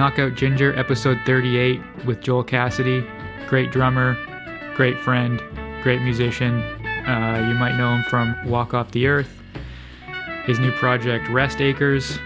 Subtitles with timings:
[0.00, 3.06] Knockout Ginger, episode 38 with Joel Cassady.
[3.50, 4.16] Great drummer,
[4.74, 5.42] great friend,
[5.82, 6.62] great musician.
[7.06, 9.28] Uh, you might know him from Walk Off the Earth.
[10.46, 12.18] His new project, Rest Acres.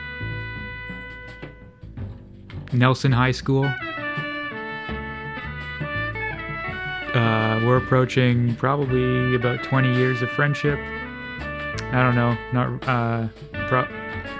[2.73, 3.65] Nelson High School.
[7.13, 10.79] Uh, we're approaching probably about 20 years of friendship.
[10.79, 13.27] I don't know, not uh,
[13.67, 13.89] pro-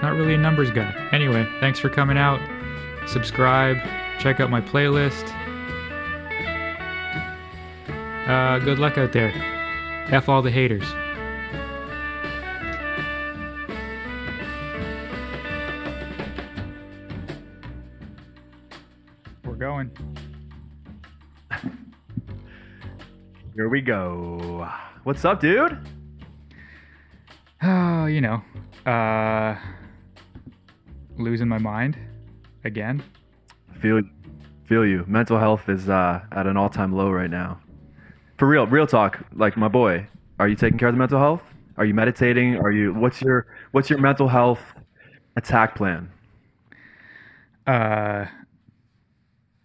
[0.01, 0.93] not really a numbers guy.
[1.11, 2.39] Anyway, thanks for coming out.
[3.07, 3.77] Subscribe,
[4.19, 5.31] check out my playlist.
[8.27, 9.31] Uh, good luck out there.
[10.11, 10.83] F all the haters.
[19.43, 19.91] We're going.
[23.55, 24.67] Here we go.
[25.03, 25.77] What's up, dude?
[27.61, 28.41] Oh, you know,
[28.87, 29.55] uh,
[31.17, 31.97] losing my mind
[32.65, 33.03] again.
[33.79, 34.01] Feel
[34.65, 35.05] feel you.
[35.07, 37.59] Mental health is uh, at an all-time low right now.
[38.37, 39.23] For real, real talk.
[39.33, 40.07] Like my boy,
[40.39, 41.43] are you taking care of the mental health?
[41.77, 42.57] Are you meditating?
[42.57, 44.61] Are you what's your what's your mental health
[45.37, 46.11] attack plan?
[47.67, 48.25] Uh,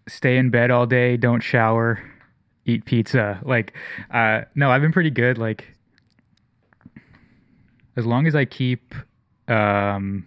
[0.07, 2.01] stay in bed all day, don't shower,
[2.65, 3.39] eat pizza.
[3.43, 3.73] Like,
[4.11, 5.37] uh, no, I've been pretty good.
[5.37, 5.67] Like,
[7.95, 8.95] as long as I keep
[9.47, 10.25] um,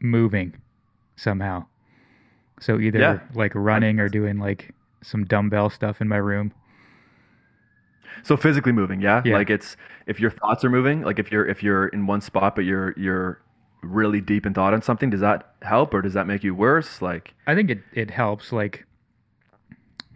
[0.00, 0.54] moving
[1.16, 1.66] somehow.
[2.60, 3.18] So either Yeah.
[3.34, 6.52] like running or doing like some dumbbell stuff in my room.
[8.24, 9.22] So physically moving, yeah?
[9.24, 9.34] Yeah.
[9.36, 12.56] Like it's if your thoughts are moving, like if you're if you're in one spot
[12.56, 13.40] but you're you're
[13.82, 17.00] really deep in thought on something, does that help or does that make you worse?
[17.00, 18.86] Like I think it, it helps like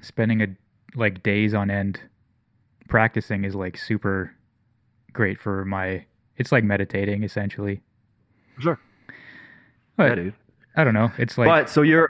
[0.00, 0.48] spending a
[0.96, 2.00] like days on end
[2.88, 4.34] practicing is like super
[5.12, 6.04] great for my
[6.36, 7.80] it's like meditating essentially.
[8.58, 8.80] Sure.
[9.96, 10.34] But yeah, dude.
[10.76, 11.10] I don't know.
[11.18, 12.08] It's like but so you're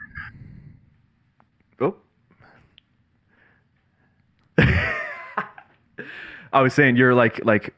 [1.81, 1.97] Oh.
[6.53, 7.75] I was saying you're like like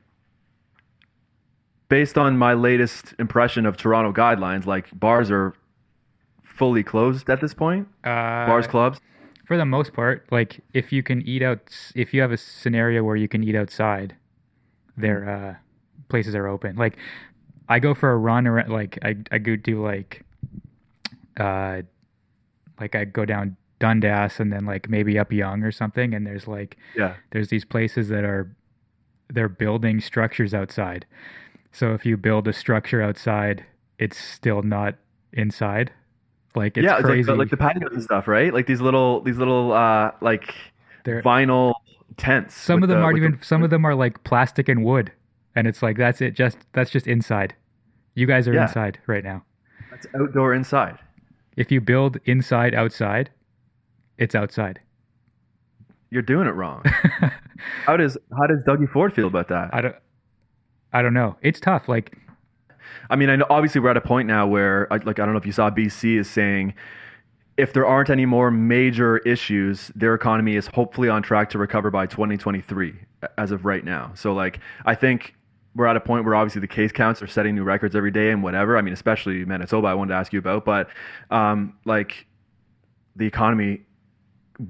[1.89, 5.55] based on my latest impression of Toronto guidelines, like bars are
[6.43, 7.87] fully closed at this point.
[8.05, 9.01] uh, Bars, clubs.
[9.47, 11.61] for the most part, like if you can eat out
[11.95, 14.17] if you have a scenario where you can eat outside,
[14.97, 15.55] their uh
[16.09, 16.77] places are open.
[16.77, 16.97] Like
[17.69, 20.23] I go for a run around like I I go do like
[21.39, 21.83] uh
[22.81, 26.47] like I go down Dundas and then like maybe up Yonge or something and there's
[26.47, 27.15] like Yeah.
[27.31, 28.55] there's these places that are
[29.31, 31.07] they're building structures outside.
[31.73, 33.65] So if you build a structure outside,
[33.99, 34.95] it's still not
[35.33, 35.91] inside.
[36.55, 37.29] Like it's yeah, it's crazy.
[37.31, 38.53] like, like the patios and stuff, right?
[38.55, 40.55] Like these little these little uh like
[41.05, 41.75] They're- vinyl
[42.17, 42.55] tents.
[42.55, 44.85] some of them the- aren't with the- even some of them are like plastic and
[44.85, 45.11] wood.
[45.57, 47.55] And it's like that's it just that's just inside.
[48.15, 48.63] You guys are Yeah.
[48.67, 49.45] inside right now.
[49.91, 50.99] That's outdoor inside.
[51.57, 53.31] If you build inside outside,
[54.19, 54.81] it's outside.
[56.11, 56.83] You're doing it wrong.
[57.87, 59.71] how does how does Dougie Ford feel about that?
[59.73, 59.97] I don't
[60.93, 61.37] I don't know.
[61.43, 61.89] It's tough.
[61.89, 62.17] Like
[63.11, 65.39] I mean, I know obviously we're at a point now where, like, I don't know
[65.39, 66.75] if you saw BC is saying
[67.57, 71.91] if there aren't any more major issues, their economy is hopefully on track to recover
[71.91, 72.95] by 2023
[73.39, 74.11] as of right now.
[74.15, 75.35] So, like, I think
[75.75, 78.31] we're at a point where obviously the case counts are setting new records every day
[78.31, 78.77] and whatever.
[78.77, 80.89] I mean, especially Manitoba, I wanted to ask you about, but
[81.31, 82.27] um, like,
[83.17, 83.83] the economy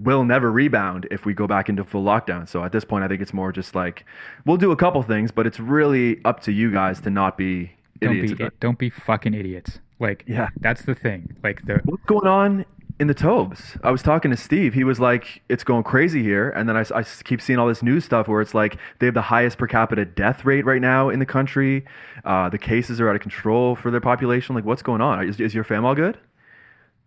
[0.03, 2.49] will never rebound if we go back into full lockdown.
[2.49, 4.05] So at this point, I think it's more just like
[4.47, 7.71] we'll do a couple things, but it's really up to you guys to not be
[8.01, 8.39] don't idiots.
[8.39, 9.81] be don't be fucking idiots.
[10.01, 10.49] Like Yeah.
[10.61, 11.37] that's the thing.
[11.43, 12.65] Like the What's going on
[13.01, 13.77] in the Tobes?
[13.83, 14.75] I was talking to Steve.
[14.75, 17.83] He was like, "It's going crazy here," and then I, I keep seeing all this
[17.83, 21.09] news stuff where it's like they have the highest per capita death rate right now
[21.09, 21.85] in the country.
[22.25, 24.55] Uh, the cases are out of control for their population.
[24.55, 25.27] Like, what's going on?
[25.29, 26.19] Is, is your fam all good?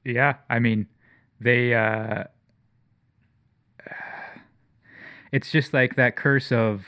[0.03, 0.87] Yeah, I mean,
[1.39, 1.73] they.
[1.73, 2.25] uh
[5.31, 6.85] It's just like that curse of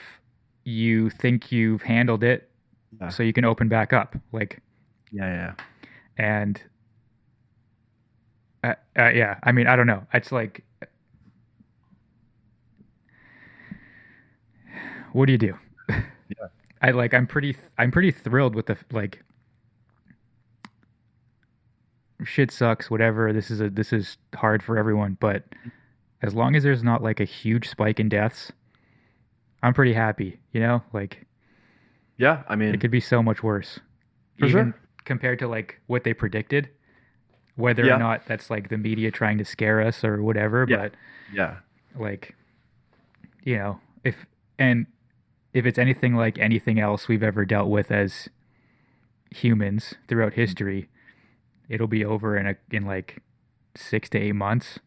[0.63, 2.49] you think you've handled it,
[2.99, 3.09] Yeah.
[3.09, 4.15] so you can open back up.
[4.31, 4.61] Like,
[5.11, 5.53] Yeah, yeah.
[6.17, 6.61] and
[8.63, 10.05] uh, uh, yeah, I mean, I don't know.
[10.13, 10.63] It's like,
[15.13, 15.57] what do you do?
[15.89, 15.95] Yeah.
[16.81, 17.13] I like.
[17.13, 17.57] I'm pretty.
[17.77, 19.21] I'm pretty thrilled with the like.
[22.23, 22.89] Shit sucks.
[22.89, 23.33] Whatever.
[23.33, 23.69] This is a.
[23.69, 25.17] This is hard for everyone.
[25.19, 25.43] But
[26.21, 28.51] as long as there's not like a huge spike in deaths,
[29.61, 30.39] I'm pretty happy.
[30.53, 31.25] You know, like
[32.17, 33.79] Yeah, I mean, it could be so much worse.
[34.37, 34.73] For sure.
[35.03, 36.69] compared to like what they predicted.
[37.59, 37.95] Whether Yeah.
[37.95, 40.77] or not that's like the media trying to scare us or whatever, Yeah.
[40.77, 40.93] but
[41.33, 41.57] yeah,
[41.95, 42.35] like
[43.43, 44.25] you know, if
[44.57, 44.85] and
[45.53, 48.29] if it's anything like anything else we've ever dealt with as
[49.31, 50.41] humans throughout mm-hmm.
[50.41, 50.89] history,
[51.67, 53.21] it'll be over in a in like
[53.75, 54.79] six to eight months,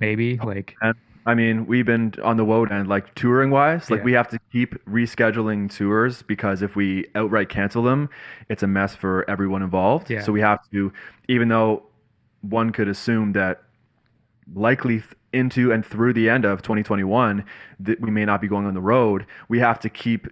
[0.00, 0.38] maybe.
[0.40, 0.94] Oh, like And
[1.26, 4.04] I mean, we've been on the WOTE end, like touring wise, like Yeah.
[4.04, 8.10] we have to keep rescheduling tours because if we outright cancel them,
[8.50, 10.10] it's a mess for everyone involved.
[10.10, 10.20] Yeah.
[10.20, 10.92] So we have to,
[11.28, 11.84] even though
[12.42, 13.62] one could assume that
[14.54, 17.42] likely th- into and through the end of 2021
[17.80, 20.28] that we may not be going on the road, we have to keep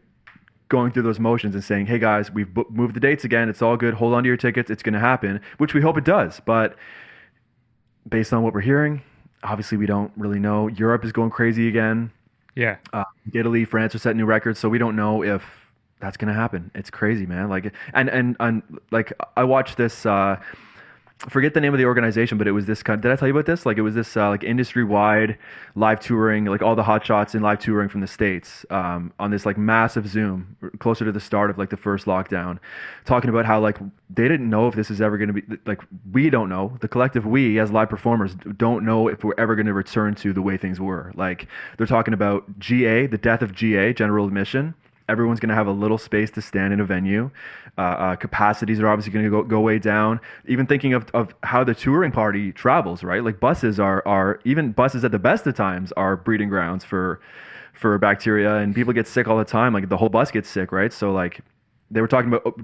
[0.68, 3.48] going through those motions and saying, "Hey guys, we've bo- moved the dates again.
[3.48, 3.94] It's all good.
[3.94, 4.70] Hold on to your tickets.
[4.70, 6.40] It's going to happen," which we hope it does.
[6.40, 6.76] But
[8.08, 9.02] based on what we're hearing,
[9.42, 10.68] obviously we don't really know.
[10.68, 12.10] Europe is going crazy again.
[12.54, 15.42] yeah, Uh, Italy, France are setting new records, so we don't know if
[16.00, 16.70] that's gonna happen.
[16.74, 17.48] It's crazy, man.
[17.48, 20.04] Like, and and and like, I watched this.
[20.06, 20.36] Uh,
[21.28, 23.00] forget the name of the organization, but it was this kind.
[23.00, 23.64] Did I tell you about this?
[23.64, 25.38] Like, it was this uh, like industry wide
[25.74, 29.30] live touring, like all the hot shots in live touring from the states um, on
[29.30, 32.58] this like massive Zoom closer to the start of like the first lockdown,
[33.04, 33.78] talking about how like
[34.10, 35.80] they didn't know if this is ever going to be like
[36.12, 39.66] we don't know the collective we as live performers don't know if we're ever going
[39.66, 41.12] to return to the way things were.
[41.14, 41.46] Like
[41.76, 44.74] they're talking about GA, the death of GA, general admission
[45.12, 47.30] everyone's going to have a little space to stand in a venue.
[47.78, 50.20] Uh, uh, capacities are obviously going to go, go way down.
[50.48, 53.22] Even thinking of, of how the touring party travels, right?
[53.22, 57.20] Like buses are, are even buses at the best of times are breeding grounds for
[57.72, 59.72] for bacteria, and people get sick all the time.
[59.72, 60.92] Like the whole bus gets sick, right?
[60.92, 61.40] So like
[61.90, 62.54] they were talking about, oh,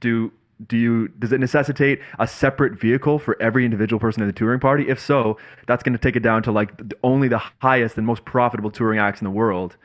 [0.00, 0.32] do
[0.66, 4.60] do you does it necessitate a separate vehicle for every individual person in the touring
[4.60, 4.88] party?
[4.88, 8.24] If so, that's going to take it down to like only the highest and most
[8.24, 9.76] profitable touring acts in the world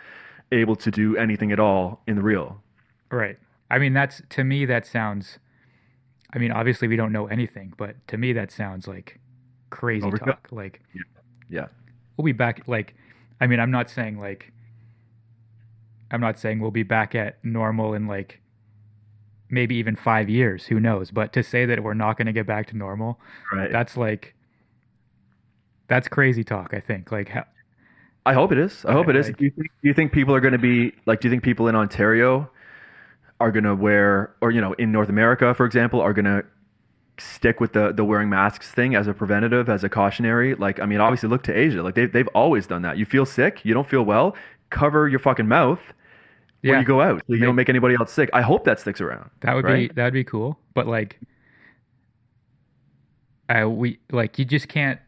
[0.51, 2.61] able to do anything at all in the real.
[3.11, 3.37] right.
[3.69, 5.39] I mean, that's to me that sounds.
[6.33, 9.19] I mean, obviously we don't know anything, but to me that sounds like
[9.69, 10.25] crazy Overkill.
[10.25, 10.47] talk.
[10.51, 10.81] Like
[11.49, 11.67] Yeah.
[12.17, 12.63] we'll be back.
[12.67, 12.95] Like,
[13.39, 14.51] I mean, I'm not saying like.
[16.13, 18.41] I'm not saying we'll be back at normal in like
[19.49, 20.65] maybe even five years.
[20.65, 21.09] Who knows?
[21.11, 23.19] But to say that we're not going to get back to normal,
[23.53, 23.71] Right.
[23.71, 24.35] that's like.
[25.87, 26.73] That's crazy talk.
[26.73, 27.09] I think.
[27.11, 27.45] Like, how,
[28.25, 28.85] I hope it is.
[28.85, 29.27] I hope it is.
[29.27, 31.21] like- do, you think, do you think people are going to be like?
[31.21, 32.49] Do you think people in Ontario
[33.39, 36.43] are going to wear, or you know, in North America, for example, are going to
[37.17, 40.53] stick with the the wearing masks thing as a preventative, as a cautionary?
[40.53, 41.81] Like, I mean, obviously, look to Asia.
[41.81, 42.97] Like they've they've always done that.
[42.97, 44.35] You feel sick, you don't feel well,
[44.69, 45.81] cover your fucking mouth
[46.61, 48.29] when you go out, so you Make- don't make anybody else sick.
[48.33, 49.31] I hope that sticks around.
[49.39, 49.89] That would right?
[49.89, 50.59] be that would be cool.
[50.75, 51.19] But like,
[53.49, 54.99] uh, we like you just can't.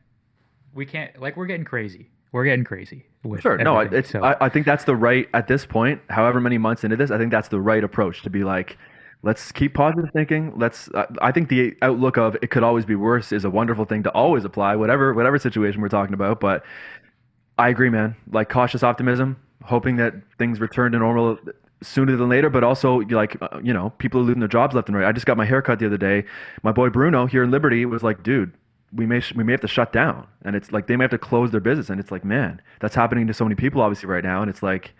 [0.73, 2.09] We can't like we're getting crazy.
[2.33, 3.05] We're getting crazy.
[3.39, 3.57] Sure.
[3.59, 4.09] No, I- it's.
[4.09, 6.01] so- I, I think that's the right at this point.
[6.09, 8.77] However many months into this, I think that's the right approach to be like,
[9.21, 10.51] let's keep positive thinking.
[10.57, 10.89] Let's.
[10.93, 14.03] I I think the outlook of it could always be worse is a wonderful thing
[14.03, 16.39] to always apply, whatever whatever situation we're talking about.
[16.41, 16.65] But
[17.57, 18.15] I agree, man.
[18.31, 21.37] Like cautious optimism, hoping that things return to normal
[21.83, 22.49] sooner than later.
[22.49, 25.07] But also, like uh, you know, people are losing their jobs left and right.
[25.07, 26.25] I just got my haircut the other day.
[26.63, 28.53] My boy Bruno here in Liberty was like, dude.
[28.95, 31.17] We may we may have to shut down, and it's like they may have to
[31.17, 34.23] close their business, and it's like, man, that's happening to so many people, obviously, right
[34.23, 34.93] now, and it's like,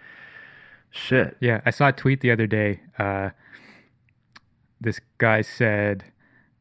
[0.92, 1.38] shit.
[1.40, 2.80] yeah, I saw a tweet the other day.
[2.98, 3.30] Uh,
[4.82, 6.04] this guy said,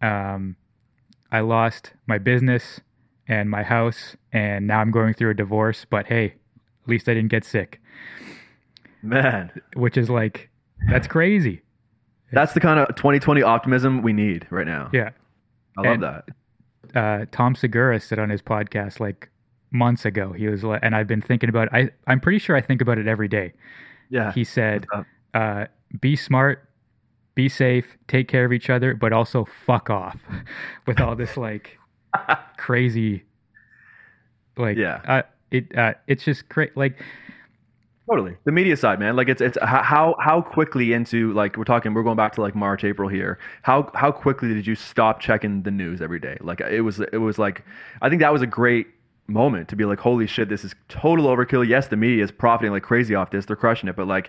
[0.03, 0.57] um,
[1.31, 2.81] "I lost my business
[3.27, 5.87] and my house, and now I'm going through a divorce.
[5.89, 6.27] But hey,
[6.85, 7.81] at least I didn't get sick."
[9.03, 10.49] Man, Which is like,
[10.89, 11.63] that's crazy.
[12.31, 14.91] that's the kind of 2020 optimism we need right now.
[14.93, 15.11] Yeah.
[15.77, 16.25] I love And- that.
[16.95, 19.29] Uh, Tom Segura said on his podcast like
[19.71, 20.33] months ago.
[20.33, 21.69] He was like, and I've been thinking about.
[21.73, 23.53] I I'm pretty sure I think about it every day.
[24.11, 24.33] Yeah.
[24.33, 24.87] He said,
[25.35, 25.67] uh,
[26.01, 26.69] "Be smart,
[27.35, 30.19] be safe, take care of each other, but also fuck off."
[30.87, 31.79] With all this like
[32.59, 33.25] crazy,
[34.57, 35.01] like Yeah.
[35.07, 36.73] uh, it uh, it's just crazy.
[36.77, 37.01] Like
[38.13, 38.37] Totally.
[38.45, 39.17] The media side, man.
[39.17, 42.55] Like it's it's how how quickly into like we're talking we're going back to like
[42.55, 43.39] March April here.
[43.63, 46.37] How how quickly did you stop checking the news every day?
[46.43, 47.65] Like it was it was like
[48.03, 48.89] I think that was a great
[49.29, 51.67] moment to be like holy shit this is total overkill.
[51.67, 53.47] Yes, the media is profiting like crazy off this.
[53.47, 54.29] They're crushing it, but like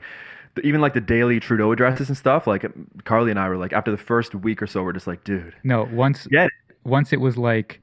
[0.63, 2.65] even like the daily Trudeau addresses and stuff, like
[3.03, 5.55] Carly and I were like after the first week or so we're just like, dude,
[5.65, 6.77] no, once get it.
[6.85, 7.81] once it was like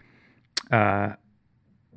[0.70, 1.10] uh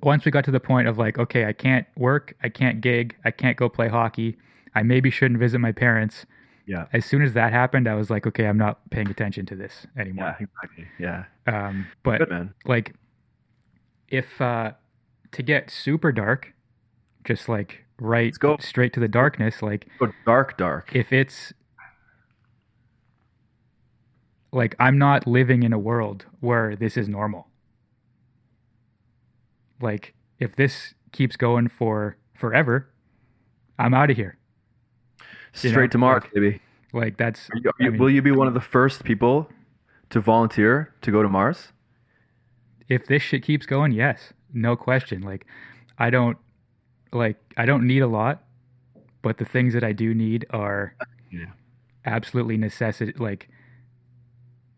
[0.04, 3.16] once we got to the point of like okay i can't work i can't gig
[3.26, 4.38] i can't go play hockey
[4.76, 6.26] i maybe shouldn't visit my parents
[6.66, 6.86] Yeah.
[6.94, 9.88] as soon as that happened i was like okay i'm not paying attention to this
[9.98, 10.36] anymore.
[10.40, 10.86] Yeah, exactly.
[11.00, 11.24] Yeah.
[11.48, 12.54] um but Good man.
[12.66, 12.94] like
[14.10, 14.72] if uh
[15.32, 16.54] to get super dark
[17.24, 18.58] just like right Let's go.
[18.60, 20.96] straight to the darkness like Go dark, dark.
[20.96, 21.54] if it's
[24.52, 27.48] like I'm not living in a world where this is normal.
[29.84, 32.90] Like if this keeps going for forever,
[33.78, 34.38] I'm out of here.
[35.62, 36.62] you Straight know, to Mark, like- baby.
[36.96, 39.50] Like that's you, I mean, will you be one of the first people
[40.12, 41.70] to volunteer to go to Mars?
[42.88, 45.22] If this shit keeps going, yes, no question.
[45.24, 45.48] Like,
[45.98, 46.38] I don't
[47.12, 48.44] like I don't need a lot,
[49.24, 50.96] but the things that I do need are
[51.32, 51.46] Yeah.
[52.06, 53.14] absolutely necessity.
[53.18, 53.50] Like,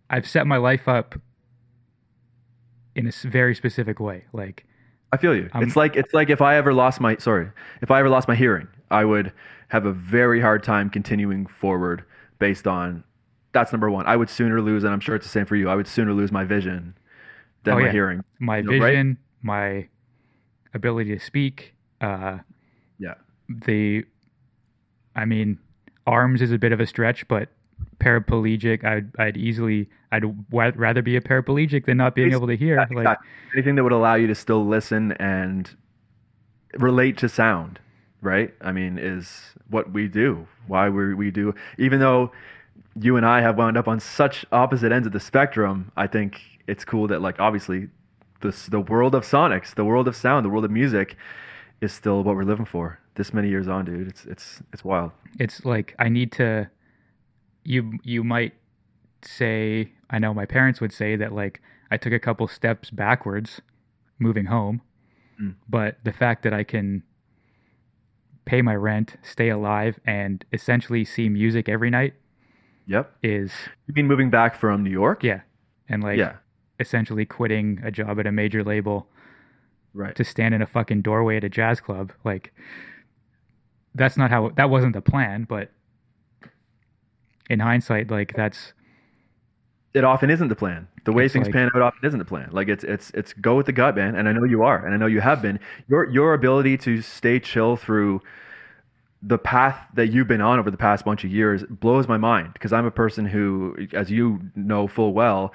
[0.10, 1.16] I've set my life up
[2.96, 4.24] in a very specific way.
[4.32, 4.66] Like,
[5.16, 5.50] I feel you.
[5.54, 7.50] Um, it's like it's like if I ever lost my sorry,
[7.82, 9.32] if I ever lost my hearing, I would
[9.70, 12.04] have a very hard time continuing forward
[12.40, 13.04] based on
[13.54, 14.06] that's number one.
[14.06, 15.70] I would sooner lose, and I'm sure it's the same for you.
[15.70, 16.96] I would sooner lose my vision
[17.64, 17.92] than Oh, my yeah.
[17.94, 18.24] hearing.
[18.40, 18.92] my You know, right?
[18.92, 19.88] vision, my
[20.74, 22.40] ability to speak, uh,
[23.00, 23.14] Yeah.
[23.48, 24.04] the,
[25.16, 25.58] I mean,
[26.06, 27.48] arms is a bit of a stretch, but
[28.00, 32.48] paraplegic, I'd, I'd easily, I'd wa- rather be a paraplegic than not being It's- able
[32.48, 32.86] to hear.
[32.92, 33.18] Like.
[33.54, 35.70] Anything that would allow you to still listen and
[36.78, 37.80] relate to sound,
[38.22, 38.54] right?
[38.62, 40.48] I mean, is what we do.
[40.68, 41.54] Why we we do.
[41.78, 42.32] Even though
[43.00, 46.42] you and I have wound up on such opposite ends of the spectrum, I think
[46.68, 47.90] it's cool that like obviously
[48.42, 51.16] this the world of sonics, the world of sound, the world of music
[51.82, 53.00] is still what we're living for.
[53.16, 54.08] This many years on, dude.
[54.08, 55.12] It's it's it's wild.
[55.40, 56.70] it's like I need to
[57.66, 58.54] you you might
[59.22, 63.62] say I know my parents would say that like I took a couple steps backwards
[64.20, 64.82] moving home
[65.42, 65.56] Mm.
[65.68, 67.04] but the fact that I can
[68.46, 72.14] pay my rent, stay alive and essentially see music every night
[72.88, 73.12] Yep.
[73.22, 73.52] is
[73.88, 75.24] You mean moving back from New York?
[75.24, 75.42] yeah
[75.90, 76.38] and like yeah.
[76.80, 79.10] essentially quitting a job at a major label
[79.94, 80.16] Right.
[80.16, 82.54] to stand in a fucking doorway at a jazz club like
[83.94, 85.72] that's not how that wasn't the plan but
[87.50, 88.74] in hindsight like that's
[89.94, 90.90] it often isn't the plan.
[91.06, 92.50] The way things like- pan out often isn't the plan.
[92.52, 94.16] Like it's it's it's go with the gut, man.
[94.16, 95.60] And I know you are, and I know you have been.
[95.88, 98.22] Your your ability to stay chill through
[99.22, 102.54] the path that you've been on over the past bunch of years blows my mind
[102.54, 105.54] because I'm a person who, as you know full well,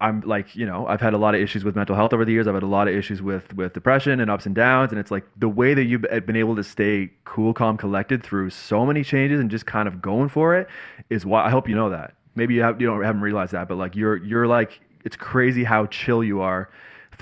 [0.00, 2.32] I'm like, you know, I've had a lot of issues with mental health over the
[2.32, 2.46] years.
[2.46, 4.92] I've had a lot of issues with with depression and ups and downs.
[4.92, 8.50] And it's like the way that you've been able to stay cool, calm, collected through
[8.50, 10.68] so many changes and just kind of going for it
[11.10, 12.14] is why I hope you know that.
[12.34, 15.64] Maybe you have you don't haven't realized that, but like you're you're like it's crazy
[15.64, 16.70] how chill you are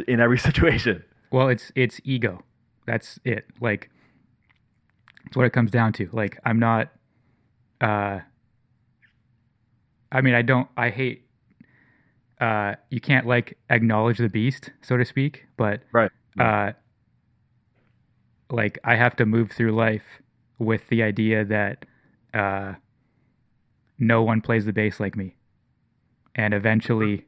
[0.07, 1.03] in every situation.
[1.31, 2.43] well it's it's ego
[2.87, 3.91] that's it like
[5.27, 6.89] it's what it comes down to like i'm not
[7.83, 8.19] uh
[10.11, 11.28] i mean i don't i hate
[12.41, 16.11] uh you can't like acknowledge the beast so to speak but Right.
[16.39, 16.73] uh
[18.51, 20.05] like i have to move through life
[20.59, 21.85] with the idea that
[22.35, 22.75] uh
[23.99, 25.37] no one plays the bass like me
[26.35, 27.27] and eventually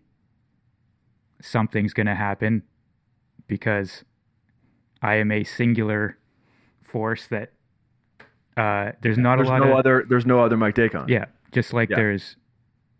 [1.42, 2.62] something's going to happen
[3.46, 4.04] because
[5.02, 6.16] i am a singular
[6.82, 7.52] force that
[8.56, 11.08] uh there's not there's a lot no of other there's no other Mike Deicont.
[11.08, 11.96] yeah just like Yeah.
[11.96, 12.36] there's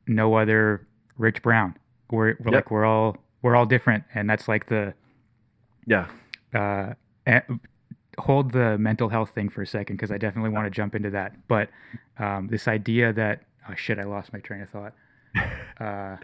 [0.07, 0.87] no other
[1.19, 1.76] rich brown
[2.12, 2.55] we're, we're Yep.
[2.55, 4.95] like we're all we're all different and that's like the
[5.87, 6.07] Yeah.
[6.55, 6.95] uh,
[8.19, 11.11] hold the mental health thing for a second because I definitely want to jump into
[11.11, 11.47] that.
[11.49, 11.71] But
[12.19, 14.95] um, this idea that oh shit, I lost my train of thought.
[15.81, 16.17] Uh,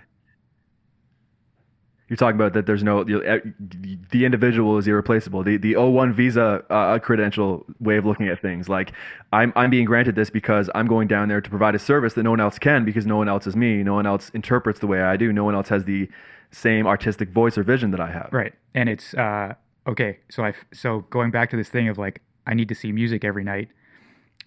[2.09, 5.43] You're talking about that there's no the individual is irreplaceable.
[5.43, 8.69] The the O1 visa uh, credential way of looking at things.
[8.69, 8.93] Like
[9.33, 12.23] I'm I'm being granted this because I'm going down there to provide a service that
[12.23, 13.83] no one else can because no one else is me.
[13.83, 15.33] No one else interprets the way I do.
[15.33, 16.09] No one else has the
[16.53, 18.29] same artistic voice or vision that I have.
[18.33, 19.55] right, and it's uh,
[19.89, 20.19] okay.
[20.31, 23.25] So I so going back to this thing of like I need to see music
[23.25, 23.69] every night.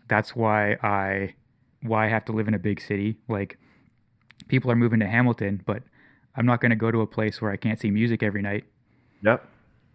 [0.08, 1.36] That's why I
[1.82, 3.18] why I have to live in a big city.
[3.28, 3.58] Like
[4.48, 5.84] people are moving to Hamilton, but
[6.40, 8.64] I'm not going to go to a place where I can't see music every night.
[9.24, 9.46] Yep.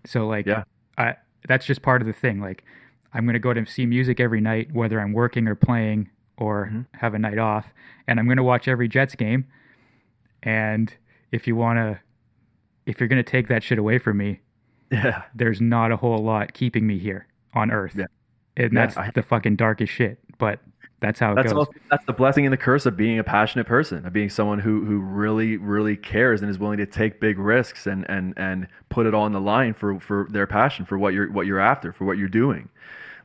[0.05, 0.65] So like, Yeah.
[0.99, 1.17] I
[1.49, 2.39] that's just part of the thing.
[2.41, 2.63] Like,
[3.15, 6.87] I'm gonna go to see music every night, whether I'm working or playing or Mhm.
[6.95, 7.67] have a night off,
[8.07, 9.47] and I'm gonna watch every Jets game.
[10.43, 10.93] And
[11.33, 12.01] if you wanna,
[12.87, 14.41] if you're gonna take that shit away from me,
[14.91, 15.23] Yeah.
[15.35, 17.95] there's not a whole lot keeping me here on Earth.
[17.97, 18.07] Yeah.
[18.57, 20.19] And Yeah, that's I- the fucking darkest shit.
[20.39, 20.61] But
[21.05, 21.67] that's how it That's goes.
[21.67, 24.59] also, that's the blessing and the curse of being a passionate person, of being someone
[24.59, 28.69] who who really really cares and is willing to take big risks and and and
[28.89, 31.61] put it all on the line for for their passion for what you're what you're
[31.61, 32.71] after for what you're doing.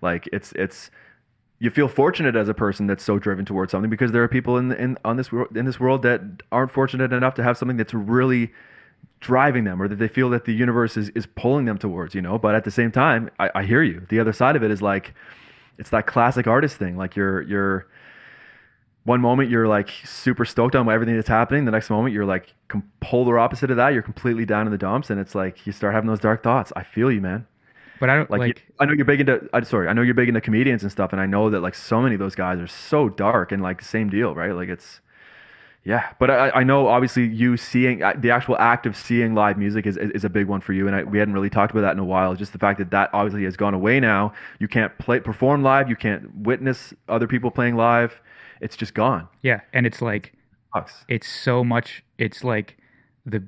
[0.02, 0.92] Like it's it's
[1.60, 4.58] you feel fortunate as a person that's so driven towards something because there are people
[4.58, 6.22] in in on this world in this world that
[6.52, 8.52] aren't fortunate enough to have something that's really
[9.22, 12.22] driving them or that they feel that the universe is, is pulling them towards you
[12.22, 14.72] know but at the same time I, I hear you the other side of it
[14.72, 15.14] is like
[15.80, 16.98] it's that classic artist thing.
[16.98, 17.88] Like you're you're
[19.06, 21.66] one moment you're like super stoked on everything that's happening.
[21.66, 23.90] The next moment you're like com- polar opposite of that.
[23.94, 26.72] You're completely down in the dumps and it's like you start having those dark thoughts.
[26.76, 27.48] I feel you man.
[28.00, 28.66] But I don't like, like.
[28.80, 31.12] i know you're big into i'm sorry i know you're big into comedians and stuff
[31.12, 33.80] and i know that like so many of those guys are so dark and like
[33.80, 34.54] the same deal right?
[34.54, 35.02] Like it's
[35.90, 39.58] Yeah, but I, I know obviously you seeing uh, the actual act of seeing live
[39.58, 41.72] music is, is, is a big one for you, and I, we hadn't really talked
[41.72, 42.36] about that in a while.
[42.36, 44.32] Just the fact that that obviously has gone away now.
[44.60, 45.90] You can't play perform live.
[45.90, 48.22] You can't witness other people playing live.
[48.62, 49.30] It's just gone.
[49.42, 50.34] Yeah, and it's like
[51.08, 52.04] it's so much.
[52.20, 52.78] It's like
[53.26, 53.44] the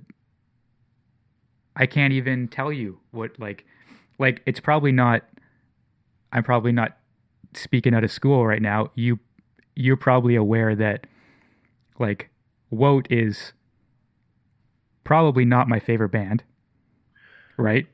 [1.75, 3.65] I can't even tell you what like
[4.17, 5.21] like it's probably not.
[6.33, 6.97] I'm probably not
[7.53, 8.89] speaking out of school right now.
[8.95, 9.19] You
[9.75, 11.05] you're probably aware that
[11.99, 12.30] like
[12.71, 13.53] WOTE is
[15.03, 16.43] probably not my favorite band,
[17.57, 17.87] right?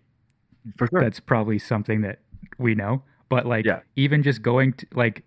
[0.77, 1.01] For sure.
[1.01, 2.19] That's probably something that
[2.57, 3.03] we know.
[3.29, 3.81] But like Yeah.
[3.96, 5.24] even just going to like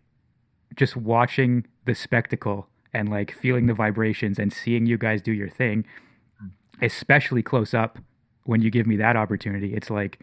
[0.76, 5.49] just watching the spectacle and like feeling the vibrations and seeing you guys do your
[5.49, 5.85] thing,
[6.42, 6.50] mm.
[6.80, 7.99] especially close up
[8.45, 10.21] when you give me that opportunity, it's like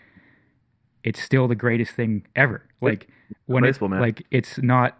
[1.03, 2.63] it's still the greatest thing ever.
[2.81, 3.07] Like
[3.45, 3.99] when it's man.
[3.99, 4.97] like it's not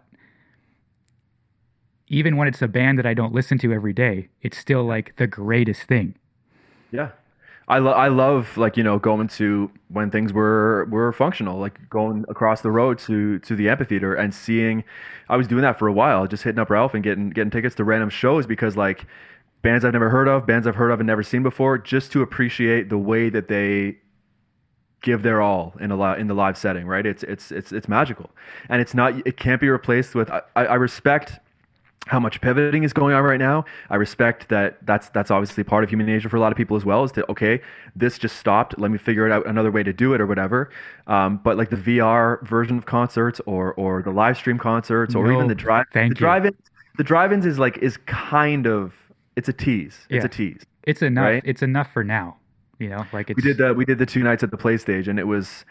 [2.08, 5.16] even when it's a band that I don't listen to every day, it's still like
[5.16, 6.14] the greatest thing.
[6.90, 7.10] Yeah.
[7.68, 11.78] I, lo- I love like you know going to when things were were functional like
[11.90, 14.84] going across the road to to the amphitheater and seeing
[15.28, 17.74] I was doing that for a while just hitting up Ralph and getting getting tickets
[17.74, 19.04] to random shows because like
[19.60, 22.22] bands I've never heard of bands I've heard of and never seen before just to
[22.22, 23.98] appreciate the way that they
[25.02, 27.86] give their all in a li- in the live setting right it's it's it's it's
[27.86, 28.30] magical
[28.70, 31.38] and it's not it can't be replaced with I, I I respect
[32.08, 33.64] how much pivoting is going on right now.
[33.90, 36.76] I respect that that's that's obviously part of human nature for a lot of people
[36.76, 37.04] as well.
[37.04, 37.60] Is to okay,
[37.94, 38.78] this just stopped.
[38.78, 40.70] Let me figure it out another way to do it or whatever.
[41.06, 45.28] Um, but like the VR version of concerts or or the live stream concerts or
[45.28, 46.14] No, even the drive the you.
[46.14, 46.54] drive-in
[46.96, 48.94] the drive-ins is like is kind of
[49.36, 50.08] it's a tease.
[50.10, 50.64] It's a tease.
[50.84, 51.24] It's enough.
[51.24, 51.42] Right?
[51.44, 52.38] It's enough for now.
[52.78, 54.76] You know, like it's We did the we did the two nights at the play
[54.78, 55.64] stage and it was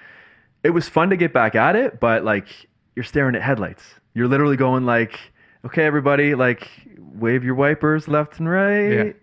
[0.64, 2.48] it was fun to get back at it, but like
[2.96, 3.84] you're staring at headlights.
[4.14, 5.20] You're literally going like,
[5.68, 9.16] okay, everybody, like wave your wipers left and right.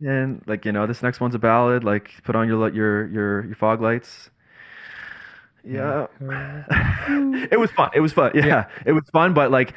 [0.00, 3.46] And like, you know, this next one's a ballad, like put on your your your
[3.46, 4.30] your fog lights.
[5.64, 6.08] Yeah.
[7.50, 7.90] it was fun.
[7.94, 8.32] It was fun.
[8.34, 8.46] Yeah.
[8.46, 8.68] Yeah.
[8.84, 9.72] It was fun, but like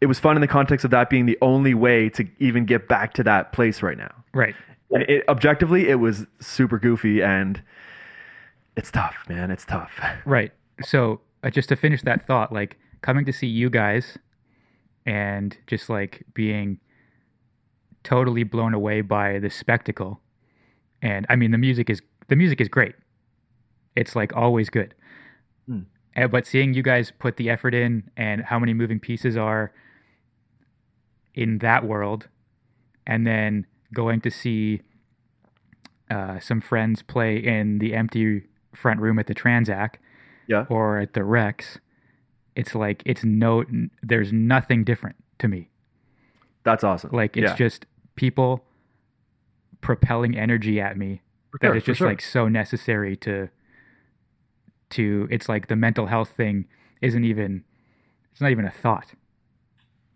[0.00, 2.88] it was fun in the context of that being the only way to even get
[2.88, 4.12] back to that place right now.
[4.34, 4.54] right.
[4.92, 7.62] And it, objectively, it was super goofy and
[8.76, 9.52] it's tough, man.
[9.52, 10.00] It's tough.
[10.24, 10.52] Right.
[10.82, 14.18] So uh, just to finish that thought, like coming to see you guys
[15.06, 16.78] and just like being
[18.04, 20.20] totally blown away by the spectacle.
[21.02, 22.94] And I mean, the music is the music is great.
[23.96, 24.94] It's like always good.
[25.66, 25.80] Hmm.
[26.14, 29.72] And, but seeing you guys put the effort in and how many moving pieces are
[31.34, 32.28] in that world,
[33.06, 34.80] and then going to see
[36.10, 38.42] uh, some friends play in the empty
[38.74, 39.94] front room at the Tranzac
[40.48, 40.66] Yeah.
[40.68, 41.78] or at the Rex,
[42.60, 43.64] it's like it's no,
[44.02, 45.68] there's nothing different to me.
[46.62, 47.10] That's awesome.
[47.12, 47.56] Like it's Yeah.
[47.56, 48.64] just people
[49.80, 52.08] propelling energy at me For that sure, is just sure.
[52.08, 53.48] like so necessary to
[54.90, 56.66] to it's like the mental health thing
[57.00, 57.64] isn't even
[58.32, 59.12] it's not even a thought.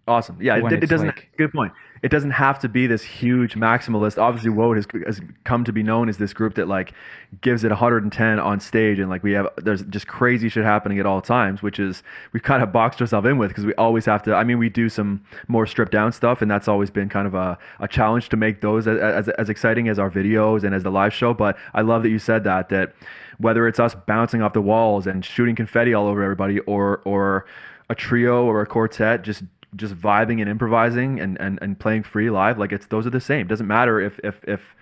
[0.07, 0.37] Awesome.
[0.40, 1.07] Yeah, it, it doesn't.
[1.07, 1.73] like- good point.
[2.03, 4.19] It doesn't have to be this huge maximalist.
[4.19, 6.93] Obviously, WOTE has, has come to be known as this group that like
[7.40, 11.07] gives it 110 on stage, and like we have there's just crazy shit happening at
[11.07, 12.03] all times, which is
[12.35, 14.35] we've kind of boxed ourselves in with because we always have to.
[14.35, 17.33] I mean, we do some more stripped down stuff, and that's always been kind of
[17.33, 20.83] a, a challenge to make those as, as as exciting as our videos and as
[20.83, 21.33] the live show.
[21.33, 22.93] But I love that you said that that
[23.38, 27.47] whether it's us bouncing off the walls and shooting confetti all over everybody, or or
[27.88, 29.43] a trio or a quartet just
[29.77, 33.21] just vibing and improvising and, and, and playing free live like it's those are the
[33.21, 34.75] same doesn't matter if if, if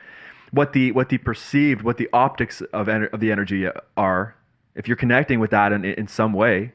[0.51, 4.35] what the what the perceived what the optics of ener- of the energy are
[4.75, 6.73] if you're connecting with that in, in some way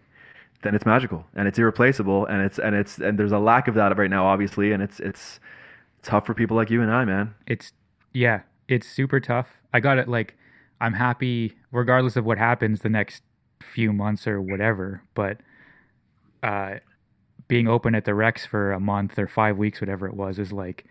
[0.63, 3.75] then it's magical and it's irreplaceable and it's and it's and there's a lack of
[3.75, 5.39] that right now obviously and it's it's
[6.01, 7.73] tough for people like you and I man It's
[8.13, 9.47] yeah, it's super tough.
[9.73, 10.36] I got it like
[10.82, 13.21] I'm happy regardless of what happens the next
[13.62, 15.38] few months or whatever, but
[16.41, 16.75] uh
[17.47, 20.51] being open at the Rex for a month or 5 weeks whatever it was is
[20.51, 20.86] like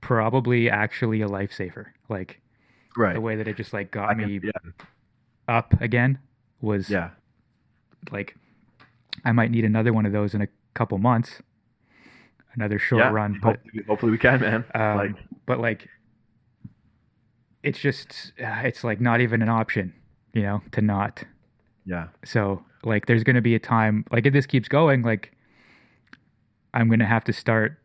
[0.00, 1.86] probably actually a lifesaver.
[2.08, 2.40] Like
[2.96, 3.14] right.
[3.14, 4.72] the way that it just like got I can- me yeah
[5.48, 6.18] up again
[6.60, 7.10] was yeah.
[8.10, 8.36] like
[9.24, 11.42] I might need another one of those in a couple months.
[12.54, 14.64] Another short yeah run, but hopefully, hopefully we can man.
[14.74, 15.16] Um, like
[15.46, 15.88] but like
[17.62, 19.92] it's just it's like not even an option
[20.32, 21.24] you know to not.
[21.84, 22.08] Yeah.
[22.24, 25.32] So like there's gonna be a time like if this keeps going like
[26.74, 27.76] i'm gonna have to start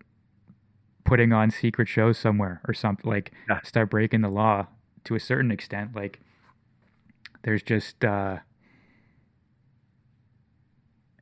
[1.04, 3.60] putting on secret shows somewhere or something like Yeah.
[3.64, 4.68] start breaking the law
[5.06, 6.20] to a certain extent like
[7.44, 8.38] there's just uh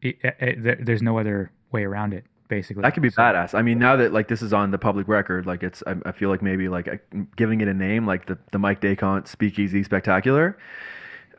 [0.02, 2.82] it, it, there, there's no other way around it basically.
[2.84, 3.54] That could be So- badass.
[3.58, 6.12] I mean, now that like this is on the public record, like it's, I, I
[6.12, 7.02] feel like maybe like
[7.36, 10.58] giving it a name, like the the Mike Deicont Speakeasy Spectacular,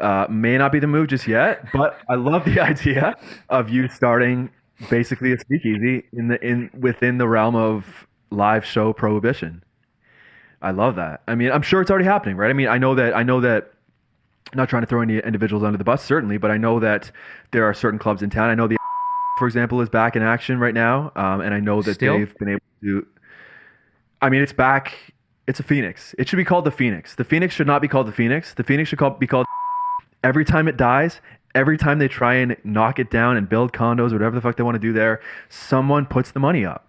[0.00, 1.66] uh, may not be the move just yet.
[1.72, 3.14] But I love the idea
[3.48, 4.50] of you starting
[4.90, 9.62] basically a speakeasy in the in within the realm of live show prohibition.
[10.62, 11.22] I love that.
[11.28, 12.50] I mean, I'm sure it's already happening, right?
[12.50, 13.72] I mean, I know that I know that
[14.54, 17.10] not trying to throw any individuals under the bus certainly, but I know that
[17.50, 18.50] there are certain clubs in town.
[18.50, 18.76] I know the
[19.38, 22.18] for example is back in action right now, um, and I know that Still?
[22.18, 23.06] they've been able to.
[24.22, 25.12] I mean, it's back.
[25.46, 26.14] It's a phoenix.
[26.18, 27.14] It should be called the phoenix.
[27.14, 28.54] The phoenix should not be called the phoenix.
[28.54, 29.44] The phoenix should call, be called.
[30.24, 31.20] Every time it dies,
[31.54, 34.56] every time they try and knock it down and build condos, or whatever the fuck
[34.56, 36.88] they want to do there, someone puts the money up.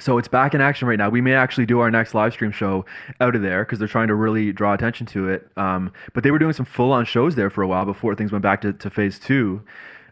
[0.00, 1.08] So it's back in action right now.
[1.08, 2.84] We may actually do our next live stream show
[3.20, 5.48] out of there because they're trying to really draw attention to it.
[5.56, 8.32] Um, but they were doing some full on shows there for a while before things
[8.32, 9.62] went back to, to phase two.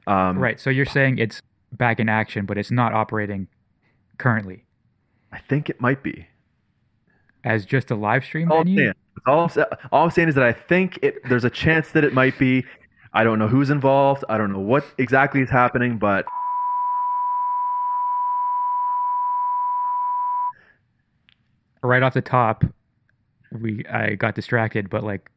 [0.07, 0.61] Um, Right.
[0.61, 3.49] So you're saying it's back in action, but it's not operating
[4.19, 4.65] currently
[5.33, 6.27] I think it might be.
[7.45, 8.93] As just a live stream All I'm, saying,
[9.27, 12.13] all, I'm, all I'm saying is that I think it, there's a chance that it
[12.13, 12.65] might be.
[13.13, 14.25] I don't know who's involved.
[14.29, 16.25] I don't know what exactly is happening, but
[21.85, 22.65] Right off the top,
[23.51, 25.29] we I got distracted, but like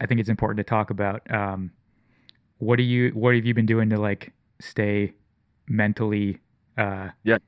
[0.00, 1.22] I think it's important to talk about.
[1.30, 1.70] Um,
[2.58, 5.12] what do you what have you been doing to like stay
[5.68, 6.40] mentally
[6.76, 7.38] uh Yeah.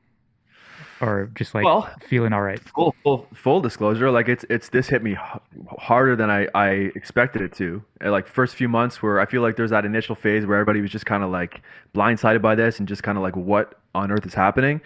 [1.01, 2.59] Or just like Well- feeling all right?
[2.61, 5.41] full full full disclosure like it's it's this hit me h-
[5.79, 7.83] harder than I I expected it to.
[8.01, 10.91] Like first few months where I feel like there's that initial phase where everybody was
[10.91, 11.63] just kind of like
[11.95, 14.81] blindsided by this and just kind of like what on earth is happening.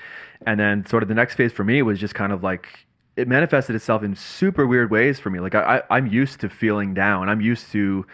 [0.46, 3.28] And then sort of the next phase for me was just kind of like it
[3.28, 5.38] manifested itself in super weird ways for me.
[5.40, 7.28] Like I, I I'm used to feeling down.
[7.28, 8.06] I'm used to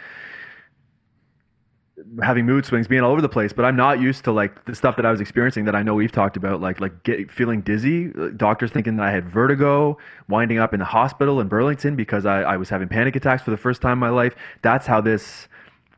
[2.22, 4.74] having mood swings, being all over the place, but I'm not used to like the
[4.74, 7.60] stuff that I was experiencing that I know we've talked about, like like get, feeling
[7.60, 12.26] dizzy, doctors thinking that I had vertigo, winding up in the hospital in Burlington because
[12.26, 14.34] I, I was having panic attacks for the first time in my life.
[14.62, 15.48] That's how this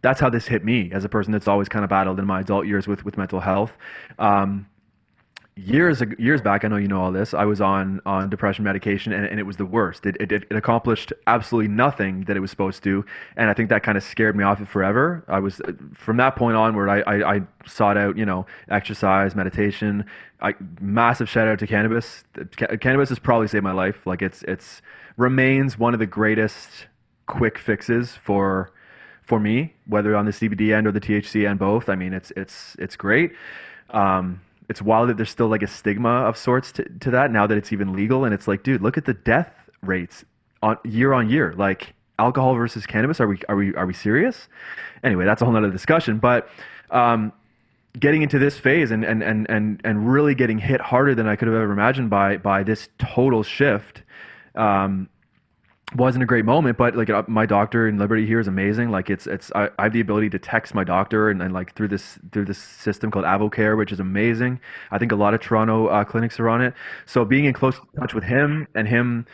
[0.02, 2.40] that's how this hit me as a person that's always kind of battled in my
[2.40, 3.76] adult years with with mental health.
[4.18, 4.66] Um,
[5.66, 7.34] years years back, I know you know all this.
[7.34, 10.06] I was on on depression medication, and, and it was the worst.
[10.06, 13.04] It, it it accomplished absolutely nothing that it was supposed to,
[13.36, 15.24] and I think that kind of scared me off it forever.
[15.28, 15.60] I was
[15.94, 16.88] from that point onward.
[16.88, 20.04] I I, I sought out you know exercise, meditation.
[20.40, 22.24] I massive shout out to cannabis.
[22.56, 24.06] Ca- Cannabis has probably saved my life.
[24.06, 24.82] Like it's it's
[25.16, 26.86] remains one of the greatest
[27.26, 28.72] quick fixes for
[29.22, 31.88] for me, whether on the CBD end or the THC end, both.
[31.88, 33.32] I mean, it's it's it's great.
[33.90, 37.44] Um, it's wild that there's still like a stigma of sorts to, to that now
[37.44, 40.24] that it's even legal, and it's like, dude, look at the death rates
[40.62, 41.52] on year on year.
[41.56, 43.20] Like alcohol versus cannabis.
[43.20, 44.48] Are we are we are we serious?
[45.02, 46.18] Anyway, that's a whole nother discussion.
[46.18, 46.48] But
[46.90, 47.32] um,
[47.98, 51.34] getting into this phase and, and, and, and, and really getting hit harder than I
[51.34, 54.04] could have ever imagined by by this total shift.
[54.54, 55.08] Um,
[55.94, 58.90] wasn't a great moment, but like uh, my doctor in Liberty here is amazing.
[58.90, 61.74] Like it's it's I, I have the ability to text my doctor and, and like
[61.74, 64.60] through this through this system called AvoCare, which is amazing.
[64.90, 66.74] I think a lot of Toronto uh, clinics are on it.
[67.06, 69.26] So being in close touch with him and him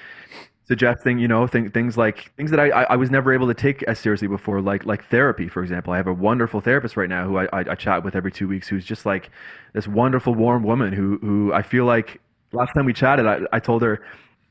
[0.66, 3.54] suggesting you know th- things like things that I, I I was never able to
[3.54, 5.92] take as seriously before, like like therapy, for example.
[5.92, 8.48] I have a wonderful therapist right now who I, I, I chat with every two
[8.48, 9.30] weeks, who's just like
[9.74, 12.20] this wonderful, warm woman who who I feel like
[12.52, 14.02] last time we chatted, I, I told her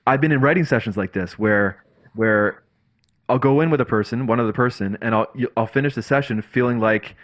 [0.07, 1.83] I've been in writing sessions like this where
[2.15, 2.63] where
[3.29, 6.41] I'll go in with a person, one other person, and I'll I'll finish the session
[6.41, 7.15] feeling like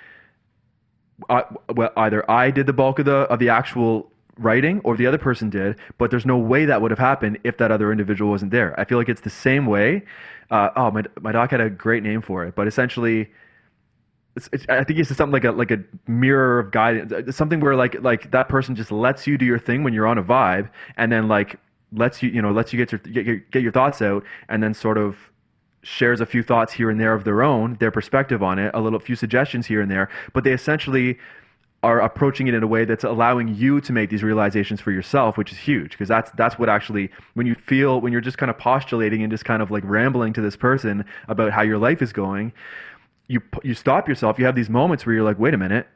[1.30, 5.06] I, well, either I did the bulk of the of the actual writing or the
[5.06, 8.32] other person did, but there's no way that would have happened if that other individual
[8.32, 8.80] wasn't there.
[8.80, 10.04] I feel like it's the same way.
[10.49, 13.30] Uh, oh, my my doc had a great name for it, but essentially.
[14.34, 17.75] It's, it's, I think it's something like a like a mirror of guidance, something where
[17.75, 20.69] like like that person just lets you do your thing when you're on a vibe,
[20.95, 21.60] and then like
[21.93, 24.62] lets you you know lets you get your get your, get your thoughts out, and
[24.62, 25.32] then sort of
[25.84, 28.80] shares a few thoughts here and there of their own, their perspective on it, a
[28.80, 31.17] little few suggestions here and there, but they essentially
[31.84, 35.38] are approaching it in a way that's allowing you to make these realizations for yourself,
[35.38, 38.51] which is huge because that's that's what actually when you feel when you're just kind
[38.51, 42.01] of postulating and just kind of like rambling to this person about how your life
[42.01, 42.54] is going,
[43.27, 44.38] you you stop yourself.
[44.38, 45.88] You have these moments where you're like, wait a minute,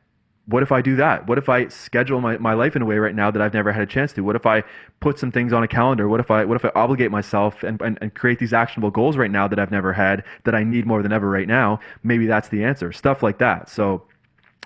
[0.47, 1.27] what if I do that?
[1.27, 3.71] What if I schedule my, my life in a way right now that I've never
[3.71, 4.21] had a chance to?
[4.21, 4.63] What if I
[4.99, 6.07] put some things on a calendar?
[6.07, 9.17] What if I what if I obligate myself and, and, and create these actionable goals
[9.17, 11.79] right now that I've never had that I need more than ever right now?
[12.03, 12.91] Maybe that's the answer.
[12.91, 13.69] Stuff like that.
[13.69, 14.03] So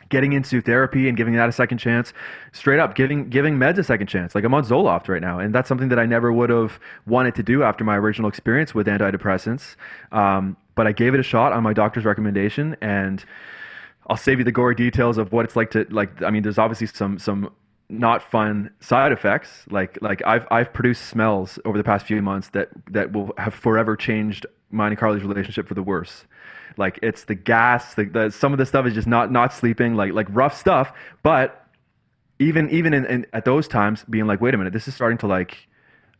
[0.09, 2.13] getting into therapy and giving that a second chance
[2.51, 5.53] straight up giving giving meds a second chance like i'm on zoloft right now and
[5.53, 8.87] that's something that i never would have wanted to do after my original experience with
[8.87, 9.75] antidepressants
[10.11, 13.23] um, but i gave it a shot on my doctor's recommendation and
[14.09, 16.57] i'll save you the gory details of what it's like to like i mean there's
[16.57, 17.49] obviously some some
[17.89, 19.65] not fun side effects.
[19.69, 23.53] Like like I've I've produced smells over the past few months that that will have
[23.53, 26.25] forever changed mine and Carly's relationship for the worse.
[26.77, 29.95] Like it's the gas, the, the some of the stuff is just not not sleeping,
[29.95, 30.93] like like rough stuff.
[31.23, 31.65] But
[32.37, 35.17] even even in, in at those times, being like, wait a minute, this is starting
[35.19, 35.67] to like.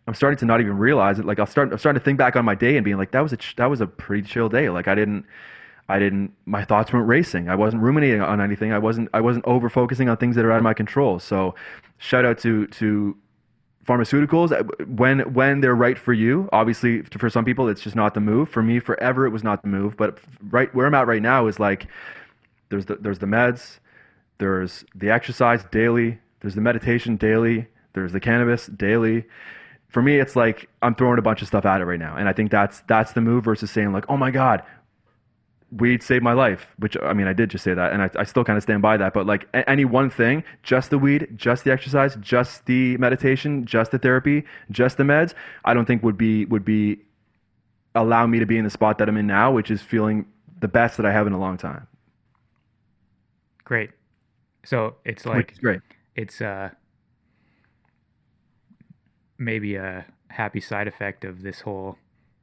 [0.07, 1.25] I'm starting to not even realize it.
[1.25, 1.71] Like I'll start.
[1.71, 3.69] I'm starting to think back on my day and being like, that was a that
[3.69, 4.71] was a pretty chill day.
[4.71, 5.23] Like I didn't
[5.89, 6.33] I didn't.
[6.45, 7.49] My thoughts weren't racing.
[7.49, 8.71] I wasn't ruminating on anything.
[8.71, 9.09] I wasn't.
[9.13, 11.19] I wasn't over focusing on things that are out of my control.
[11.19, 11.55] So,
[11.97, 13.17] shout out to to
[13.85, 16.47] pharmaceuticals when when they're right for you.
[16.53, 18.49] Obviously, for some people, it's just not the move.
[18.49, 19.97] For me, forever it was not the move.
[19.97, 21.87] But right where I'm at right now is like
[22.69, 23.79] there's the there's the meds,
[24.37, 29.25] there's the exercise daily, there's the meditation daily, there's the cannabis daily
[29.89, 32.29] for me it's like i'm throwing a bunch of stuff at it right now and
[32.29, 34.63] i think that's that's the move versus saying like oh my god
[35.71, 38.23] weed saved my life, which I mean, I did just say that, and I, I
[38.23, 39.13] still kind of stand by that.
[39.13, 43.65] But like a- any one thing, just the weed, just the exercise, just the meditation,
[43.65, 45.33] just the therapy, just the meds,
[45.65, 46.99] I don't think would be would be
[47.95, 50.25] allow me to be in the spot that I'm in now, which is feeling
[50.59, 51.87] the best that I have in a long time.
[53.63, 53.91] Great.
[54.65, 55.81] So it's like great.
[56.15, 56.69] It's uh
[59.37, 61.97] maybe a happy side effect of this whole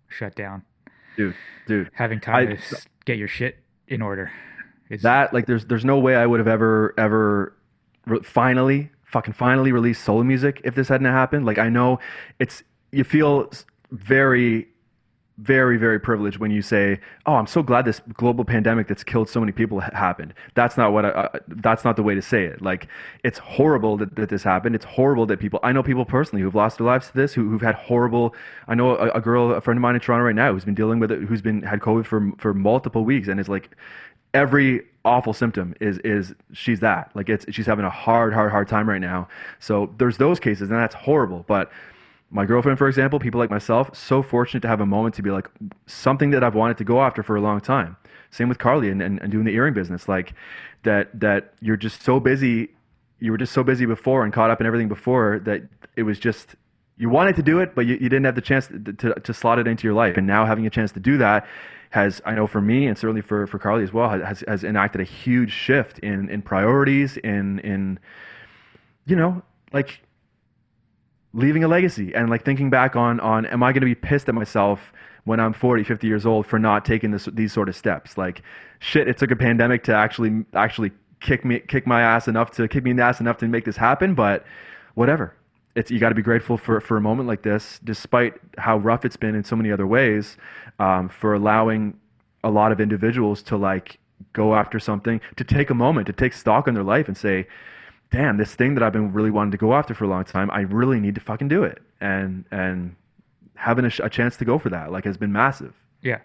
[0.09, 0.63] shutdown
[1.17, 1.35] dude,
[1.67, 1.91] dude.
[1.95, 4.33] Having time I, to get your shit in order.
[4.89, 7.57] Is that like there's there's no way I would have ever ever
[8.07, 11.47] re- finally fucking finally released solo music if this hadn't happened.
[11.47, 11.99] Like I know
[12.39, 13.51] it's you feel
[13.91, 14.69] very
[15.39, 19.29] very very privileged when you say oh i'm so glad this global pandemic that's killed
[19.29, 20.35] so many people ha- happened.
[20.55, 22.63] That's not what I, uh, that's not the way to say it.
[22.63, 22.89] Like
[23.25, 24.75] it's horrible that, that this happened.
[24.75, 27.49] It's horrible that people i know people personally who've lost their lives to this who,
[27.49, 28.35] who've had horrible
[28.69, 30.75] i know a, a, girl a friend of mine in toronto right now who's been
[30.75, 33.71] dealing with it who's been had covid for for multiple weeks and it's like
[34.35, 37.11] every awful symptom is is she's that.
[37.15, 39.29] Like it's she's having a hard hard hard time right now.
[39.61, 41.71] So there's those cases and that's horrible but
[42.31, 45.31] my girlfriend, for example, people like myself, so fortunate to have a moment to be
[45.31, 45.49] like
[45.87, 47.97] something that I've wanted to go after for a long time.
[48.31, 50.09] Same with Carly and, and, and doing the earring business.
[50.09, 50.35] Like
[50.83, 52.71] that that you're just so busy
[53.19, 55.63] you were just so busy before and caught up in everything before that
[55.97, 56.55] it was just
[56.99, 59.35] you wanted to do it, but you, you didn't have the chance to, to, to
[59.35, 60.17] slot it into your life.
[60.17, 61.47] And now having a chance to do that
[61.91, 65.01] has, I know for me and certainly for, for Carly as well, has, has enacted
[65.01, 67.99] a huge shift in, in priorities, in, in,
[69.05, 70.01] you know, like
[71.37, 74.29] leaving a legacy and like thinking back on on am I going to be pissed
[74.29, 74.93] at myself
[75.25, 78.17] when I'm 40, 50 years old for not taking this these sort of steps?
[78.17, 78.43] Like
[78.81, 82.67] shit, it took a pandemic to actually actually kick me kick my ass enough to
[82.67, 84.45] kick me in the ass enough to make this happen, but
[84.95, 85.35] whatever.
[85.75, 89.05] It's you got to be grateful for for a moment like this, despite how rough
[89.05, 90.39] it's been in so many other ways,
[90.79, 91.99] um, for allowing
[92.43, 93.99] a lot of individuals to like
[94.33, 97.47] go after something, to take a moment, to take stock in their life and say,
[98.11, 100.51] damn, this thing that I've been really wanting to go after for a long time,
[100.51, 101.83] I really need to fucking do it.
[102.01, 102.97] And and
[103.55, 105.75] having a, sh- a chance to go for that like has been massive.
[106.03, 106.21] Yeah,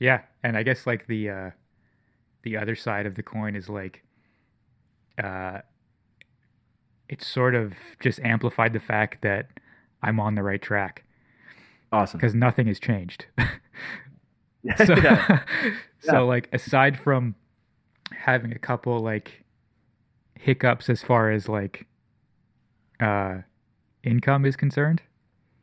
[0.00, 1.50] yeah, and I guess like the uh,
[2.42, 4.02] the other side of the coin is like,
[5.22, 5.58] uh,
[7.08, 9.48] it's sort of just amplified the fact that
[10.02, 11.04] I'm on the right track.
[11.92, 13.26] Awesome, because nothing has changed.
[13.38, 13.44] so,
[14.94, 15.44] yeah.
[16.00, 16.18] so yeah.
[16.20, 17.34] like aside from
[18.12, 19.44] having a couple like
[20.38, 21.86] hiccups as far as like
[23.00, 23.38] uh,
[24.02, 25.02] income is concerned.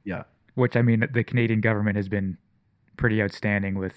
[0.04, 0.24] Yeah.
[0.56, 2.38] Which I mean, the Canadian government has been
[2.98, 3.94] pretty outstanding with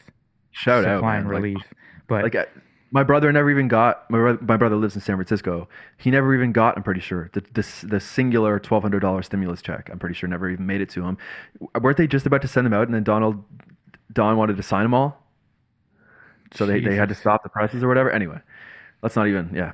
[0.50, 1.56] shout supplying out relief.
[1.56, 1.66] Like,
[2.08, 2.46] but like I,
[2.90, 5.68] my brother never even got my brother, my brother lives in San Francisco.
[5.98, 6.76] He never even got.
[6.76, 9.88] I'm pretty sure the the, the singular twelve hundred dollars stimulus check.
[9.92, 11.18] I'm pretty sure never even made it to him.
[11.80, 13.44] Weren't they just about to send them out, and then Donald
[14.12, 15.22] Don wanted to sign them all?
[16.54, 18.10] So they, they had to stop the prices or whatever.
[18.10, 18.40] Anyway,
[19.02, 19.72] let's not even yeah.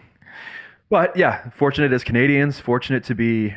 [0.91, 3.55] But yeah, fortunate as Canadians, fortunate to be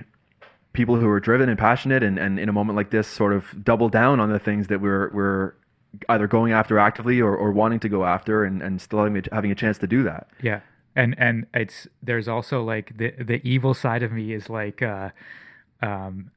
[0.74, 3.64] people who are driven and passionate and, and in a moment like this sort of
[3.64, 5.54] double down on the things that we're we're
[6.10, 9.52] either going after actively or, or wanting to go after and, and still having, having
[9.52, 10.28] a chance to do that.
[10.42, 10.60] Yeah.
[10.96, 15.10] And and it's there's also like the the evil side of me is like uh
[15.82, 16.32] um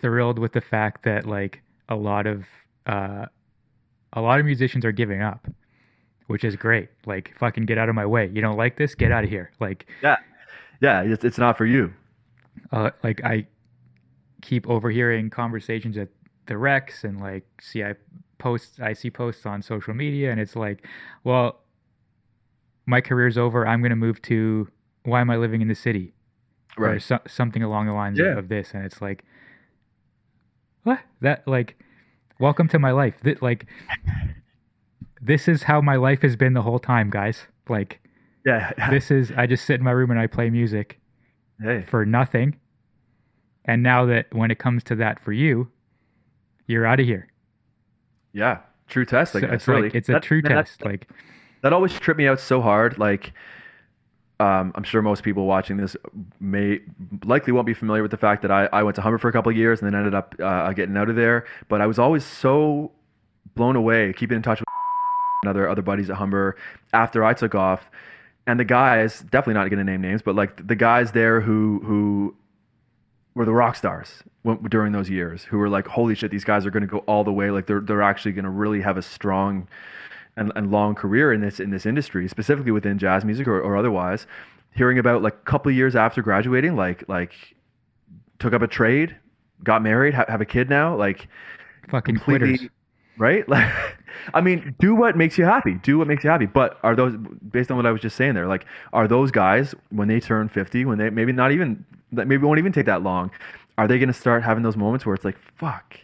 [0.00, 2.44] thrilled with the fact that like a lot of
[2.86, 3.26] uh
[4.12, 5.46] a lot of musicians are giving up
[6.30, 6.88] which is great.
[7.06, 8.30] Like, fucking get out of my way.
[8.32, 8.94] You don't like this?
[8.94, 9.50] Get out of here.
[9.58, 10.16] Like, yeah,
[10.80, 11.92] yeah, it's, it's not for you.
[12.70, 13.48] Uh, like I
[14.40, 16.08] keep overhearing conversations at
[16.46, 17.94] the Rex and like see I
[18.38, 20.86] post I see posts on social media and it's like,
[21.24, 21.60] well,
[22.86, 23.66] my career's over.
[23.66, 24.68] I'm gonna move to.
[25.02, 26.12] Why am I living in the city?
[26.78, 26.96] Right.
[26.96, 28.38] Or so, something along the lines yeah.
[28.38, 29.24] of this, and it's like,
[30.84, 31.76] what that like,
[32.38, 33.14] welcome to my life.
[33.24, 33.66] That like
[35.20, 37.42] this is how my life has been the whole time, guys.
[37.68, 38.00] Like,
[38.44, 38.72] Yeah.
[38.90, 40.98] This is I just sit in my room and I play music
[41.62, 41.82] hey.
[41.82, 42.56] for nothing.
[43.66, 45.68] And now that when it comes to that for you,
[46.66, 47.28] you're out of here.
[48.32, 48.58] Yeah.
[48.88, 49.36] True test.
[49.36, 49.82] I So guess, it's really.
[49.82, 50.84] like it's a That- true man, that- test.
[50.84, 51.08] Like
[51.62, 52.98] that always tripped me out so hard.
[52.98, 53.32] Like,
[54.40, 55.94] um, I'm sure most people watching this
[56.40, 56.80] may
[57.26, 59.32] likely won't be familiar with the fact that I, I went to Humber for a
[59.32, 61.44] couple of years and then ended up uh, getting out of there.
[61.68, 62.92] But I was always so
[63.54, 64.66] blown away, keeping in touch with
[65.46, 66.56] other other buddies at Humber
[66.92, 67.90] after I took off,
[68.46, 71.80] and the guys definitely not going to name names, but like the guys there who
[71.84, 72.34] who
[73.34, 74.22] were the rock stars
[74.68, 77.24] during those years, who were like, holy shit, these guys are going to go all
[77.24, 77.50] the way.
[77.50, 79.68] Like they're they're actually going to really have a strong
[80.36, 83.76] and, and long career in this in this industry, specifically within jazz music or, or
[83.76, 84.26] otherwise.
[84.72, 87.56] Hearing about like a couple years after graduating, like like
[88.38, 89.16] took up a trade,
[89.64, 91.28] got married, ha- have a kid now, like
[91.88, 92.70] fucking completely quitters.
[93.18, 93.48] right.
[93.48, 93.72] Like,
[94.34, 95.74] I mean, do what makes you happy.
[95.74, 96.46] Do what makes you happy.
[96.46, 97.16] But are those
[97.50, 98.46] based on what I was just saying there?
[98.46, 102.58] Like, are those guys when they turn fifty, when they maybe not even maybe won't
[102.58, 103.30] even take that long,
[103.78, 105.98] are they going to start having those moments where it's like, fuck,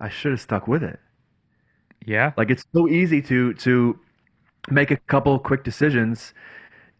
[0.00, 0.98] I should have stuck with it.
[2.04, 2.32] Yeah.
[2.36, 3.98] Like it's so easy to to
[4.70, 6.34] make a couple quick decisions,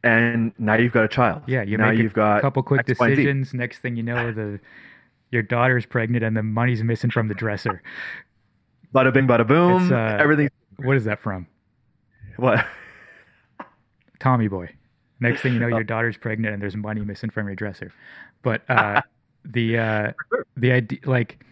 [0.03, 1.43] and now you've got a child.
[1.47, 3.23] Yeah, you now make you've got a couple quick X, Y, and Z.
[3.23, 3.55] decisions.
[3.55, 4.61] Next thing you know, the
[5.31, 7.83] your daughter's pregnant and the money's missing from the dresser.
[8.95, 9.93] Bada bing, bada boom.
[9.93, 10.49] Uh, everything.
[10.77, 11.47] What is that from?
[12.37, 12.65] What?
[14.21, 14.71] Tommy Boy.
[15.21, 17.93] Next thing you know, your daughter's pregnant and there's money missing from your dresser.
[18.43, 19.03] But uh,
[19.45, 20.13] the uh,
[20.57, 21.45] the idea, like,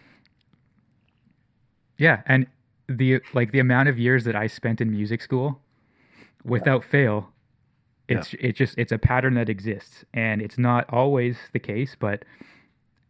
[1.97, 2.47] yeah, and
[2.87, 5.59] the like the amount of years that I spent in music school,
[6.45, 7.29] without fail,
[8.07, 12.23] it's it's just it's a pattern that exists, and it's not always the case, but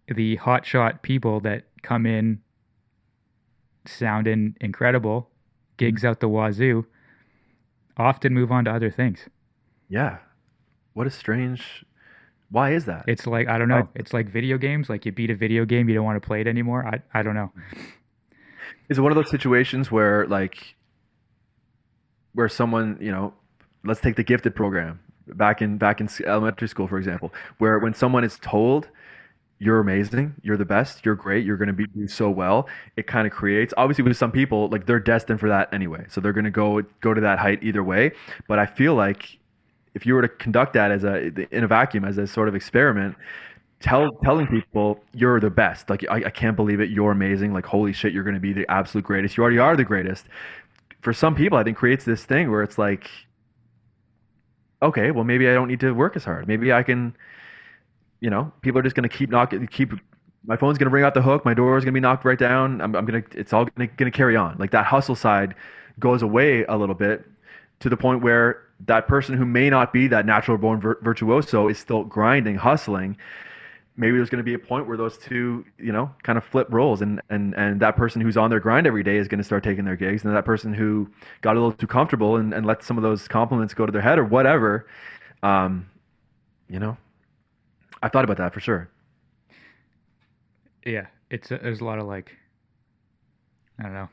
[0.08, 2.39] the hotshot people that come in
[3.86, 5.30] sounding incredible,
[5.78, 6.10] gigs mm.
[6.10, 6.86] out the wazoo,
[7.98, 9.28] often move on to other things.
[9.89, 10.17] Yeah.
[10.93, 11.86] What a strange.
[12.50, 13.06] Why is that?
[13.08, 13.84] It's like I don't know.
[13.88, 13.89] Oh.
[13.96, 14.89] It's like video games.
[14.89, 16.86] Like you beat a video game, you don't want to play it anymore.
[16.86, 17.52] I I don't know.
[18.89, 20.76] Is it one of those situations where like
[22.34, 23.34] where someone, you know,
[23.84, 27.93] let's take the gifted program back in back in elementary school for example, where when
[27.93, 28.89] someone is told
[29.63, 33.08] you're amazing, you're the best, you're great, you're going to be do so well, it
[33.08, 36.06] kind of creates obviously with some people like they're destined for that anyway.
[36.10, 38.12] So they're going to go go to that height either way,
[38.47, 39.39] but I feel like
[39.93, 42.56] if you were to conduct that as a in a vacuum as a sort of
[42.56, 43.15] experiment,
[43.80, 45.89] tell telling people you're the best.
[45.89, 46.89] Like I, I can't believe it.
[46.89, 47.54] You're amazing.
[47.54, 49.38] Like holy shit, you're going to be the absolute greatest.
[49.38, 50.26] You already are the greatest.
[51.02, 53.10] For some people, I think creates this thing where it's like,
[54.82, 56.47] okay, well maybe I don't need to work as hard.
[56.47, 57.15] Maybe I can,
[58.23, 59.91] you know, people are just going to keep knocking, keep.
[60.45, 61.43] My phone's going to ring out the hook.
[61.43, 62.79] My door is going to be knocked right down.
[62.79, 63.38] I'm, I'm going to.
[63.38, 64.55] It's all going to carry on.
[64.57, 65.55] Like that hustle side
[65.99, 67.25] goes away a little bit
[67.81, 71.67] to the point where that person who may not be that natural born vir- virtuoso
[71.67, 73.17] is still grinding, hustling.
[73.97, 76.67] Maybe there's going to be a point where those two, you know, kind of flip
[76.71, 79.43] roles, and and and that person who's on their grind every day is going to
[79.43, 81.09] start taking their gigs, and that person who
[81.41, 84.01] got a little too comfortable and, and let some of those compliments go to their
[84.01, 84.88] head or whatever,
[85.43, 85.89] um,
[86.69, 86.95] you know,
[88.04, 88.92] I thought about that for sure.
[90.86, 92.36] Yeah, it's a, there's a lot of like
[93.80, 94.10] I don't know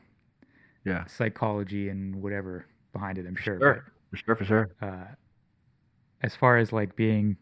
[0.85, 3.25] Yeah, psychology and whatever behind it.
[3.27, 3.59] I'm sure.
[3.59, 4.71] sure, for sure, for sure.
[4.81, 5.05] Uh,
[6.21, 7.37] as far as like being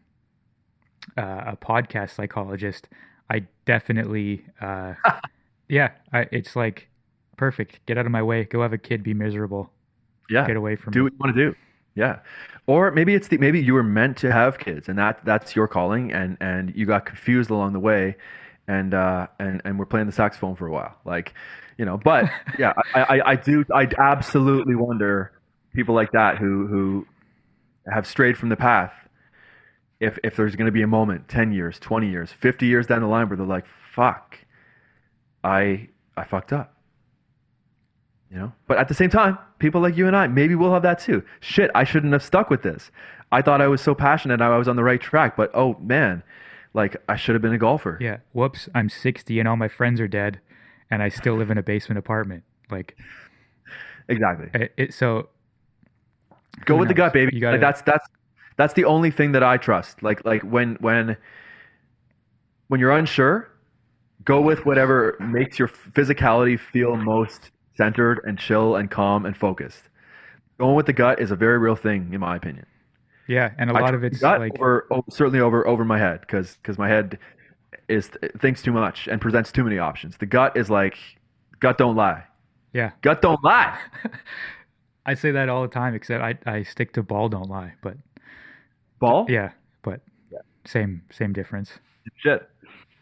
[1.16, 2.88] uh, a podcast psychologist,
[3.30, 4.94] I definitely uh,
[5.68, 5.92] yeah.
[6.12, 6.88] I, it's like
[7.36, 7.84] perfect.
[7.86, 8.44] Get out of my way.
[8.44, 9.02] Go have a kid.
[9.02, 9.70] Be miserable.
[10.28, 11.04] Yeah, Get away from do me.
[11.04, 11.56] what you want to do.
[12.00, 12.20] Yeah.
[12.66, 15.68] Or maybe it's the maybe you were meant to have kids and that that's your
[15.68, 18.16] calling and and you got confused along the way
[18.66, 20.96] and uh and and we're playing the saxophone for a while.
[21.04, 21.34] Like,
[21.76, 25.32] you know, but yeah, I, I, I do I absolutely wonder
[25.74, 27.06] people like that who who
[27.92, 28.94] have strayed from the path
[30.00, 33.02] if if there's going to be a moment 10 years, 20 years, 50 years down
[33.02, 34.38] the line where they're like, "Fuck.
[35.44, 36.79] I I fucked up."
[38.30, 38.52] You know?
[38.68, 41.22] But at the same time, people like you and I, maybe we'll have that too.
[41.40, 42.90] Shit, I shouldn't have stuck with this.
[43.32, 45.76] I thought I was so passionate and I was on the right track, but oh
[45.80, 46.22] man,
[46.72, 47.98] like I should have been a golfer.
[48.00, 48.18] Yeah.
[48.32, 48.68] Whoops.
[48.74, 50.40] I'm 60 and all my friends are dead,
[50.90, 52.44] and I still live in a basement apartment.
[52.70, 52.96] Like
[54.08, 54.48] Exactly.
[54.54, 54.72] it.
[54.76, 55.28] it so
[56.64, 57.34] Go with the gut, baby.
[57.34, 58.06] You gotta- Like that's that's
[58.56, 60.02] that's the only thing that I trust.
[60.02, 61.16] Like like when when
[62.68, 63.50] when you're unsure,
[64.24, 67.50] go with whatever makes your physicality feel most
[67.80, 69.88] centered and chill and calm and focused.
[70.58, 72.66] Going with the gut is a very real thing, in my opinion.
[73.26, 76.88] yeah, and a lot of it's like over, certainly over over my head because my
[76.88, 77.18] head
[77.88, 80.18] is thinks too much and presents too many options.
[80.18, 80.96] The gut is like
[81.60, 82.24] gut don't lie.
[82.74, 82.90] yeah.
[83.00, 83.78] Gut don't lie.
[85.06, 87.96] I say that all the time, except I I stick to ball don't lie, but
[89.00, 89.24] Ball?
[89.30, 89.52] Yeah,
[89.82, 90.00] but
[90.30, 90.40] Yeah.
[90.66, 91.78] same same difference.
[92.16, 92.46] Shit.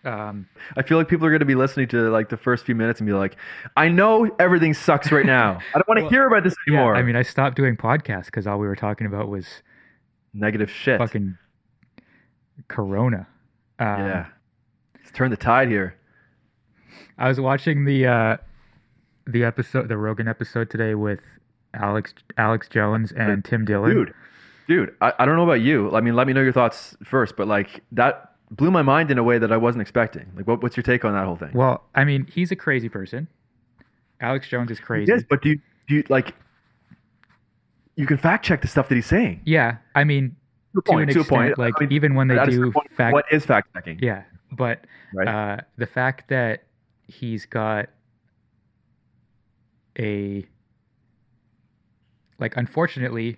[0.05, 2.74] Um, I feel like people are going to be listening to like the first few
[2.74, 3.36] minutes and be like,
[3.76, 5.59] I know everything sucks right now.
[5.74, 6.96] I don't want to Well, hear about this yeah, anymore.
[6.96, 9.46] I mean, I stopped doing podcasts because all we were talking about was
[10.32, 10.99] negative shit.
[10.99, 11.36] fucking
[12.68, 13.26] Corona.
[13.78, 14.26] Um, yeah.
[14.96, 15.94] Let's turn the tide here.
[17.16, 18.36] I was watching the uh,
[19.26, 21.20] the episode, the Rogan episode today with
[21.74, 23.90] Alex Alex Jones and Tim Dillon.
[23.94, 24.14] Dude,
[24.68, 25.94] dude, I, I don't know about you.
[25.94, 29.18] I mean, let me know your thoughts first, but like that blew my mind in
[29.18, 30.26] a way that I wasn't expecting.
[30.36, 31.51] Like, what, what's your take on that whole thing?
[31.53, 33.28] Well, I mean, he's a crazy person.
[34.20, 35.12] Alex Jones is crazy.
[35.12, 36.34] Yes, but do you, do you like,
[37.96, 39.40] you can fact check the stuff that he's saying.
[39.44, 40.34] Yeah, I mean,
[40.74, 41.59] To to point, an to extent, point.
[41.59, 43.99] like I mean, even when they do the fact, what is fact checking?
[44.01, 44.22] yeah,
[44.53, 44.84] but
[45.14, 45.28] Right.
[45.28, 46.64] uh, the fact that
[47.07, 47.88] he's got
[49.99, 50.44] a
[52.38, 53.36] like, unfortunately,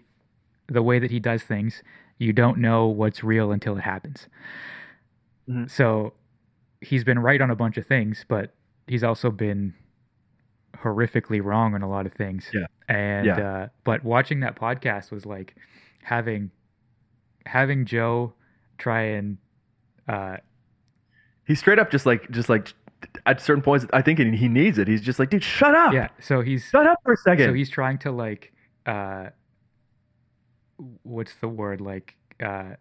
[0.67, 1.83] the way that he does things,
[2.19, 4.29] you don't know what's real until it happens.
[5.51, 5.71] Mhm.
[5.71, 6.13] So
[6.81, 8.55] he's been right on a bunch of things, but
[8.87, 9.75] he's also been
[10.77, 12.49] horrifically wrong on a lot of things.
[12.55, 12.67] Yeah.
[12.89, 13.39] And Yeah.
[13.39, 15.57] uh but watching that podcast was like
[16.03, 16.51] having
[17.47, 18.33] having Joe
[18.79, 19.37] try and
[20.09, 20.39] uh
[21.47, 22.73] He's straight up just like, just like
[23.27, 24.87] at certain points, I think he needs it.
[24.87, 25.93] He's just like, dude, shut up.
[25.93, 27.49] yeah, so he's Shut up for a second.
[27.49, 28.53] so he's trying to like
[28.87, 29.31] uh
[31.03, 32.75] what's the word like uh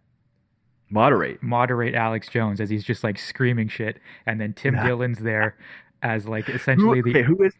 [0.89, 1.41] Moderate.
[1.43, 4.87] moderate Alex Jones as he's just like screaming shit and then Tim Yeah.
[4.87, 5.55] Dillon's there
[6.03, 7.53] as like Who, essentially the okay, who is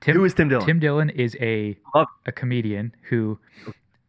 [0.00, 0.66] Tim, who is Tim Dillon?
[0.66, 3.38] Tim Dillon is a Love- a comedian who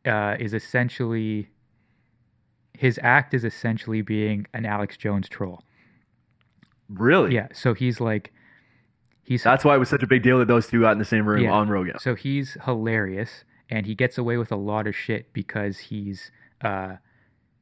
[0.06, 1.50] uh, is essentially
[2.78, 5.64] his act is essentially being an Alex Jones troll.
[6.90, 7.34] really?
[7.36, 8.32] Yeah, so he's like
[9.24, 11.06] he's That's why it was such a big deal that those two got in the
[11.06, 11.52] same room Yeah.
[11.52, 12.00] on Rogan.
[12.00, 16.32] so he's hilarious and he gets away with a lot of shit because he's
[16.62, 16.96] uh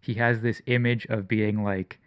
[0.01, 1.99] he has this image of being like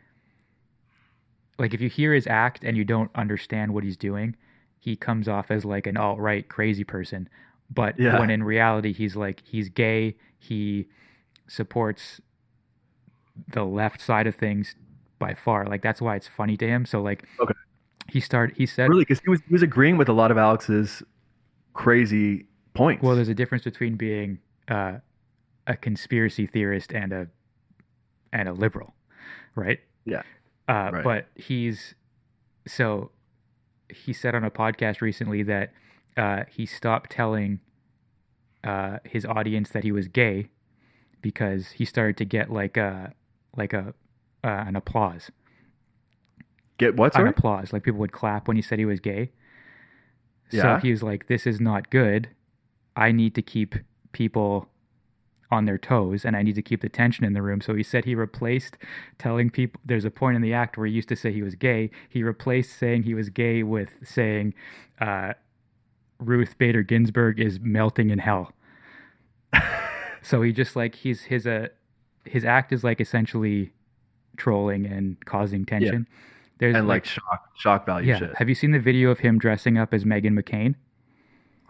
[1.58, 4.34] like if you hear his act and you don't understand what he's doing,
[4.78, 7.28] he comes off as like an alt-right crazy person.
[7.72, 8.18] But Yeah.
[8.18, 10.86] when in reality he's like he's gay, he
[11.48, 12.20] supports
[13.52, 14.74] the left side of things
[15.18, 15.66] by far.
[15.66, 16.86] Like that's why it's funny to him.
[16.86, 17.54] So like Okay.
[18.08, 20.38] he started he said Really, because he was he was agreeing with a lot of
[20.38, 21.02] Alex's
[21.74, 23.02] crazy points.
[23.02, 24.38] Well, there's a difference between being
[24.68, 24.98] uh,
[25.66, 27.28] a conspiracy theorist and a
[28.32, 28.94] and a liberal,
[29.54, 29.80] right?
[30.04, 30.22] Yeah.
[30.68, 31.04] Uh, Right.
[31.04, 31.94] But he's
[32.66, 33.10] so
[33.88, 35.72] he said on a podcast recently that
[36.16, 37.60] uh, he stopped telling
[38.62, 40.50] uh, his audience that he was gay
[41.22, 43.12] because he started to get like a
[43.56, 43.94] like a
[44.44, 45.30] uh, an applause,
[46.78, 47.14] get what?
[47.18, 49.30] an applause, like people would clap when he said he was gay.
[50.50, 50.78] Yeah.
[50.78, 52.28] So he was like, "This is not good.
[52.96, 53.74] I need to keep
[54.12, 54.69] people
[55.50, 57.82] on their toes, and I need to keep the tension in the room." So he
[57.82, 58.76] said he replaced
[59.18, 59.80] telling people.
[59.84, 61.90] There's a point in the act where he used to say he was gay.
[62.08, 64.54] He replaced saying he was gay with saying,
[65.00, 65.34] uh,
[66.18, 68.52] "Ruth Bader Ginsburg is melting in hell."
[70.22, 71.68] so he just like he's his uh
[72.24, 73.72] his act is like essentially
[74.36, 76.06] trolling and causing tension.
[76.58, 78.18] There's and like shock shock value yeah.
[78.18, 78.36] shit.
[78.36, 80.74] Have you seen the video of him dressing up as Meghan McCain?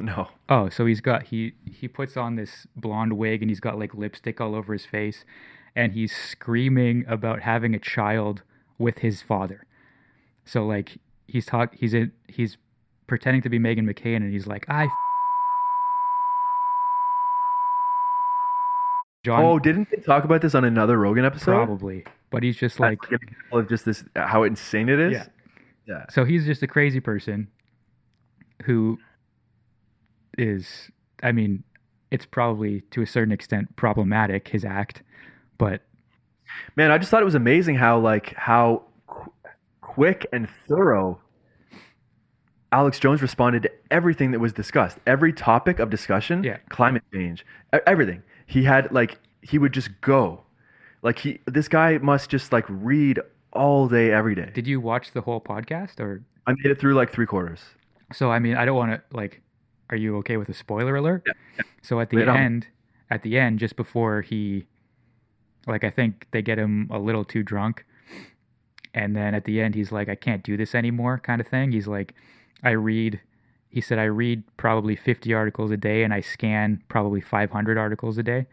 [0.00, 0.28] No.
[0.48, 3.94] Oh, so he's got he he puts on this blonde wig and he's got like
[3.94, 5.24] lipstick all over his face
[5.76, 8.42] and he's screaming about having a child
[8.78, 9.66] with his father.
[10.44, 10.98] So like
[11.28, 12.56] he's talk he's in he's
[13.06, 14.90] pretending to be Meghan McCain and he's like I f-
[19.24, 21.52] John Oh, didn't they talk about this on another Rogan episode?
[21.52, 25.12] probably, but he's just like That's an example of just this how insane it is.
[25.12, 25.26] Yeah.
[25.86, 26.04] Yeah.
[26.08, 27.48] So he's just a crazy person
[28.64, 28.98] who
[30.40, 30.90] is,
[31.22, 31.62] I mean,
[32.10, 35.02] it's probably to a certain extent problematic, his act,
[35.58, 35.82] but
[36.74, 39.32] Man, I just thought it was amazing how like how qu-
[39.82, 41.20] quick and thorough
[42.72, 44.98] Alex Jones responded to everything that was discussed.
[45.06, 46.58] Every topic of discussion, Yeah.
[46.68, 47.44] climate change,
[47.86, 48.22] everything.
[48.46, 50.42] He had like he would just go.
[51.02, 53.20] Like he this guy must just like read
[53.52, 54.50] all day every day.
[54.54, 56.22] did you watch the whole podcast or?
[56.46, 57.60] I made it through like three quarters.
[58.12, 59.40] So, I mean, I don't want to, like,
[59.90, 61.26] are you okay with a spoiler alert?
[61.82, 62.36] So at the Lay it on.
[62.36, 62.66] end,
[63.10, 64.66] at the end, just before he,
[65.66, 67.84] like, I think they get him a little too drunk.
[68.94, 71.72] And then at the end, he's like, I can't do this anymore, kind of thing.
[71.72, 72.14] He's like,
[72.62, 73.20] I read,
[73.68, 78.18] he said, I read probably 50 articles a day and I scan probably 500 articles
[78.18, 78.46] a day.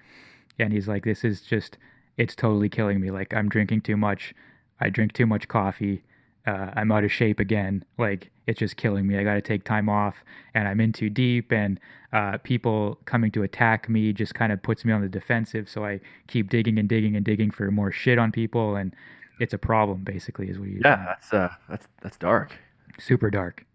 [0.60, 1.78] And he's like, this is just,
[2.18, 3.12] it's totally killing me.
[3.12, 4.34] Like, I'm drinking too much.
[4.80, 6.04] I drink too much coffee.
[6.46, 7.84] Uh, I'm out of shape again.
[7.98, 9.18] Like, it's just killing me.
[9.18, 10.24] I got to take time off,
[10.54, 11.80] and I'm in too deep, and
[12.14, 15.70] uh, people coming to attack me just kind of puts me on the defensive.
[15.70, 18.96] So I keep digging and digging and digging for more shit on people, and
[19.40, 20.04] it's a problem.
[20.04, 22.58] Basically, is what you Yeah, that's uh, that's that's dark.
[23.00, 23.66] super dark.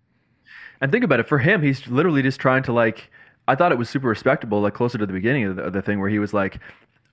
[0.80, 1.28] And think about it.
[1.28, 3.10] For him, he's literally just trying to like.
[3.48, 5.82] I thought it was super respectable, like closer to the beginning of the, of the
[5.82, 6.58] thing, where he was like,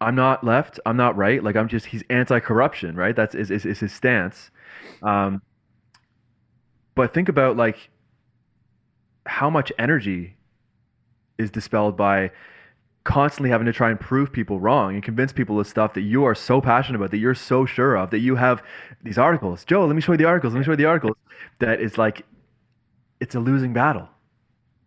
[0.01, 0.79] "I'm not left.
[0.85, 1.43] I'm not right.
[1.43, 3.15] Like I'm just." He's anti-corruption, right?
[3.15, 4.49] That's is is, is his stance.
[5.03, 5.41] Um,
[6.99, 7.89] but think about like
[9.25, 10.35] how much energy
[11.37, 12.29] is dispelled by
[13.05, 16.25] constantly having to try and prove people wrong and convince people of stuff that you
[16.25, 18.61] are so passionate about, that you're so sure of, that you have
[19.01, 19.63] these articles.
[19.63, 20.53] Joe, let me show you the articles.
[20.53, 21.15] Let me show you the articles.
[21.59, 22.25] That is like,
[23.21, 24.09] it's a losing battle.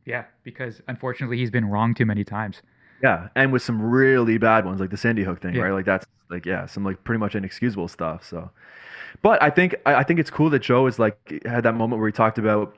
[0.04, 2.60] Yeah, because unfortunately, he's been wrong too many times.
[3.02, 5.62] Yeah, and with some really bad ones, like the Sandy Hook thing, Yeah.
[5.62, 5.72] right?
[5.72, 8.22] Like that's like yeah, some like pretty much inexcusable stuff.
[8.22, 8.50] So,
[9.20, 12.08] but I think I think it's cool that Joe is like had that moment where
[12.08, 12.74] he talked about,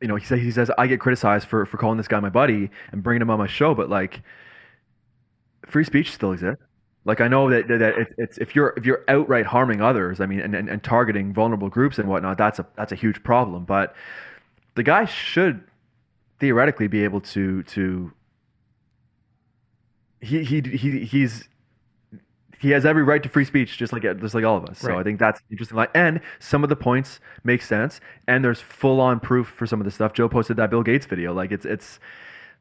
[0.00, 2.30] you know, he said he says I get criticized for for calling this guy my
[2.30, 4.22] buddy and bringing him on my show, but like,
[5.66, 6.62] free speech still exists.
[7.04, 10.26] Like I know that that it, it's if you're if you're outright harming others, I
[10.26, 13.64] mean, and, and, and targeting vulnerable groups and whatnot, that's a that's a huge problem.
[13.64, 13.94] But
[14.76, 15.64] the guy should
[16.38, 18.12] theoretically be able to to
[20.20, 21.48] he he he he's
[22.62, 24.78] he has every right to free speech, just like just like all of us.
[24.78, 25.76] So I think that's interesting.
[25.76, 29.80] Like, and some of the points make sense, and there's full on proof for some
[29.80, 30.12] of the stuff.
[30.12, 31.34] Joe posted that Bill Gates video.
[31.34, 31.98] Like, it's it's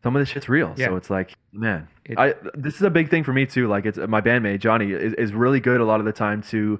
[0.03, 0.73] some of this shit's real.
[0.87, 3.67] So it's like, man, It- I this is a big thing for me too.
[3.67, 6.79] Like, it's my bandmate Johnny is, is really good a lot of the time to,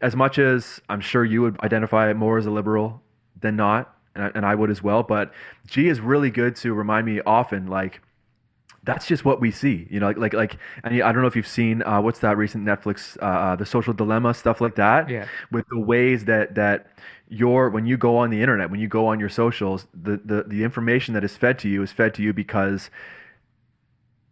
[0.00, 3.02] as much as I'm sure you would identify more as a liberal
[3.38, 5.02] than not, and I, and I would as well.
[5.02, 5.34] But
[5.66, 8.00] G is really good to remind me often, like
[8.84, 10.56] that's just what we see, you know, like like like.
[10.82, 13.66] And I don't know if you've seen uh, what's that recent Netflix, uh, uh, the
[13.66, 15.08] Social Dilemma stuff like that.
[15.08, 15.26] Yeah.
[15.50, 16.86] With the ways that that
[17.28, 20.44] your when you go on the internet, when you go on your socials, the the
[20.46, 22.90] the information that is fed to you is fed to you because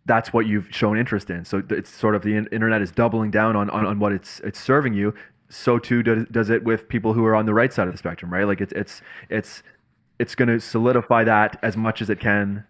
[0.05, 1.45] that's what you've shown interest in.
[1.45, 4.61] So it's sort of the internet is doubling down on, on, on what it's it's
[4.61, 5.15] serving you.
[5.49, 7.99] So too does, does it with people who are on the right side of the
[7.99, 8.47] spectrum, right?
[8.47, 9.01] Like it's it's
[9.31, 9.63] it's
[10.19, 12.65] it's going to solidify that as much as it can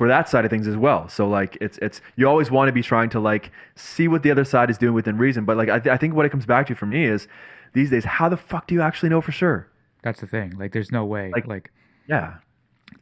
[0.00, 1.10] for that side of things as well.
[1.10, 4.30] So like it's it's you always want to be trying to like see what the
[4.30, 5.44] other side is doing within reason.
[5.44, 7.28] But like I, th- I think what it comes back to for me is
[7.74, 9.68] these days, how the fuck do you actually know for sure?
[10.02, 10.56] That's the thing.
[10.58, 11.30] Like, there's no way.
[11.34, 11.70] Like- Like,
[12.08, 12.36] Yeah.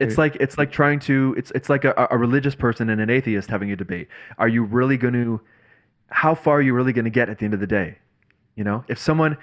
[0.00, 3.10] It's like it's like trying to it's it's like a, a religious person and an
[3.10, 4.08] atheist having a debate.
[4.36, 5.40] Are you really going to
[6.10, 7.98] how far are you really going to get at the end of the day?
[8.56, 9.36] You know, if someone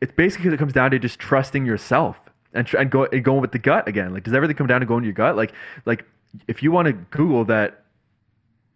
[0.00, 2.18] it's basically it comes down to just trusting yourself
[2.54, 4.12] and tr- and go and going with the gut again.
[4.14, 5.36] Like does everything come down to going to your gut?
[5.36, 5.52] Like
[5.86, 6.04] like
[6.48, 7.84] if you want to Google that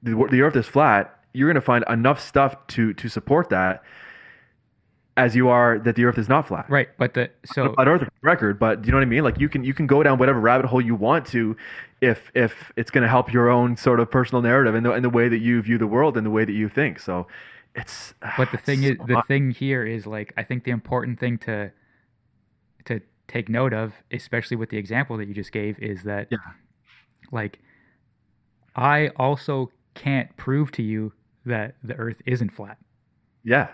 [0.03, 3.83] the, the earth is flat, you're going to find enough stuff to to support that
[5.17, 6.89] as you are that the earth is not flat right.
[6.99, 9.23] But the, so, on Earth record, but do you know what I mean?
[9.23, 11.57] Like you can you can go down whatever rabbit hole you want to,
[12.01, 15.05] if if it's going to help your own sort of personal narrative and the and
[15.05, 16.99] the way that you view the world and the way that you think.
[16.99, 17.27] So
[17.75, 18.15] it's.
[18.23, 21.39] Ah, but the thing is, the thing here is like, I think the important thing
[21.39, 21.71] to,
[22.87, 26.39] to take note of, especially with the example that you just gave, is that Yeah.
[27.33, 27.59] Like
[28.77, 31.13] I also can't prove to you
[31.47, 32.79] that the earth isn't flat.
[33.45, 33.69] Yeah.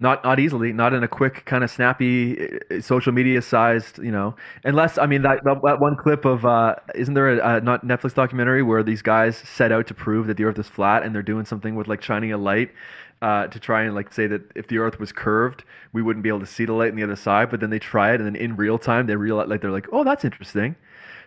[0.00, 4.10] Not not easily, not in a quick kind of snappy uh, social media sized, you
[4.10, 4.34] know.
[4.64, 7.86] Unless I mean that, that, that one clip of uh, isn't there a, a not
[7.86, 11.14] Netflix documentary where these guys set out to prove that the Earth is flat and
[11.14, 12.72] they're doing something with like shining a light
[13.22, 15.62] uh, to try and like say that if the Earth was curved,
[15.92, 17.48] we wouldn't be able to see the light on the other side.
[17.48, 19.86] But then they try it and then in real time they realize like they're like,
[19.92, 20.74] oh, that's interesting.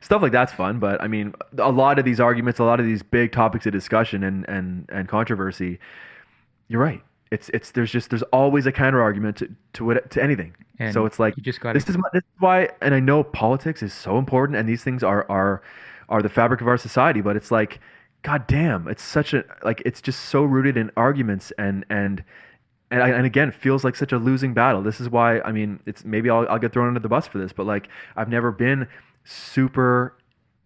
[0.01, 2.85] Stuff like that's fun, but I mean, a lot of these arguments, a lot of
[2.85, 5.79] these big topics of discussion and and and controversy,
[6.67, 7.01] you're right.
[7.31, 10.55] It's it's there's just there's always a counter argument to to what to anything.
[10.79, 12.99] And so it's like you just got this is my- this is why, and I
[12.99, 15.61] know politics is so important, and these things are are
[16.09, 17.21] are the fabric of our society.
[17.21, 17.79] But it's like,
[18.21, 22.23] god damn, it's such a like it's just so rooted in arguments and and.
[22.89, 24.81] And, I, and again, feels like such a losing battle.
[24.81, 27.37] This is why I mean, it's maybe I'll, I'll get thrown under the bus for
[27.37, 28.87] this, but like I've never been
[29.32, 30.17] super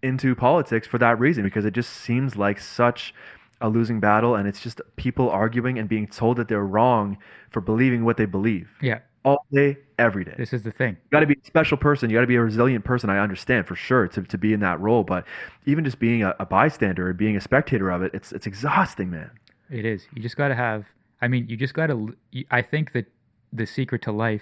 [0.04, 3.14] into politics for that reason because it just seems like such
[3.60, 7.18] a losing battle and it's just people arguing and being told that they're wrong
[7.52, 10.98] for believing what they believe Yeah, all day every day this is the thing.
[11.04, 13.20] you got to be a special person you got to be a resilient person i
[13.20, 15.26] understand for sure to, to be in that role but
[15.68, 19.12] even just being a, a bystander and being a spectator of it it's it's exhausting
[19.12, 19.30] man
[19.70, 20.08] It is.
[20.14, 20.86] You just got to have.
[21.22, 22.16] I mean, you just got to.
[22.50, 23.06] I think that
[23.54, 24.42] the secret to life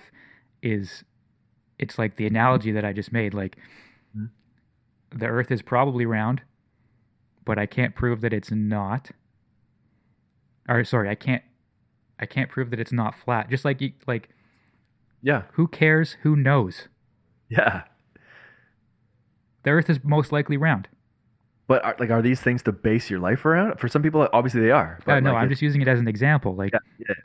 [0.63, 1.03] is,
[1.77, 3.33] it's like the analogy that I just made.
[3.33, 3.57] Like.
[5.11, 6.41] The Earth is probably round,
[7.45, 9.11] but I can't prove that it's not.
[10.67, 11.43] Or sorry, I can't.
[12.19, 13.49] I can't prove that it's not flat.
[13.49, 14.29] Just like like
[15.21, 16.17] yeah who cares?
[16.23, 16.87] Who knows?
[17.49, 17.83] Yeah.
[19.63, 20.87] The Earth is most likely round.
[21.67, 23.79] But are, like, are these things to base your life around?
[23.79, 24.99] For some people, obviously they are.
[25.05, 26.55] But Uh, no, like, I'm just using it as an example.
[26.55, 27.15] Like Yeah, yeah.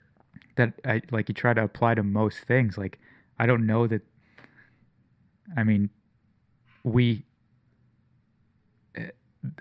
[0.56, 2.76] that, I like you try to apply to most things.
[2.78, 2.98] Like
[3.38, 4.02] I don't know that.
[5.56, 5.90] I mean,
[6.82, 7.24] we.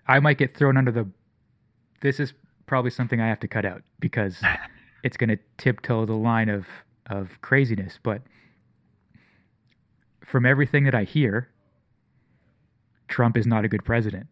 [0.08, 1.08] I might get thrown under the.
[2.02, 2.34] This is
[2.66, 4.42] probably something I have to cut out because
[5.04, 6.66] it's going to tiptoe the line of
[7.08, 8.00] of craziness.
[8.02, 8.22] But
[10.26, 11.50] from everything that I hear,
[13.08, 14.28] Trump is not a good president.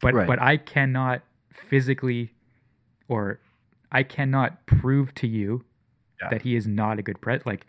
[0.00, 0.26] But Right.
[0.26, 2.32] but I cannot physically
[3.08, 3.40] or
[3.90, 5.64] I cannot prove to you
[6.20, 6.28] Yeah.
[6.30, 7.46] that he is not a good president.
[7.46, 7.66] Like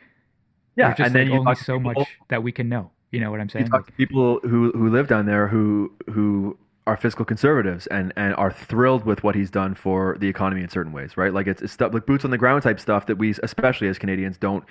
[0.75, 0.87] yeah.
[0.87, 2.91] there's just and then like you only so people- much that we can know.
[3.11, 3.67] You know what I'm You saying?
[3.69, 6.57] talk to people who who live down there who who
[6.89, 10.69] are fiscal conservatives and and are thrilled with what he's done for the economy in
[10.69, 11.31] certain ways, right?
[11.31, 13.99] Like it's, it's stuff like boots on the ground type stuff that we, especially as
[13.99, 14.63] Canadians, don't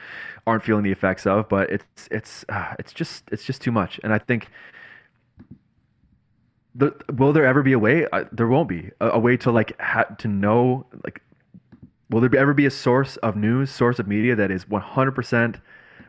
[0.45, 1.49] aren't feeling the effects of.
[1.49, 4.49] But it's it's uh, it's just it's just too much, and I think.
[6.75, 8.07] The, will there ever be a way?
[8.13, 11.23] Uh, there won't be a, a way to like ha- to know like.
[12.11, 15.61] Will there ever be a source of news, source of media that is 100%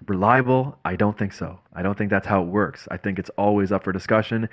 [0.07, 0.77] reliable?
[0.85, 1.59] I don't think so.
[1.73, 2.87] I don't think that's how it works.
[2.89, 4.47] I think it's always up for discussion.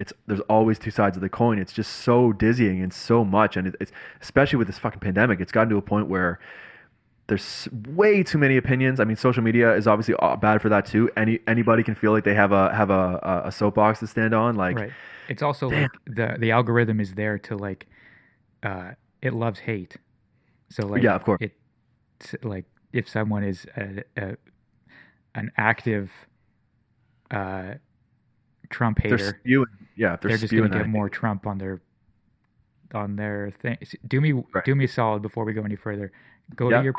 [0.00, 1.58] It's there's always two sides of the coin.
[1.58, 5.40] It's just so dizzying and so much, and it, it's especially with this fucking pandemic.
[5.40, 6.40] It's gotten to a point where
[7.28, 8.98] there's way too many opinions.
[8.98, 11.10] I mean, social media is obviously uh, bad for that too.
[11.16, 14.56] Any anybody can feel like they have a have a, a soapbox to stand on.
[14.56, 14.90] Like, right.
[15.28, 15.82] It's also Damn.
[15.82, 17.86] like the the algorithm is there to like,
[18.64, 18.92] uh,
[19.22, 19.96] it loves hate.
[20.70, 21.38] So like Yeah, of course.
[21.40, 21.52] It
[22.42, 24.36] like if someone is a, a
[25.34, 26.10] an active
[27.30, 27.74] uh,
[28.70, 29.66] Trump they're hater, spewing.
[29.96, 31.80] Yeah, they're, they're, just going to get more Trump on their
[32.94, 33.76] on their thing.
[34.08, 34.64] Do me Right.
[34.64, 36.12] do me solid before we go any further.
[36.56, 36.78] Go Yeah.
[36.78, 36.94] to your.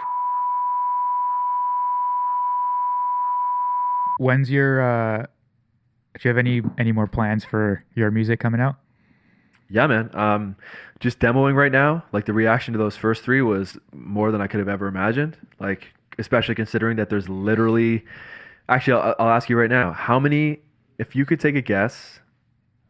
[4.18, 4.82] When's your?
[4.82, 8.76] uh Do you have any any more plans for your music coming out?
[9.70, 10.10] Yeah, man.
[10.14, 10.58] Um,
[11.00, 12.04] just demoing right now.
[12.12, 15.38] Like the reaction to those first three was more than I could have ever imagined.
[15.60, 15.88] Like,
[16.20, 18.04] especially considering that there's literally,
[18.68, 20.60] actually, I'll, I'll ask you right now, how many,
[21.02, 22.20] if you could take a guess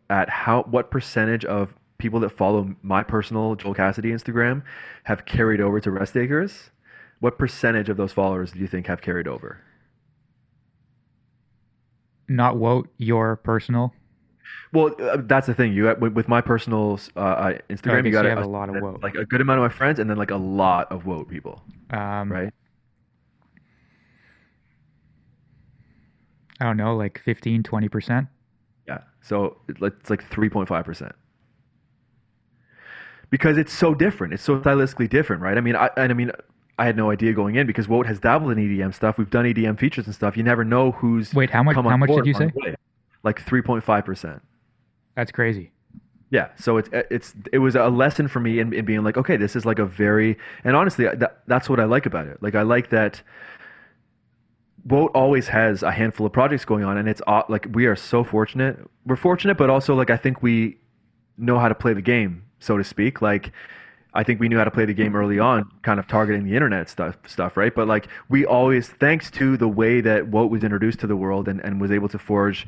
[0.09, 4.63] at how, what percentage of people that follow my personal Joel Cassady Instagram
[5.05, 6.71] have carried over to Rest Acres,
[7.21, 9.61] what percentage of those followers do you think have carried over?
[12.27, 13.93] Not WOTE, your personal.
[14.73, 15.71] Well, uh, that's the thing.
[15.71, 18.81] You with, with my personal uh, uh, Instagram, you got you have a lot of
[18.81, 19.01] woke.
[19.01, 21.61] like a good amount of my friends, and then like a lot of woke people,
[21.91, 22.53] Um, right?
[26.61, 28.27] I don't know, like 15, 20 percent.
[28.87, 28.99] Yeah.
[29.21, 31.13] So it's like three point five percent.
[33.31, 34.33] Because it's so different.
[34.33, 35.57] It's so stylistically different, right?
[35.57, 36.31] I mean, I and I mean,
[36.77, 39.17] I had no idea going in because WOTE has dabbled in EDM stuff.
[39.17, 40.37] We've done EDM features and stuff.
[40.37, 41.75] You never know who's Wait, how much?
[41.75, 42.51] How much did you say?
[43.23, 44.41] Like three point five percent.
[45.15, 45.71] That's crazy.
[46.29, 49.35] Yeah, so it's it's it was a lesson for me in, in being like, okay,
[49.35, 52.41] this is like a very and honestly, that, that's what I like about it.
[52.41, 53.21] Like I like that.
[54.85, 58.23] WOTE always has a handful of projects going on, and it's like we are so
[58.23, 58.79] fortunate.
[59.05, 60.77] We're fortunate, but also like I think we
[61.37, 63.21] know how to play the game, so to speak.
[63.21, 63.51] Like
[64.13, 66.55] I think we knew how to play the game early on, kind of targeting the
[66.55, 67.73] internet stuff, stuff, right?
[67.73, 71.47] But like we always, thanks to the way that WOTE was introduced to the world
[71.47, 72.67] and, and was able to forge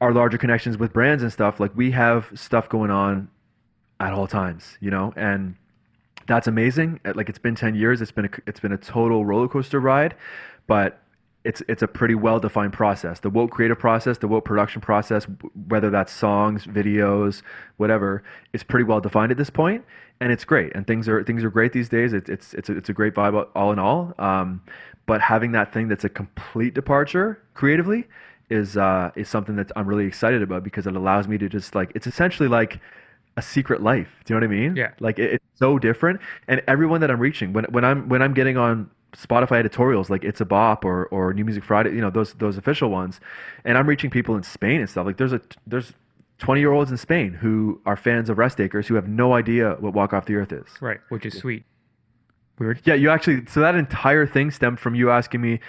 [0.00, 3.28] our larger connections with brands and stuff, like we have stuff going on
[4.00, 5.54] at all times, you know, and
[6.26, 7.00] that's amazing.
[7.04, 10.14] Like it's been ten years, it's been a, it's been a total roller coaster ride,
[10.66, 11.01] but
[11.44, 13.20] it's it's a pretty well defined process.
[13.20, 15.26] The WOTE creative process, the WOTE production process,
[15.68, 17.42] whether that's songs, videos,
[17.76, 18.22] whatever,
[18.52, 19.84] is pretty well defined at this point,
[20.20, 20.72] and it's great.
[20.74, 22.12] And things are things are great these days.
[22.12, 24.14] It's it's it's a, it's a great vibe all in all.
[24.18, 24.62] Um,
[25.06, 28.06] but having that thing that's a complete departure creatively
[28.48, 31.74] is uh, is something that I'm really excited about because it allows me to just
[31.74, 32.80] like it's essentially like
[33.36, 34.20] a secret life.
[34.24, 34.76] Do you know what I mean?
[34.76, 34.92] Yeah.
[35.00, 38.34] Like it, it's so different, and everyone that I'm reaching when when I'm when I'm
[38.34, 42.10] getting on Spotify editorials like It's a Bop or or New Music Friday, you know
[42.10, 43.20] those those official ones,
[43.64, 45.06] and I'm reaching people in Spain and stuff.
[45.06, 45.92] Like there's a there's
[46.38, 49.76] 20 year olds in Spain who are fans of Rest Acres who have no idea
[49.78, 50.66] what Walk Off the Earth is.
[50.80, 51.64] Right, which is sweet.
[52.58, 52.80] Weird.
[52.84, 53.46] Yeah, you actually.
[53.46, 55.60] So that entire thing stemmed from you asking me,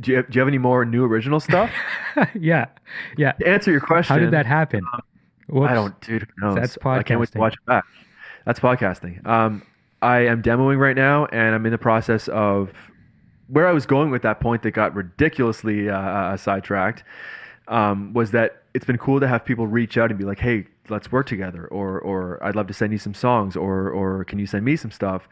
[0.00, 1.70] do you have, do you have any more new original stuff?
[2.34, 2.66] yeah,
[3.16, 3.32] yeah.
[3.32, 4.84] to answer your question, How did that happen?
[5.48, 5.70] Whoops.
[5.70, 6.22] I don't, dude.
[6.22, 6.54] Who knows?
[6.56, 7.84] That's I can't wait to watch it back.
[8.44, 9.24] That's podcasting.
[9.26, 9.62] Um,
[10.06, 12.72] I am demoing right now, and I'm in the process of
[13.48, 17.02] where I was going with that point that got ridiculously uh, uh, sidetracked.
[17.68, 20.66] um, was that it's been cool to have people reach out and be like, "Hey,
[20.88, 24.38] let's work together," or "or I'd love to send you some songs," or "or can
[24.38, 25.28] you send me some stuff?"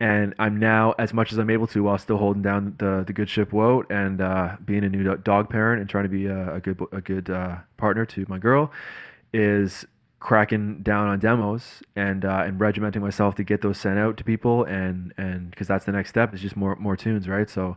[0.00, 3.12] And I'm now, as much as I'm able to, while still holding down the the
[3.12, 6.56] good ship WOTE and uh, being a new dog parent and trying to be a,
[6.56, 8.70] a good a good uh, partner to my girl,
[9.32, 9.86] is
[10.20, 14.24] cracking down on demos and uh, and regimenting myself to get those sent out to
[14.24, 17.76] people and and because that's the next step is just more more tunes right so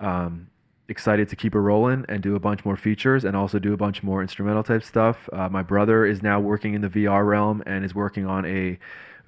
[0.00, 0.48] um,
[0.90, 3.76] excited to keep it rolling and do a bunch more features and also do a
[3.76, 5.28] bunch more instrumental type stuff.
[5.32, 8.78] Uh, my brother is now working in the VR realm and is working on a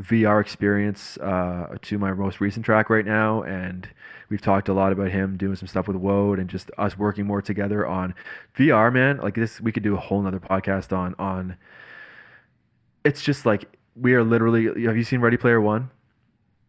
[0.02, 3.42] VR experience uh, to my most recent track right now.
[3.42, 3.88] And
[4.28, 7.26] we've talked a lot about him doing some stuff with WOTE and just us working
[7.26, 8.14] more together on
[8.56, 9.18] VR, man.
[9.18, 11.56] Like this, we could do a whole nother podcast on on.
[13.04, 14.66] It's just like we are literally.
[14.86, 15.90] Have you seen Ready Player One?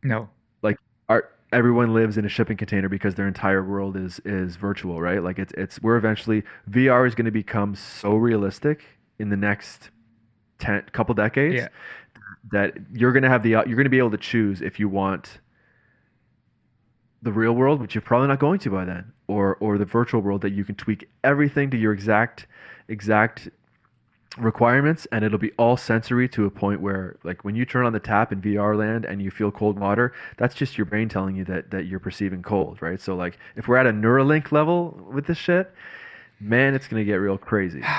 [0.04, 0.30] No.
[0.62, 0.78] Like
[1.10, 5.24] our everyone lives in a shipping container because their entire world is is virtual, right?
[5.24, 8.84] Like it's it's we're eventually VR is going to become so realistic
[9.20, 9.92] in the next
[10.60, 11.68] ten couple decades Yeah.
[12.52, 14.90] that you're going to have the you're going to be able to choose if you
[14.90, 15.40] want
[17.22, 20.22] the real world, which you're probably not going to by then, or or the virtual
[20.22, 22.48] world that you can tweak everything to your exact
[22.90, 23.48] exact
[24.38, 27.94] requirements and it'll be all sensory to a point where like when you turn on
[27.94, 31.36] the tap in VR land and you feel cold water that's just your brain telling
[31.36, 33.00] you that that you're perceiving cold right?
[33.00, 35.72] So like if we're at a Neuralink level with this shit
[36.40, 37.82] man it's going to get real crazy.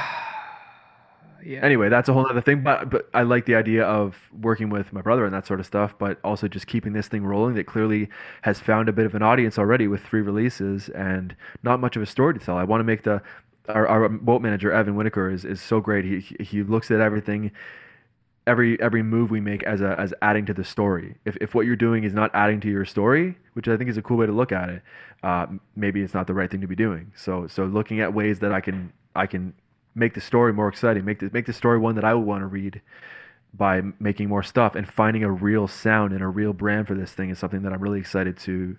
[1.46, 1.60] Yeah.
[1.62, 4.94] anyway that's a whole other thing but but I like the idea of working with
[4.94, 7.66] my brother and that sort of stuff but also just keeping this thing rolling that
[7.66, 8.08] clearly
[8.40, 12.02] has found a bit of an audience already with three releases and not much of
[12.02, 12.56] a story to tell.
[12.56, 13.20] I want to make the
[13.68, 16.04] our, our WOTE manager Evan Whitaker is, is so great.
[16.04, 17.50] He he looks at everything,
[18.46, 21.16] every every move we make as a as adding to the story.
[21.24, 23.96] If if what you're doing is not adding to your story, which I think is
[23.96, 24.82] a cool way to look at it,
[25.22, 25.46] uh,
[25.76, 27.12] maybe it's not the right thing to be doing.
[27.16, 29.54] So so looking at ways that I can I can
[29.94, 32.42] make the story more exciting, make the make the story one that I would want
[32.42, 32.82] to read
[33.56, 37.12] by making more stuff and finding a real sound and a real brand for this
[37.12, 38.76] thing is something that I'm really excited to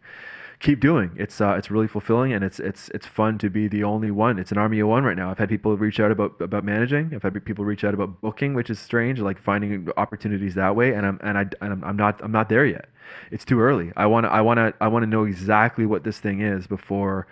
[0.66, 1.11] keep doing.
[1.16, 4.39] It's uh, it's really fulfilling and it's it's it's fun to be the only one.
[4.39, 5.30] It's an army of one right now.
[5.30, 7.13] I've had people reach out about about managing.
[7.13, 10.93] I've had people reach out about booking, which is strange, like finding opportunities that way.
[10.93, 12.89] And I'm and I and I'm, I'm not I'm not there yet.
[13.32, 13.91] It's too early.
[13.95, 16.66] I want to I want to I want to know exactly what this thing is
[16.66, 17.28] before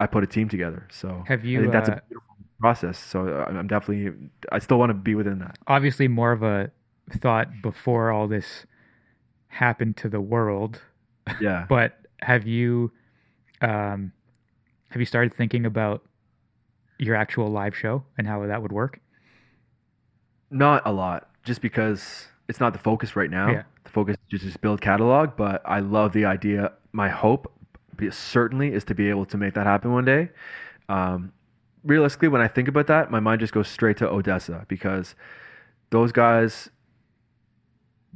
[0.00, 0.88] I put a team together.
[0.90, 2.98] So Have you, I think that's uh, a beautiful process.
[2.98, 4.14] So uh, I'm definitely
[4.50, 5.58] I still want to be within that.
[5.66, 6.70] obviously more of a
[7.18, 8.64] thought before all this
[9.48, 10.80] happened to the world.
[11.38, 11.66] Yeah.
[11.68, 12.92] But have you
[13.60, 14.12] um
[14.90, 16.02] have you started thinking about
[16.98, 19.00] your actual live show and how that would work?
[20.50, 23.50] Not a lot, just because it's not the focus right now.
[23.50, 23.62] Yeah.
[23.84, 26.72] The focus is just build catalog, but I love the idea.
[26.92, 27.52] My hope,
[28.10, 30.30] certainly, is to be able to make that happen one day.
[30.88, 31.32] Um,
[31.84, 35.14] realistically, when I think about that, my mind just goes straight to ODESZA because
[35.90, 36.68] those guys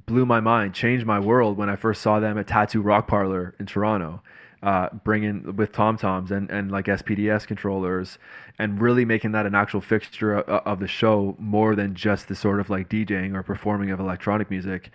[0.06, 3.54] blew my mind, changed my world when I first saw them at Tattoo Rock Parlor
[3.58, 4.22] in Toronto,
[4.62, 8.18] uh, bringing with Tom Toms and, and like SPDS controllers
[8.58, 12.60] and really making that an actual fixture of, the show more than just the sort
[12.60, 14.90] of like DJing or performing of electronic music.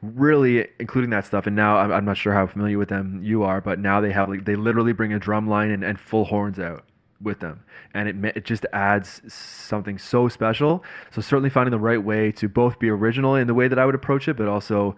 [0.00, 3.44] Really including that stuff, and now I'm, I'm not sure how familiar with them you
[3.44, 6.24] are, but now they have like they literally bring a drum line and, and full
[6.24, 6.84] horns out
[7.22, 7.62] with them
[7.94, 12.48] and it it just adds something so special so certainly finding the right way to
[12.48, 14.96] both be original in the way that I would approach it but also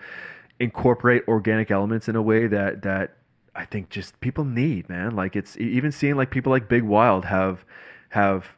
[0.61, 3.17] incorporate organic elements in a way that that
[3.55, 7.25] I think just people need man like it's even seeing like people like Big Wild
[7.27, 7.65] have
[8.11, 8.57] have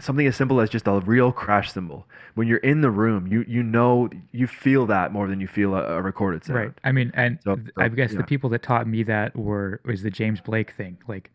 [0.00, 3.44] something as simple as just a real crash cymbal when you're in the room you
[3.46, 6.72] you know you feel that more than you feel a, a recorded sound Right.
[6.82, 8.18] I mean, and So- th- I guess yeah.
[8.18, 10.96] the people that taught me that were was the James Blake thing.
[11.06, 11.30] Like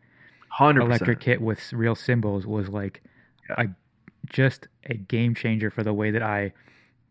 [0.58, 3.02] 100% Electric Kit with real cymbals was like
[3.48, 3.62] Yeah.
[3.62, 3.68] a
[4.30, 6.52] just a game changer for the way that I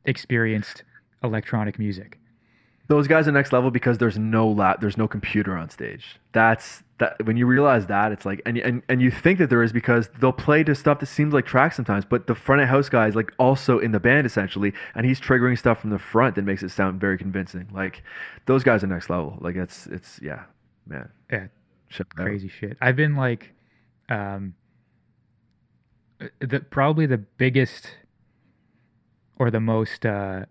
[0.05, 0.83] experienced
[1.23, 2.19] electronic music.
[2.89, 6.19] those guys are next level because there's no lap, there's no computer on stage.
[6.31, 9.61] That's that when you realize that it's like and and and you think that there
[9.61, 12.69] is because they'll play to stuff that seems like tracks sometimes, but the front of
[12.69, 15.99] house guy is like also in the band essentially, and he's triggering stuff from the
[15.99, 17.67] front that makes it sound very convincing.
[17.73, 18.03] Like
[18.45, 19.37] those guys are next level.
[19.41, 20.43] Like it's it's yeah,
[20.87, 21.09] man.
[21.29, 21.47] Yeah,
[21.89, 22.77] Check it crazy shit.
[22.81, 23.53] I've been like,
[24.09, 24.55] um,
[26.39, 27.91] the probably the biggest
[29.37, 30.05] or the most.
[30.05, 30.45] Uh,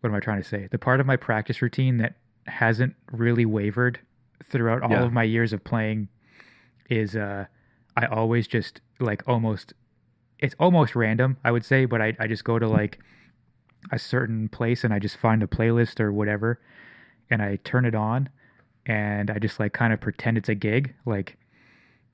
[0.00, 0.68] what am I trying to say?
[0.70, 4.00] The part of my practice routine that hasn't really wavered
[4.44, 5.04] throughout all Yeah.
[5.04, 6.08] of my years of playing
[6.90, 7.46] is uh,
[7.96, 9.72] I always just like almost.
[10.40, 12.98] It's almost random, I would say, but I, I just go to like
[13.90, 16.60] a certain place and I just find a playlist or whatever
[17.30, 18.28] and I turn it on
[18.86, 20.94] and I just like kind of pretend it's a gig.
[21.06, 21.36] Like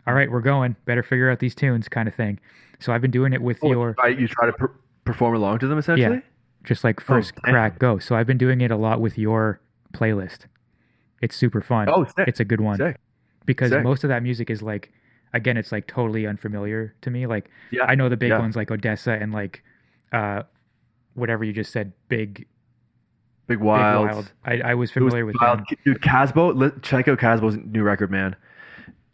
[0.06, 0.76] all right, we're going.
[0.86, 2.40] Better figure out these tunes, kind of thing.
[2.78, 4.72] So I've been doing it with Oh, your you try, you try to per-
[5.04, 6.16] perform along to them essentially.
[6.16, 6.20] Yeah.
[6.64, 7.52] just like first damn.
[7.52, 7.98] crack go.
[7.98, 9.60] So I've been doing it a lot with your
[9.92, 10.46] playlist.
[11.20, 11.88] It's super fun.
[11.90, 12.26] Oh, sick.
[12.28, 12.96] It's a good one Sick.
[13.44, 13.82] because sick.
[13.84, 14.90] most of that music is like,
[15.34, 17.26] again, it's like totally unfamiliar to me.
[17.26, 17.84] Like Yeah.
[17.84, 18.38] I know the big yeah.
[18.38, 19.62] ones like ODESZA and like,
[20.12, 20.44] uh,
[21.14, 22.46] whatever you just said, big,
[23.50, 24.06] Big big Wild.
[24.08, 24.32] wild.
[24.44, 25.58] I, I was It was familiar with wild.
[25.58, 25.66] them.
[25.84, 28.36] Dude, Kasbo, check out Kasbo's new record, man.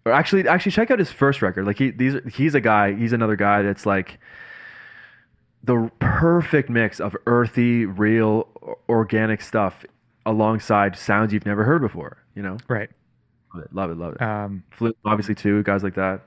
[0.05, 1.65] Or actually, actually, check out his first record.
[1.67, 2.93] Like he, these, he's a guy.
[2.95, 4.19] He's another guy that's like
[5.65, 8.49] the perfect mix of earthy, real,
[8.89, 9.85] organic stuff
[10.25, 12.19] alongside sounds you've never heard before.
[12.35, 12.91] You know, Right.
[13.55, 14.23] love it, love it, love it.
[14.23, 15.63] Um, Flume, obviously, too.
[15.63, 16.23] Guys like that.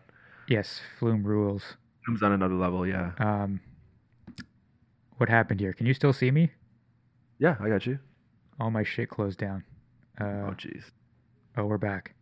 [0.48, 1.76] yes, Flume rules.
[2.06, 2.86] Flume's on another level.
[2.88, 3.62] Yeah, Um,
[5.18, 5.74] what happened here?
[5.74, 6.52] Can you still see me?
[7.40, 7.56] Yeah.
[7.60, 8.00] I got you.
[8.60, 9.64] All my shit closed down.
[10.20, 10.84] Oh, Uh, jeez.
[11.58, 12.14] oh, we're back.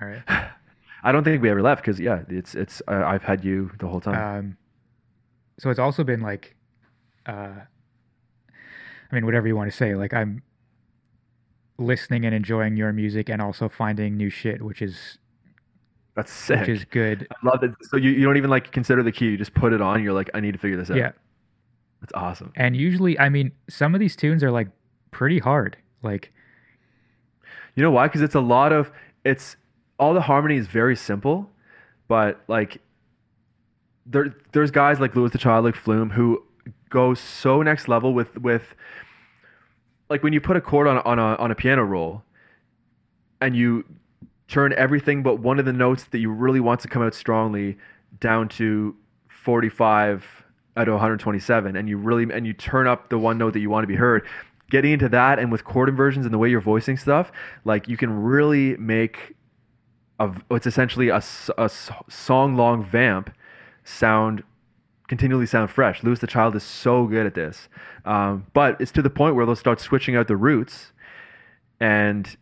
[0.00, 0.22] All right.
[1.04, 2.80] I don't think we ever left because yeah, it's it's.
[2.86, 4.38] Uh, I've had you the whole time.
[4.38, 4.56] Um,
[5.58, 6.54] so it's also been like,
[7.26, 7.54] uh,
[9.10, 9.94] I mean, whatever you want to say.
[9.96, 10.42] Like I'm
[11.78, 15.18] listening and enjoying your music, and also finding new shit, which is
[16.14, 16.60] That's sick.
[16.60, 17.26] which is good.
[17.32, 17.72] I love it.
[17.82, 19.26] So you, you don't even like consider the key.
[19.30, 20.02] You just put it on.
[20.04, 20.96] You're like, I need to figure this out.
[20.98, 21.12] Yeah.
[22.02, 22.52] That's awesome.
[22.56, 24.68] And usually, I mean, some of these tunes are like
[25.12, 25.78] pretty hard.
[26.02, 26.32] Like,
[27.76, 28.08] You know why?
[28.08, 28.92] Because it's a lot of
[29.24, 29.56] it's
[29.98, 31.50] all the harmony is very simple,
[32.08, 32.82] but like
[34.04, 36.42] there there's guys like Louis the Child, like Flume, who
[36.90, 38.74] go so next level with with
[40.10, 42.24] like when you put a chord on on a on a piano roll,
[43.40, 43.84] and you
[44.48, 47.78] turn everything but one of the notes that you really want to come out strongly
[48.20, 48.94] down to
[49.30, 50.41] 45
[50.76, 53.70] out of 127 and you really and you turn up the one note that you
[53.70, 54.26] want to be heard.
[54.70, 57.30] Getting into that and with chord inversions and the way you're voicing stuff
[57.64, 59.34] like you can really make
[60.18, 61.22] a it's essentially a,
[61.58, 61.70] a
[62.08, 63.30] song long vamp
[63.84, 64.42] sound
[65.08, 66.02] continually sound fresh.
[66.02, 67.68] Louis the Child is so good at this.
[68.06, 70.92] Um, but it's to the point where they'll start switching out the roots
[71.80, 72.34] and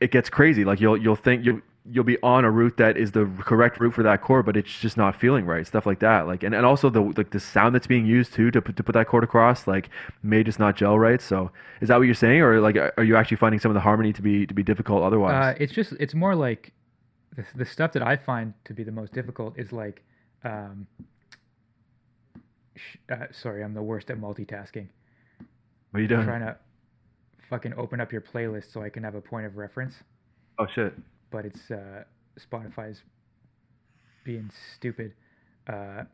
[0.00, 0.64] it gets crazy.
[0.64, 3.94] Like you'll you'll think you'll you'll be on a route that is the correct route
[3.94, 5.66] for that chord, but it's just not feeling right.
[5.66, 6.26] Stuff like that.
[6.26, 8.82] Like and, and also the like the sound that's being used too to put to
[8.82, 9.88] put that chord across, like
[10.22, 11.20] may just not gel right.
[11.20, 11.50] So
[11.80, 14.12] is that what you're saying, or like are you actually finding some of the harmony
[14.12, 15.34] to be to be difficult otherwise?
[15.34, 16.72] uh, it's just it's more like
[17.36, 20.02] the, the stuff that I find to be the most difficult is like,
[20.44, 20.86] um,
[22.76, 24.88] sh- uh, sorry, I'm the worst at multitasking.
[25.90, 26.20] what are you doing?
[26.20, 26.56] I'm trying to
[27.48, 29.94] fucking open up your playlist so I can have a point of reference.
[30.58, 30.94] Oh shit.
[31.30, 32.04] But it's uh,
[32.38, 33.02] Spotify's
[34.24, 35.14] being stupid.
[35.66, 36.04] Uh,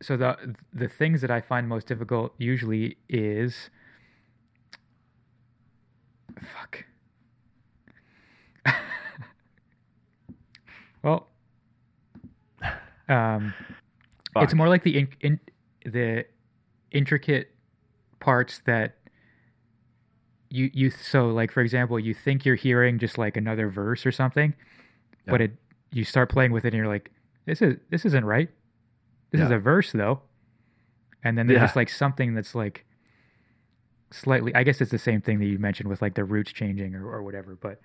[0.00, 3.70] so the the things that I find most difficult usually is
[6.40, 6.84] fuck.
[11.02, 11.28] well,
[13.08, 13.54] um,
[14.36, 15.40] it's more like the in, in
[15.84, 16.26] the
[16.92, 17.54] intricate
[18.20, 18.97] parts that
[20.50, 24.12] you you so like for example you think you're hearing just like another verse or
[24.12, 24.54] something
[25.28, 25.52] but it
[25.92, 27.10] you start playing with it and you're like
[27.46, 28.50] this is this isn't right
[29.32, 30.20] this is a verse though
[31.24, 31.64] and then there's Yeah.
[31.64, 32.84] just like something that's like
[34.10, 36.94] slightly i guess it's the same thing that you mentioned with like the roots changing
[36.94, 37.80] or, or whatever but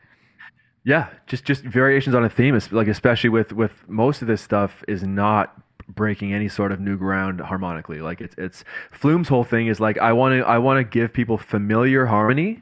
[0.86, 2.60] Yeah, just just variations on a theme.
[2.72, 5.56] Like especially with with most of this stuff is not
[5.88, 8.02] breaking any sort of new ground harmonically.
[8.02, 11.14] Like it's it's Flume's whole thing is like I want to I want to give
[11.14, 12.62] people familiar harmony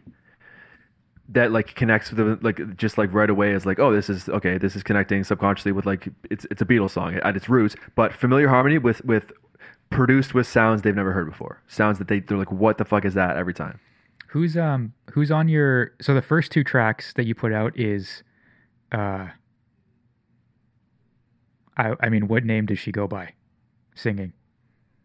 [1.29, 4.27] that like connects with them like just like right away is like oh this is
[4.29, 7.75] okay this is connecting subconsciously with like it's it's a Beatles song at its roots
[7.95, 9.31] but familiar harmony with with
[9.89, 13.05] produced with sounds they've never heard before sounds that they they're like what the fuck
[13.05, 13.79] is that every time
[14.27, 18.23] who's um who's on your so the first two tracks that you put out is
[18.91, 19.27] uh
[21.77, 23.33] i i mean what name does she go by
[23.95, 24.33] singing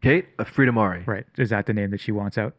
[0.02, 2.54] Kate uh, Freedom Ari right is that the name that she wants out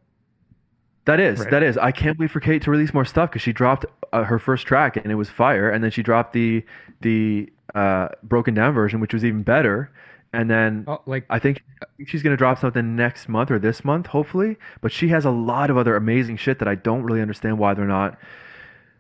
[1.05, 1.51] That is, Right.
[1.51, 1.77] that is.
[1.77, 4.67] I can't wait for Kate to release more stuff because she dropped uh, her first
[4.67, 6.65] track and it was fire, and then she dropped the
[7.01, 9.89] the uh, broken down version, which was even better.
[10.33, 11.63] And then oh like I think
[12.05, 14.57] she's gonna drop something next month or this month, hopefully.
[14.81, 17.73] But she has a lot of other amazing shit that I don't really understand why
[17.73, 18.17] they're not.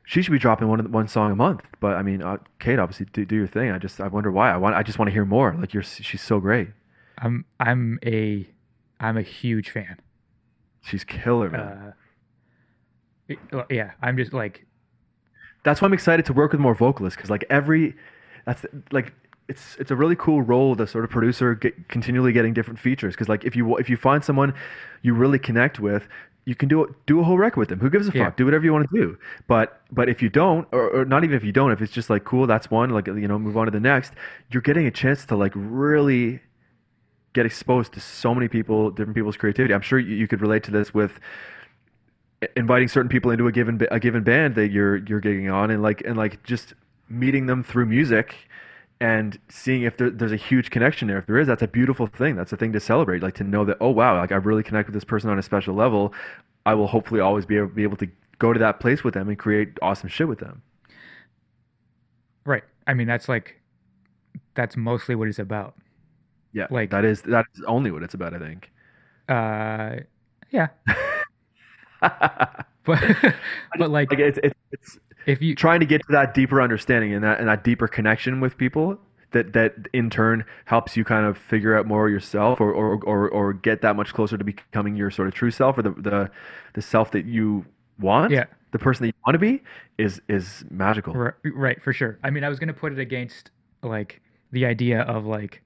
[0.09, 1.63] She should be dropping one one song a month.
[1.81, 3.71] But I mean, uh, Kate, obviously, do, do your thing.
[3.71, 4.51] I just I wonder why.
[4.53, 5.53] I want I just want to hear more.
[5.59, 6.69] Like you're she's so great.
[7.19, 8.47] i'm i'm a
[9.01, 9.97] i'm a huge fan
[10.81, 11.61] She's killer, man.
[11.61, 11.91] uh
[13.27, 13.39] it-
[13.69, 14.65] yeah i'm just like
[15.63, 17.95] that's why I'm excited to work with more vocalists because like every
[18.45, 19.11] that's like
[19.49, 23.13] it's it's a really cool role the sort of producer get, continually getting different features
[23.15, 24.53] because like if you if you find someone
[25.01, 26.07] you really connect with
[26.47, 27.79] you can do do a whole record with them.
[27.81, 28.15] Who gives a fuck?
[28.15, 28.31] Yeah.
[28.37, 29.17] Do whatever you want to do.
[29.47, 32.09] But but if you don't, or, or not even if you don't, if it's just
[32.09, 32.89] like cool, that's one.
[32.89, 34.13] Like you know, move on to the next.
[34.49, 36.39] You're getting a chance to like really
[37.33, 39.73] get exposed to so many people, different people's creativity.
[39.73, 41.19] I'm sure you, you could relate to this with
[42.55, 45.83] inviting certain people into a given a given band that you're you're gigging on, and
[45.83, 46.75] like and like just
[47.09, 48.46] meeting them through music
[48.99, 51.17] and seeing if there, there's a huge connection there.
[51.17, 52.35] If there is, that's a beautiful thing.
[52.35, 53.21] That's a thing to celebrate.
[53.21, 55.43] Like to know that oh wow, like I really connect with this person on a
[55.43, 56.13] special level.
[56.65, 58.07] I will hopefully always be able, be able to
[58.39, 60.61] go to that place with them and create awesome shit with them.
[62.45, 62.63] Right.
[62.87, 63.61] I mean, that's like
[64.53, 65.75] that's mostly what it's about.
[66.53, 68.33] Yeah, Like- that is that is only what it's about.
[68.33, 68.71] I think.
[69.29, 69.97] Uh,
[70.51, 70.67] yeah.
[71.99, 73.01] But
[73.77, 77.13] but like like it's, it's it's if you trying to get to that deeper understanding
[77.13, 78.97] and that and that deeper connection with people
[79.31, 83.29] that that in turn helps you kind of figure out more yourself or or or,
[83.29, 86.31] or get that much closer to becoming your sort of true self or the the,
[86.73, 87.65] the self that you
[87.99, 88.45] want Yeah.
[88.71, 89.61] the person that you want to be
[89.97, 92.17] is is magical Right, right, for sure.
[92.23, 93.51] I mean, I was gonna put it against
[93.83, 94.21] like
[94.51, 95.61] the idea of like.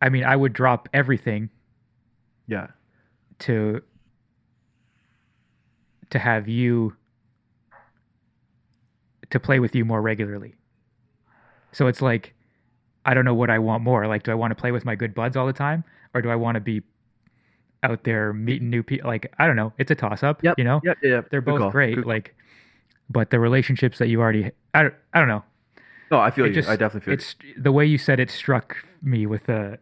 [0.00, 1.50] I mean, I would drop everything
[2.46, 2.68] yeah
[3.40, 3.80] to
[6.14, 6.94] to have you
[9.30, 10.54] to play with you more regularly.
[11.72, 12.34] So it's like
[13.04, 14.06] I don't know what I want more.
[14.06, 15.84] Like, do I want to play with my good buds all the time,
[16.14, 16.82] or do I want to be
[17.82, 19.10] out there meeting new people?
[19.10, 19.74] Like, I don't know.
[19.76, 20.42] It's a toss up.
[20.42, 21.20] yep You know, yep, yeah, yeah.
[21.30, 21.96] they're both great.
[21.96, 22.34] Good- Like,
[23.10, 25.44] but the relationships that you already, I don't, I don't know.
[26.10, 27.18] no I feel It you just, I definitely feel you.
[27.18, 29.78] it's the way you said it struck me with the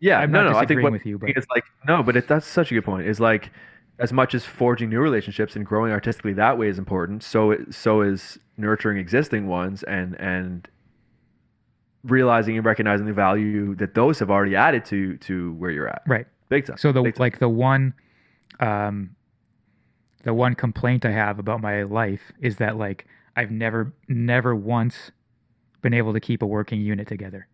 [0.00, 0.58] Yeah, I'm no, not no.
[0.58, 2.84] I think what with you, but- it's like no, but it, that's such a good
[2.84, 3.06] point.
[3.06, 3.50] Is like
[3.98, 7.22] as much as forging new relationships and growing artistically that way is important.
[7.22, 10.68] So it, so is nurturing existing ones and and
[12.04, 16.02] realizing and recognizing the value that those have already added to to where you're at.
[16.06, 16.26] right.
[16.48, 16.76] Big time.
[16.76, 17.12] So the time.
[17.18, 17.94] like the one,
[18.60, 19.16] um,
[20.24, 25.10] the one complaint I have about my life is that like I've never never once
[25.80, 27.48] been able to keep a working unit together.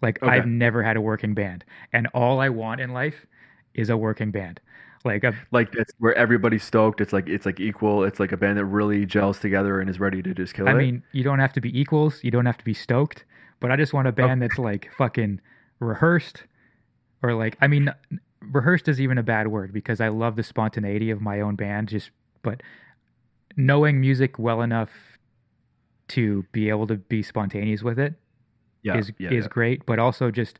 [0.00, 0.32] Like Okay.
[0.32, 3.26] I've never had a working band, and all I want in life
[3.74, 4.60] is a working band.
[5.04, 7.00] Like a, like it's where everybody's stoked.
[7.00, 8.04] It's like it's like equal.
[8.04, 10.72] It's like a band that really gels together and is ready to just kill I
[10.72, 10.74] it.
[10.74, 13.24] I mean, you don't have to be equals, you don't have to be stoked,
[13.60, 14.12] but I just want a oh.
[14.12, 15.40] band that's like fucking
[15.80, 16.44] rehearsed,
[17.22, 17.92] or like I mean,
[18.40, 21.88] rehearsed is even a bad word because I love the spontaneity of my own band.
[21.88, 22.10] Just
[22.42, 22.62] but
[23.56, 24.90] knowing music well enough
[26.08, 28.14] to be able to be spontaneous with it
[28.82, 29.48] yeah, is yeah, is yeah.
[29.48, 30.58] great, but also just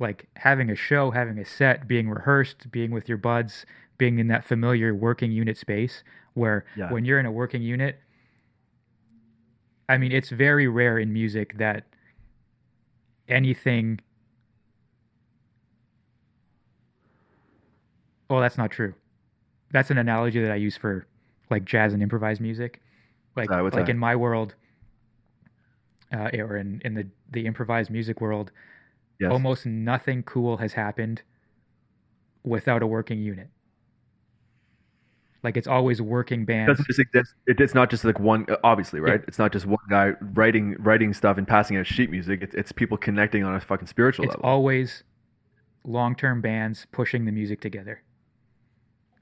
[0.00, 3.66] like having a show, having a set, being rehearsed, being with your buds,
[3.98, 6.02] being in that familiar working unit space
[6.34, 6.90] where Yeah.
[6.90, 8.00] when you're in a working unit,
[9.88, 11.84] I mean, it's very rare in music that
[13.28, 14.00] anything.
[18.28, 18.94] Well, that's not true.
[19.72, 21.06] That's an analogy that I use for
[21.50, 22.80] like jazz and improvised music.
[23.36, 23.50] Like?
[23.50, 23.88] Like that?
[23.88, 24.54] in my world,
[26.12, 28.50] uh, or in, in the, the improvised music world,
[29.20, 29.30] Yes.
[29.32, 31.22] almost nothing cool has happened
[32.42, 33.48] without a working unit.
[35.42, 36.70] Like it's always working It bands.
[36.72, 37.34] doesn't just exist.
[37.46, 38.44] It, it's not just like one.
[38.48, 39.22] Uh, obviously, right?
[39.26, 42.42] It's not just one guy writing writing stuff and passing out sheet music.
[42.42, 44.44] It's it's people connecting on a fucking spiritual It's level.
[44.48, 45.02] always
[45.84, 48.02] long-term bands pushing the music together.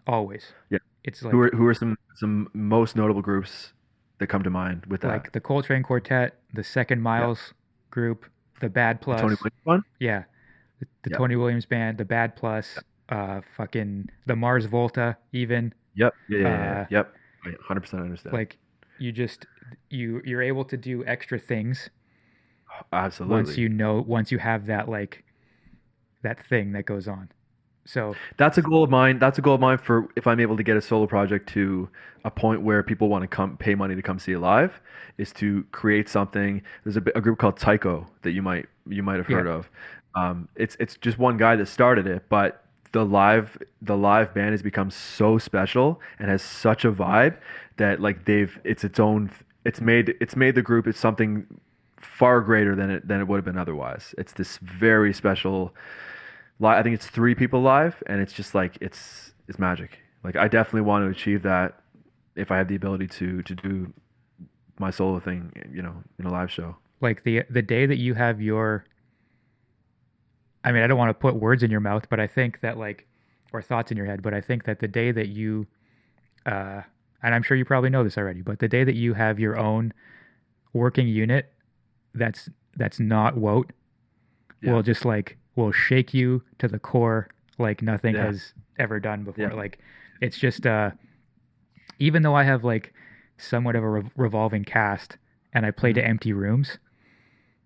[0.09, 0.47] Always.
[0.71, 0.79] Yeah.
[1.05, 3.73] It's like who are who are some some most notable groups
[4.19, 5.09] that come to mind with that?
[5.09, 7.55] like the Coltrane Quartet, the Second Miles
[7.91, 8.25] group,
[8.61, 9.21] the Bad Plus.
[9.21, 9.83] Tony Williams one.
[9.99, 10.25] Yeah.
[10.81, 11.19] The, the Yep.
[11.19, 12.79] Tony Williams band, the Bad Plus,
[13.09, 15.73] uh fucking the Mars Volta even.
[15.95, 16.15] Yep.
[16.29, 16.39] Yeah.
[16.39, 17.15] yeah, yeah, Uh, yep.
[17.67, 18.33] Hundred percent understand.
[18.35, 18.59] Like
[18.99, 19.47] you just
[19.91, 21.89] you you're able to do extra things
[22.93, 23.37] absolutely.
[23.37, 25.25] once you know once you have that like
[26.23, 27.31] that thing that goes on.
[27.89, 29.19] So That's a goal of mine.
[29.19, 31.89] That's a goal of mine for if I'm able to get a solo project to
[32.25, 34.79] a point where people want to come pay money to come see it live,
[35.17, 36.63] is to create something.
[36.85, 39.39] There's a, a group called Tycho that you might you might have Yeah.
[39.39, 39.71] heard of.
[40.15, 42.63] Um, it's it's just one guy that started it, but
[42.93, 47.37] the live the live band has become so special and has such a vibe
[47.79, 49.31] that like they've it's its own
[49.65, 51.47] it's made it's made the group it's something
[52.01, 54.15] far greater than it than it would have been otherwise.
[54.19, 55.75] It's this very special
[56.61, 59.99] I think it's three people live, and it's just like it's it's magic.
[60.25, 61.81] Like I definitely want to achieve that
[62.37, 63.93] if I have the ability to to do
[64.79, 66.77] my solo thing, you know, in a live show.
[67.01, 68.85] like the the day that you have your
[70.65, 72.77] I mean, I don't want to put words in your mouth, but I think that
[72.77, 73.07] like
[73.53, 75.67] or thoughts in your head, but I think that the day that you
[76.47, 76.83] uh
[77.23, 79.57] and I'm sure you probably know this already, but the day that you have your
[79.57, 79.93] own
[80.73, 81.53] working unit
[82.15, 83.73] that's that's not WOTE
[84.63, 84.73] Yeah.
[84.73, 87.29] will just like will shake you to the core
[87.59, 88.27] like nothing Yeah.
[88.27, 89.49] has ever done before.
[89.49, 89.55] Yeah.
[89.55, 89.79] Like
[90.21, 90.93] it's just uh
[91.99, 92.93] even though I have like
[93.37, 95.19] somewhat of a re- revolving cast
[95.53, 96.11] and I play to Mm-hmm.
[96.11, 96.79] empty rooms,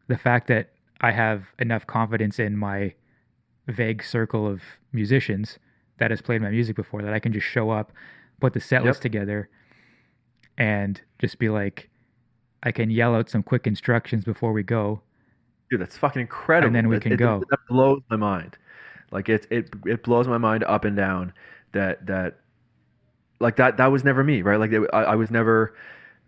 [0.08, 0.70] the fact that
[1.00, 2.94] I have enough confidence in my
[3.68, 4.62] vague circle of
[4.92, 5.58] musicians
[5.98, 7.92] that has played my music before that I can just show up,
[8.40, 8.84] put the set Yep.
[8.86, 9.48] list together,
[10.56, 11.90] and just be like,
[12.62, 15.02] I can yell out some quick instructions before we go.
[15.72, 16.66] Dude, that's fucking incredible.
[16.66, 17.42] And then we It- can it- go.
[17.48, 18.58] That blows my mind.
[19.10, 21.32] Like it, it, it blows my mind up and down.
[21.72, 22.40] That that,
[23.40, 24.60] like that that was never me, right?
[24.60, 25.74] Like it, I, I was never,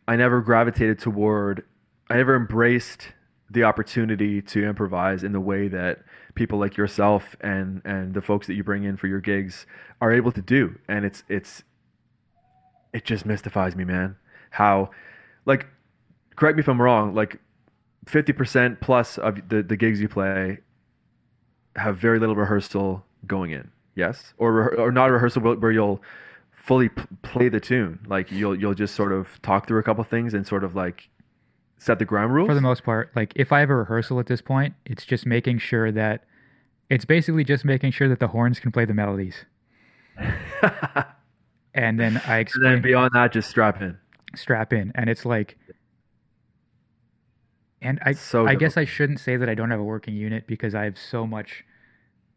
[0.09, 1.63] I never gravitated toward,
[2.09, 3.09] I never embraced
[3.51, 5.99] the opportunity to improvise in the way that
[6.35, 9.67] people like yourself and and the folks that you bring in for your gigs
[10.01, 10.79] are able to do.
[10.89, 11.63] And it's it's,
[12.95, 14.17] it just mystifies me, man.
[14.51, 14.89] How,
[15.45, 15.67] like,
[16.37, 17.15] correct me if I'm wrong.
[17.15, 17.41] Like,
[18.07, 20.59] 50% plus of the, the gigs you play
[21.77, 23.71] have very little rehearsal going in.
[23.97, 26.03] Yes, or or not a rehearsal where you'll
[26.53, 28.01] fully p- play the tune.
[28.09, 31.09] Like you'll you'll just sort of talk through a couple things and sort of like
[31.79, 32.49] set the ground rules.
[32.49, 35.27] For the most part, like if I have a rehearsal at this point, it's just
[35.27, 36.25] making sure that
[36.91, 39.45] it's basically just making sure that the horns can play the melodies.
[41.75, 43.99] And then I and then beyond that, just strap in.
[44.37, 45.59] strap in and it's like
[47.85, 50.47] and i So i guess i shouldn't say that i don't have a working unit
[50.47, 51.65] because i have so much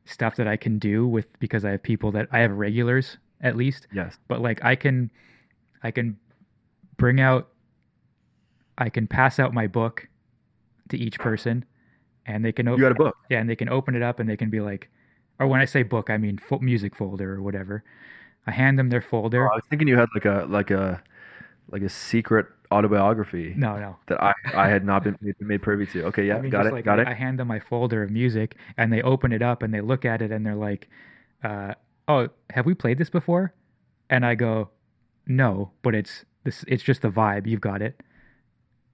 [0.06, 3.56] stuff that i can do with because i have people that i have regulars at
[3.56, 4.18] least Yes.
[4.28, 5.10] but like i can
[5.84, 6.18] i can
[6.98, 7.48] bring out
[8.78, 10.08] i can pass out my book
[10.90, 11.66] to each person
[12.26, 13.16] and they can You open got a book.
[13.30, 14.90] yeah and they can open it up and they can be like
[15.40, 17.84] or when i say book i mean fo- music folder or whatever
[18.48, 21.02] i hand them their folder Oh, I was thinking you had like a like a
[21.70, 26.06] like a secret autobiography no no that I I had not been made, privy to.
[26.06, 27.08] Okay, yeah, I mean, got it, like got I, it.
[27.08, 30.06] I hand them my folder of music, and they open it up and they look
[30.06, 30.90] at it and they're like,
[31.44, 31.74] uh,
[32.08, 33.54] "Oh, have we played this before?"
[34.10, 34.70] And I go,
[35.26, 36.64] "No, but it's this.
[36.68, 37.48] It's just the vibe.
[37.48, 38.02] You've got it."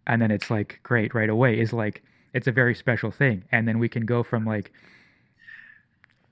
[0.05, 1.59] And then it's like, great, right away.
[1.59, 2.03] Is like,
[2.33, 4.71] it's a very special thing, and then we can go from like,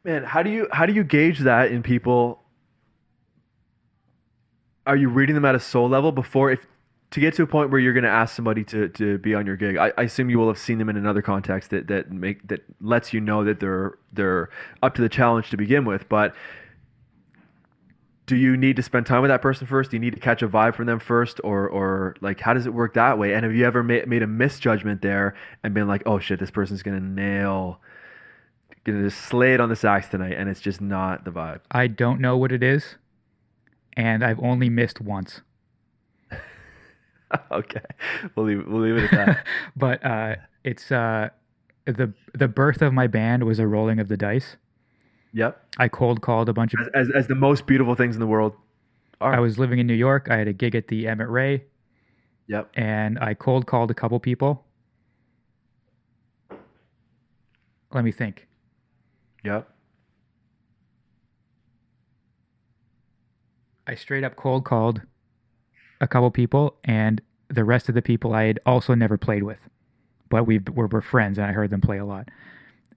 [0.04, 2.42] Man, how do you how do you gauge that in people?
[4.88, 6.66] Are you reading them at a soul level before if
[7.12, 9.46] to get to a point where you're going to ask somebody to, to be on
[9.46, 9.78] your gig?
[9.78, 12.62] I, I assume you will have seen them in another context that, that make that
[12.80, 14.50] lets you know that they're they're
[14.82, 16.10] up to the challenge to begin with.
[16.10, 16.36] But
[18.26, 19.92] do you need to spend time with that person first?
[19.92, 22.66] Do you need to catch a vibe from them first, or or like how does
[22.66, 23.34] it work that way?
[23.34, 26.52] And have you ever made made a misjudgment there and been like, oh shit, this
[26.52, 27.82] person's going to nail
[28.84, 31.60] gonna just slay it on the sax tonight, and it's just not the vibe.
[31.70, 32.96] I don't know what it is,
[33.96, 35.42] and I've only missed once.
[37.52, 37.82] okay,
[38.36, 39.46] we'll leave we'll leave it at that.
[39.76, 41.30] but uh, it's uh,
[41.86, 44.58] the the birth of my band was a rolling of the dice.
[45.34, 48.20] yep, I cold called a bunch of as, as as the most beautiful things in
[48.20, 48.54] the world
[49.20, 49.34] are.
[49.34, 50.28] I was living in New York.
[50.30, 51.64] I had a gig at the Emmett Ray,
[52.48, 52.70] yep.
[52.76, 54.66] and I cold called a couple people.
[57.94, 58.48] Let me think.
[59.44, 59.70] Yep.
[63.88, 65.02] I straight up cold called
[66.02, 69.60] a couple people, and the rest of the people I had also never played with,
[70.30, 72.28] but we were, were friends, and I heard them play a lot,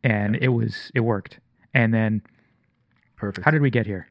[0.03, 1.39] and it was it worked.
[1.73, 2.23] And then,
[3.17, 3.45] Perfect.
[3.45, 4.09] how did we get here?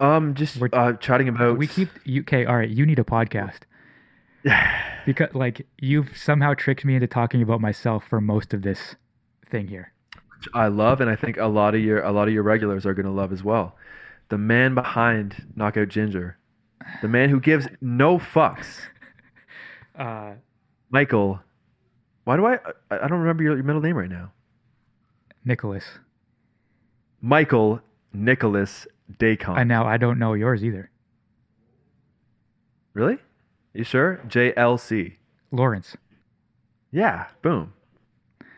[0.00, 1.58] um, just We're- uh, chatting about.
[1.58, 2.46] We keep UK.
[2.48, 3.60] All right, you need a podcast
[5.06, 8.96] because like you've somehow tricked me into talking about myself for most of this
[9.48, 9.92] thing here.
[10.54, 12.94] I love, and I think a lot of your a lot of your regulars are
[12.94, 13.76] gonna love as well.
[14.28, 16.36] The man behind Knockout Ginger,
[17.00, 18.80] the man who gives no fucks,
[19.94, 20.32] Uh,
[20.90, 21.40] Michael.
[22.24, 22.58] Why do I?
[22.90, 24.32] I don't remember your, your middle name right now.
[25.44, 25.84] Nicholas.
[27.20, 27.80] Michael
[28.12, 28.86] Nicholas
[29.18, 29.58] Deicont.
[29.58, 30.90] And now I don't know yours either.
[32.94, 33.18] Really?
[33.74, 34.20] You sure?
[34.28, 35.16] JLC.
[35.50, 35.96] Lawrence.
[36.90, 37.26] Yeah.
[37.42, 37.72] Boom.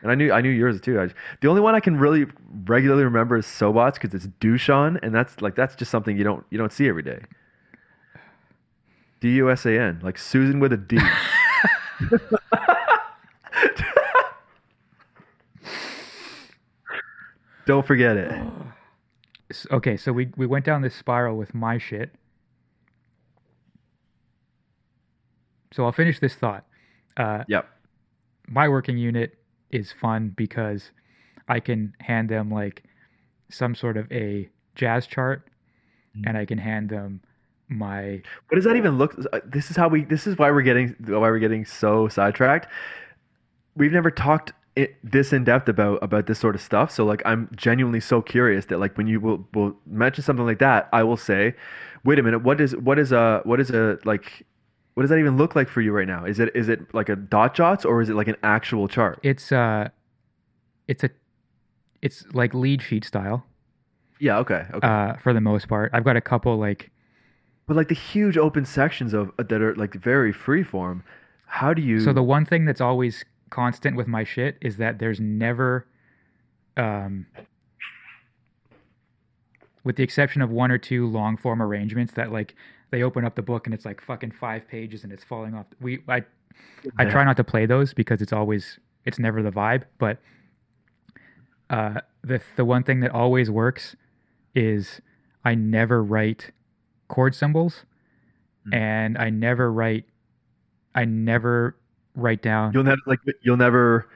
[0.01, 0.99] And I knew I knew yours too.
[0.99, 1.09] I,
[1.41, 2.27] the only one I can really
[2.65, 6.45] regularly remember is Sobots because it's Dushan, and that's like that's just something you don't
[6.51, 7.21] you don't see every day.
[9.19, 10.99] D U S A N, like Susan with a D.
[17.65, 18.31] don't forget it.
[19.71, 22.11] Okay, so we we went down this spiral with my shit.
[25.71, 26.65] So I'll finish this thought.
[27.17, 27.67] Uh, Yep.
[28.47, 29.37] my working unit
[29.71, 30.91] is fun because
[31.47, 32.83] I can hand them like
[33.49, 35.47] some sort of a jazz chart,
[36.17, 36.23] Mm.
[36.27, 37.21] and I can hand them
[37.67, 39.15] my What does that even look?
[39.33, 40.03] uh, This is how we.
[40.05, 42.67] This is why we're getting why we're getting so sidetracked.
[43.75, 46.91] We've never talked it, this in depth about about this sort of stuff.
[46.91, 50.59] So like I'm genuinely so curious that like when you will will mention something like
[50.59, 51.55] that, I will say,
[52.03, 54.45] wait a minute, what is what is a what is a like
[54.93, 56.25] what does that even look like for you right now?
[56.25, 59.19] Is it is it like a dot jots or is it like an actual chart?
[59.23, 59.89] It's uh,
[60.87, 61.09] it's a,
[62.01, 63.45] it's like lead sheet style.
[64.19, 64.37] Yeah.
[64.39, 64.65] Okay.
[64.73, 64.87] Okay.
[64.87, 66.91] Uh, for the most part, I've got a couple like.
[67.67, 71.03] But like the huge open sections of that are like very free form.
[71.47, 71.99] How do you?
[71.99, 75.87] So the one thing that's always constant with my shit is that there's never,
[76.77, 77.25] um,
[79.83, 82.55] with the exception of one or two long form arrangements that like
[82.91, 85.65] they open up the book and it's like fucking five pages and it's falling off.
[85.81, 86.23] We I
[86.97, 89.83] I try not to play those because it's always it's never the vibe.
[89.97, 90.19] But
[91.69, 93.95] uh, the the one thing that always works
[94.53, 95.01] is
[95.43, 96.51] I never write
[97.07, 97.85] chord symbols,
[98.67, 98.73] Mm.
[98.73, 100.05] and I never write
[100.95, 101.75] I never
[102.15, 102.73] write down.
[102.73, 104.07] You'll never like you'll never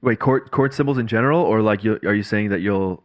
[0.00, 3.02] wait chord chord symbols in general, or like you are you saying that you'll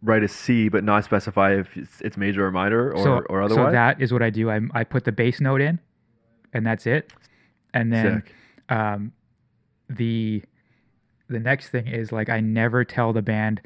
[0.00, 3.42] write a C but not specify if it's, it's major or minor or so, or
[3.42, 3.66] otherwise?
[3.66, 4.50] So that is what I do.
[4.50, 5.80] I I put the bass note in,
[6.52, 7.12] and that's it.
[7.74, 8.22] And then
[8.70, 9.12] um,
[9.90, 10.42] the
[11.28, 13.60] the next thing is like I never tell the band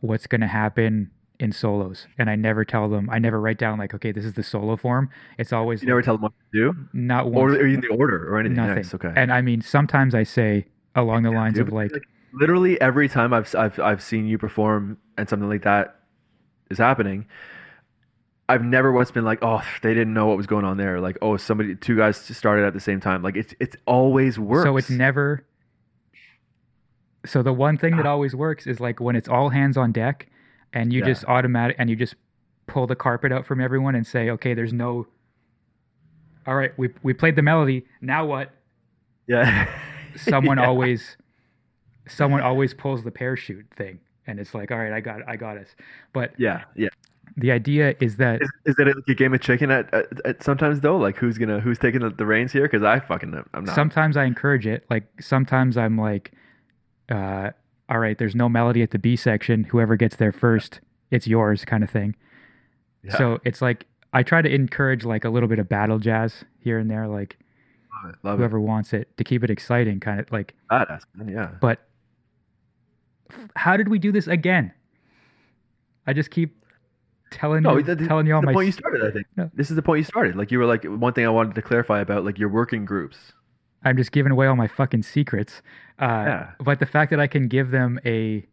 [0.00, 1.10] what's gonna happen
[1.40, 3.10] in solos, and I never tell them.
[3.10, 5.10] I never write down like, okay, this is the solo form.
[5.38, 7.88] It's always You never tell them what to do, not or, once, or even the
[7.88, 8.56] order or anything.
[8.56, 8.76] nothing.
[8.76, 8.94] Nice.
[8.94, 9.12] Okay.
[9.16, 11.92] And I mean, sometimes I say along the lines Dude, of like,
[12.32, 16.00] literally every time I've I've I've seen you perform and something like that
[16.70, 17.26] is happening,
[18.48, 21.00] I've never once been like, oh, they didn't know what was going on there.
[21.00, 23.22] Like, oh, somebody, two guys started at the same time.
[23.22, 24.64] Like, it's it's always works.
[24.64, 25.46] So it's never.
[27.26, 28.10] So the one thing that ah.
[28.12, 30.28] always works is like when it's all hands on deck,
[30.74, 31.06] and you Yeah.
[31.06, 32.14] just automatic and you just
[32.66, 35.06] pull the carpet out from everyone and say, okay, there's no.
[36.46, 37.86] All right, we we played the melody.
[38.02, 38.50] Now what?
[39.26, 39.66] yeah.
[40.16, 40.66] Someone Yeah.
[40.66, 41.16] always,
[42.06, 43.98] someone always pulls the parachute thing,
[44.28, 45.68] and it's like, all right, I got I got us.
[46.12, 46.90] But Yeah, yeah.
[47.36, 50.42] the idea is that Is, is it like a game of chicken at, at, at
[50.44, 50.96] sometimes though?
[50.98, 52.62] Like who's gonna who's taking the, the reins here?
[52.62, 53.74] Because I fucking I'm not.
[53.74, 54.84] sometimes I encourage it.
[54.88, 56.30] Like sometimes I'm like,
[57.08, 57.50] uh,
[57.88, 59.64] all right, there's no melody at the B section.
[59.64, 60.80] Whoever gets there first,
[61.10, 62.14] it's yours, kind of thing.
[63.02, 63.16] Yeah.
[63.18, 66.78] So it's like I try to encourage like a little bit of battle jazz here
[66.78, 67.36] and there, like
[68.02, 70.54] love it, love whoever wants it to keep it exciting, kind of like.
[70.70, 70.74] it.
[70.74, 71.28] Badass, man.
[71.28, 71.50] Yeah.
[71.60, 71.80] But
[73.56, 74.72] how did we do this again?
[76.06, 76.56] I just keep
[77.30, 78.52] telling No, you, the, telling you all the my.
[78.52, 79.04] point you started.
[79.04, 79.50] I think No.
[79.54, 80.36] this is the point you started.
[80.36, 83.16] Like you were like one thing I wanted to clarify about like your working groups.
[83.84, 85.60] I'm just giving away all my fucking secrets.
[86.00, 86.50] Uh, Yeah.
[86.60, 88.46] But the fact that I can give them a,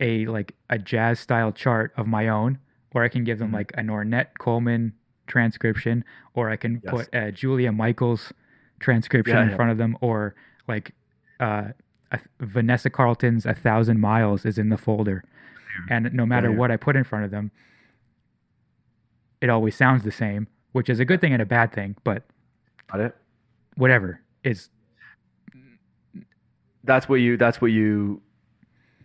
[0.00, 2.58] a like a jazz style chart of my own,
[2.92, 3.54] or I can give them Mhm.
[3.54, 4.92] like an Ornette Coleman
[5.26, 6.04] transcription,
[6.34, 6.94] or I can Yes.
[6.94, 8.32] put a Julia Michaels
[8.80, 9.56] transcription Yeah, in yeah.
[9.56, 10.34] front of them, or
[10.68, 10.92] like
[11.40, 11.72] uh,
[12.12, 15.24] a, Vanessa Carlton's "A Thousand Miles" is in the folder,
[15.90, 17.50] and no matter what I put in front of them,
[19.40, 21.96] it always sounds the same, which is a good thing and a bad thing.
[22.04, 22.24] But
[22.90, 23.16] Got it.
[23.76, 24.70] whatever is
[26.84, 27.36] That's what you.
[27.36, 28.22] That's what you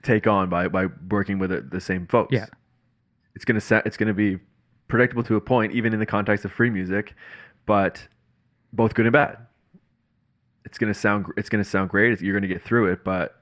[0.03, 2.33] take on by by working with the, the same folks.
[2.33, 2.45] Yeah.
[3.35, 3.85] It's gonna set.
[3.85, 4.39] It's gonna be
[4.87, 7.15] predictable to a point, even in the context of free music,
[7.65, 8.07] but
[8.71, 9.37] both good and bad.
[10.65, 11.25] It's gonna sound.
[11.35, 12.21] It's gonna sound great.
[12.21, 13.41] You're gonna get through it, but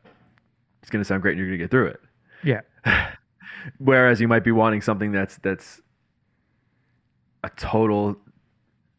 [0.82, 2.00] it's gonna sound great, and you're gonna get through it.
[2.44, 2.62] yeah.
[3.78, 5.82] Whereas you might be wanting something that's that's
[7.44, 8.16] a total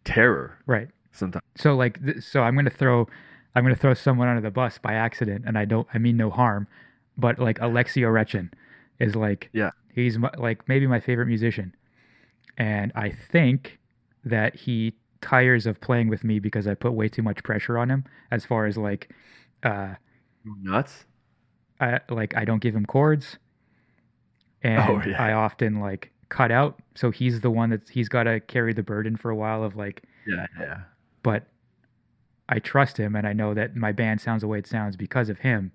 [0.04, 0.88] terror Right.
[1.12, 1.44] Sometimes.
[1.56, 3.09] So like, so I'm gonna throw,
[3.55, 6.30] I'm gonna throw someone under the bus by accident, and I don't, I mean no
[6.30, 6.66] harm,
[7.18, 8.51] but like Alexi Orechin
[8.98, 9.70] is like, Yeah.
[9.94, 11.74] he's my, like maybe my favorite musician,
[12.59, 13.78] and I think
[14.24, 17.90] that he tires of playing with me because I put way too much pressure on
[17.90, 19.10] him as far as like,
[19.62, 19.94] uh,
[20.44, 21.06] Nuts.
[21.80, 23.39] I like I don't give him chords,
[24.62, 25.22] and Oh, yeah.
[25.22, 28.82] I often like cut out, so he's the one that's he's got to carry the
[28.82, 30.80] burden for a while of like Yeah, yeah.
[31.23, 31.47] But
[32.49, 35.28] I trust him and I know that my band sounds the way it sounds because
[35.28, 35.73] of him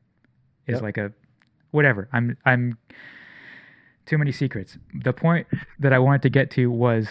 [0.68, 0.82] is Yep.
[0.82, 1.12] like a
[1.72, 2.08] whatever.
[2.14, 2.78] I'm I'm
[4.06, 4.78] too many secrets.
[4.94, 5.48] The point
[5.80, 7.08] that I wanted to get to was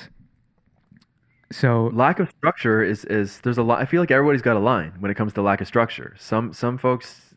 [1.53, 3.81] so lack of structure is is there's a lot.
[3.81, 6.15] I feel like everybody's got a line when it comes to lack of structure.
[6.19, 7.35] Some some folks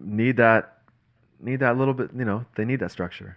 [0.00, 0.78] need that
[1.40, 2.10] need that little bit.
[2.16, 3.36] You know, they need that structure.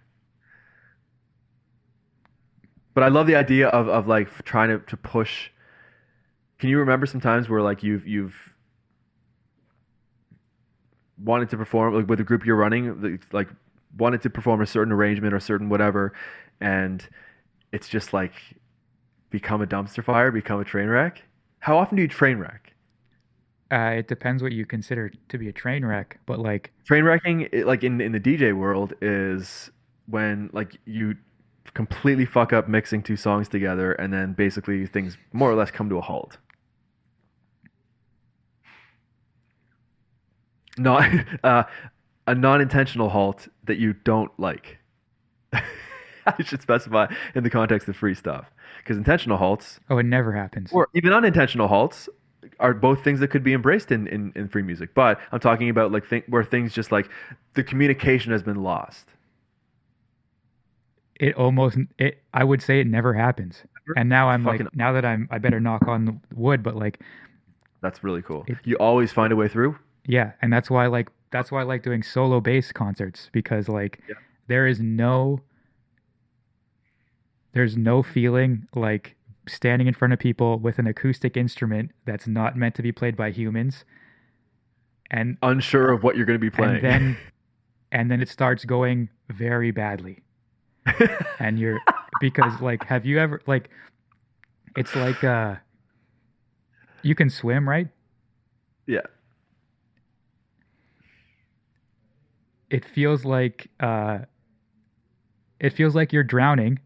[2.94, 5.50] But I love the idea of of like trying to to push.
[6.60, 8.54] Can you remember some times where like you've you've
[11.18, 13.50] wanted to perform like with a group you're running, like-
[13.98, 16.14] wanted to perform a certain arrangement or certain whatever,
[16.60, 17.08] and
[17.72, 18.34] it's just like
[19.30, 21.22] become a dumpster fire, become a train wreck?
[21.60, 22.74] How often do you train wreck?
[23.72, 27.50] Uh, it depends what you consider to be a train wreck, but like Train wrecking,
[27.66, 29.72] like in in the DJ world, is
[30.06, 31.16] when like you
[31.74, 35.90] completely fuck up mixing two songs together, and then basically things more or less come
[35.90, 36.38] to a halt.
[40.78, 41.10] Not
[41.44, 41.64] uh,
[42.28, 44.80] a non-intentional halt that you don't like.
[45.54, 48.50] I should specify in the context of free stuff,
[48.80, 50.72] because intentional halts oh, it never happens.
[50.74, 52.10] or even unintentional halts
[52.60, 54.94] are both things that could be embraced in, in, in free music.
[54.96, 57.10] But I'm talking about like th- where things just like
[57.54, 59.10] the communication has been lost.
[61.20, 63.64] it almost it I would say it never happens.
[63.96, 66.76] And now I'm Fucking- like now that I'm I better knock on the wood, but
[66.76, 67.00] like
[67.82, 68.46] That's really cool.
[68.48, 69.78] It- you always find a way through.
[70.06, 73.68] Yeah, and that's why I like that's why I like doing solo bass concerts because
[73.68, 74.16] like Yeah.
[74.48, 75.42] there is no
[77.54, 79.16] there's no feeling like
[79.48, 83.16] standing in front of people with an acoustic instrument that's not meant to be played
[83.16, 83.86] by humans
[85.12, 86.76] and Unsure of what you're going to be playing.
[86.76, 87.18] and then
[87.92, 90.24] and then it starts going very badly
[91.40, 91.80] and you're
[92.20, 93.70] because like have you ever like
[94.76, 95.56] it's like uh
[97.04, 97.88] you can swim right
[98.88, 99.02] yeah.
[102.76, 104.20] It feels like uh
[105.62, 106.78] it feels like you're drowning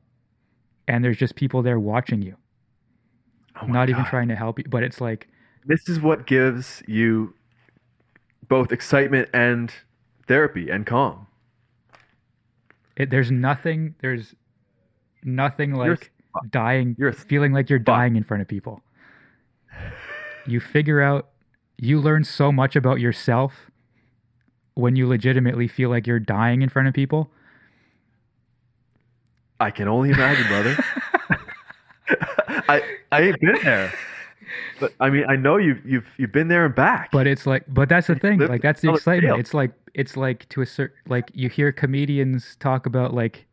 [0.88, 2.36] and there's just people there watching you.
[3.62, 5.28] Oh not even trying to help you but it's like
[5.66, 7.34] This is what gives you
[8.48, 9.74] both excitement and
[10.28, 11.26] therapy and calm.
[12.96, 14.36] it, there's nothing there's
[15.24, 18.84] nothing like You're dying you're feeling like you're dying in front of people.
[20.46, 21.30] You figure out
[21.78, 23.69] you learn so much about yourself
[24.76, 27.32] when you legitimately feel like you're dying in front of people
[29.60, 30.78] I can only imagine, brother.
[32.70, 32.82] I
[33.12, 33.94] I ain't been there,
[34.80, 37.12] but I mean I know you've you've you've been there and back.
[37.12, 40.48] but it's like but that's the thing like that's the excitement it's like it's like
[40.50, 43.46] to a certain like you hear comedians talk about like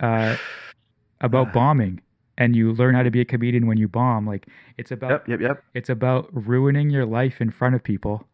[0.00, 0.36] uh
[1.20, 2.00] about bombing
[2.36, 4.46] and you learn how to be a comedian when you bomb like
[4.76, 5.64] it's about yep, yep, yep.
[5.74, 8.26] it's about ruining your life in front of people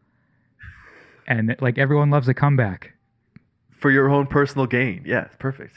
[1.27, 2.93] and like everyone loves a comeback
[3.69, 5.03] For your own personal gain.
[5.05, 5.75] Yeah, perfect.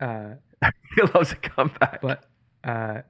[0.00, 0.34] uh
[0.96, 2.00] He loves a comeback.
[2.00, 2.24] but
[2.64, 3.02] uh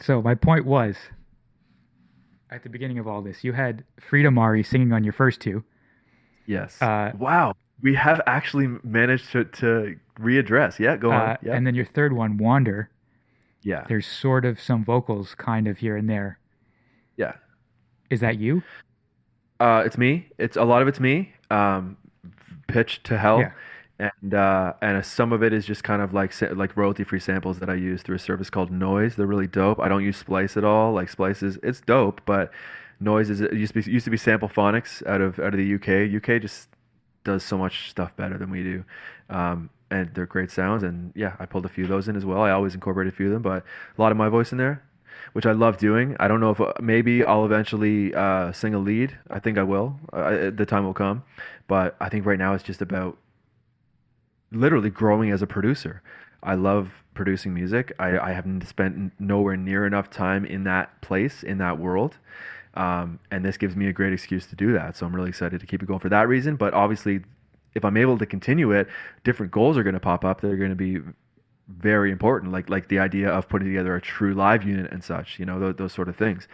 [0.00, 0.96] so my point was
[2.50, 5.64] at the beginning of all this you had Frida Mari singing on your first two
[6.46, 6.80] yes.
[6.82, 7.54] uh, wow.
[7.82, 10.78] We have actually managed to, to readdress.
[10.78, 11.36] Yeah, go uh, on.
[11.42, 11.54] Yeah.
[11.54, 12.90] and then your third one Wander
[13.62, 13.84] yeah.
[13.88, 16.38] there's sort of some vocals kind of here and there
[17.16, 17.32] Yeah.
[18.10, 18.62] Is that you
[19.60, 20.28] Uh, it's me.
[20.38, 21.32] It's a lot of it's me.
[21.50, 21.96] Um,
[22.66, 23.40] pitched to hell.
[23.40, 23.52] Yeah.
[23.98, 27.60] And uh, and some of it is just kind of like like royalty free samples
[27.60, 29.14] that I use through a service called Noiiz.
[29.14, 29.78] They're really dope.
[29.78, 30.92] I don't use Splice at all.
[30.92, 32.50] Like Splice is it's dope, but
[33.00, 35.58] Noiiz is it used to be used to be Sample Phonics out of out of
[35.58, 36.12] the UK.
[36.12, 36.68] UK just
[37.22, 38.84] does so much stuff better than we do.
[39.30, 40.82] Um, and they're great sounds.
[40.82, 42.40] And yeah, I pulled a few of those in as well.
[42.40, 43.64] I always incorporate a few of them, but
[43.96, 44.82] a lot of my voice in there,
[45.32, 46.16] which I love doing.
[46.20, 49.18] I don't know if uh, maybe I'll eventually uh, sing a lead.
[49.30, 49.98] I think I will.
[50.12, 51.24] Uh, the time will come.
[51.66, 53.16] But I think right now it's just about
[54.52, 56.02] literally growing as a producer.
[56.42, 57.92] I love producing music.
[57.98, 62.18] I, I haven't spent nowhere near enough time in that place, in that world.
[62.74, 64.96] Um, and this gives me a great excuse to do that.
[64.96, 66.56] So I'm really excited to keep it going for that reason.
[66.56, 67.22] But obviously,
[67.74, 68.88] if I'm able to continue it,
[69.22, 70.98] different goals are going to pop up that are going to be
[71.68, 75.38] very important, like like the idea of putting together a true live unit and such.
[75.38, 76.48] You know, those, those sort of things.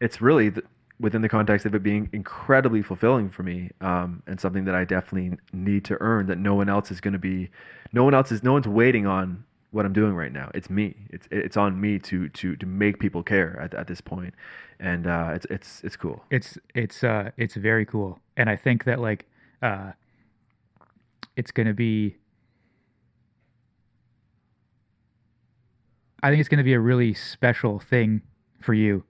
[0.00, 0.66] It's really th-
[1.00, 4.84] within the context of it being incredibly fulfilling for me, um, and something that I
[4.84, 6.26] definitely need to earn.
[6.26, 7.50] That no one else is going to be,
[7.92, 10.50] no one else is, no one's waiting on what I'm doing right now.
[10.54, 10.94] It's me.
[11.10, 14.34] It's it's on me to to to make people care at, at this point,
[14.80, 16.24] and uh, it's it's it's cool.
[16.30, 19.26] it's it's uh it's very cool and i think that like
[19.62, 19.92] uh
[21.36, 22.16] it's gonna be
[26.24, 28.20] i think it's gonna be a really special thing
[28.60, 29.04] for you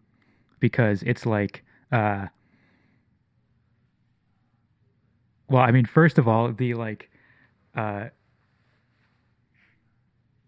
[0.61, 2.27] because it's like uh
[5.49, 7.09] well i mean first of all the like
[7.77, 8.07] uh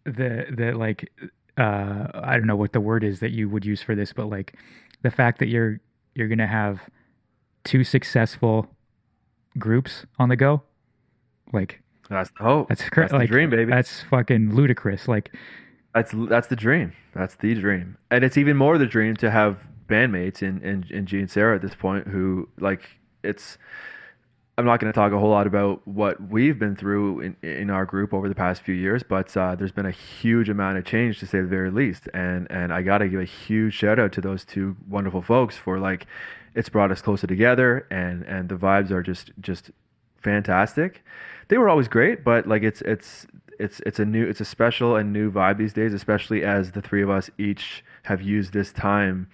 [0.05, 1.11] the the like
[1.59, 4.27] uh I don't know what the word is that you would use for this, but
[4.27, 4.55] like
[5.03, 5.81] the fact that you're
[6.15, 6.81] you're gonna have
[7.65, 8.69] two successful
[9.59, 10.63] groups on the go,
[11.53, 12.69] like That's the hope.
[12.69, 13.71] that's cra- That's the like dream, baby.
[13.73, 15.09] That's fucking ludicrous.
[15.09, 15.35] Like
[15.97, 16.93] That's that's the dream.
[17.15, 21.07] That's the dream, and it's even more the dream to have bandmates in in, in
[21.07, 22.83] G and Sarah at this point who like
[23.25, 23.57] it's
[24.59, 27.71] I'm not going to talk a whole lot about what we've been through in, in
[27.71, 30.85] our group over the past few years, but uh, there's been a huge amount of
[30.85, 32.11] change to say the very least.
[32.13, 35.57] And and I got to give a huge shout out to those two wonderful folks
[35.57, 36.07] for like,
[36.55, 39.71] it's brought us closer together, and and the vibes are just just
[40.19, 41.03] fantastic.
[41.49, 43.27] They were always great, but like it's it's
[43.59, 46.83] it's it's a new it's a special and new vibe these days, especially as the
[46.83, 49.29] three of us each have used this time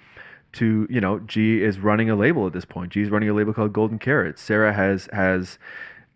[0.53, 2.93] to you know G is running a label at this point.
[2.93, 4.43] G is running a label called Golden Carrots.
[4.43, 5.59] Sarah has has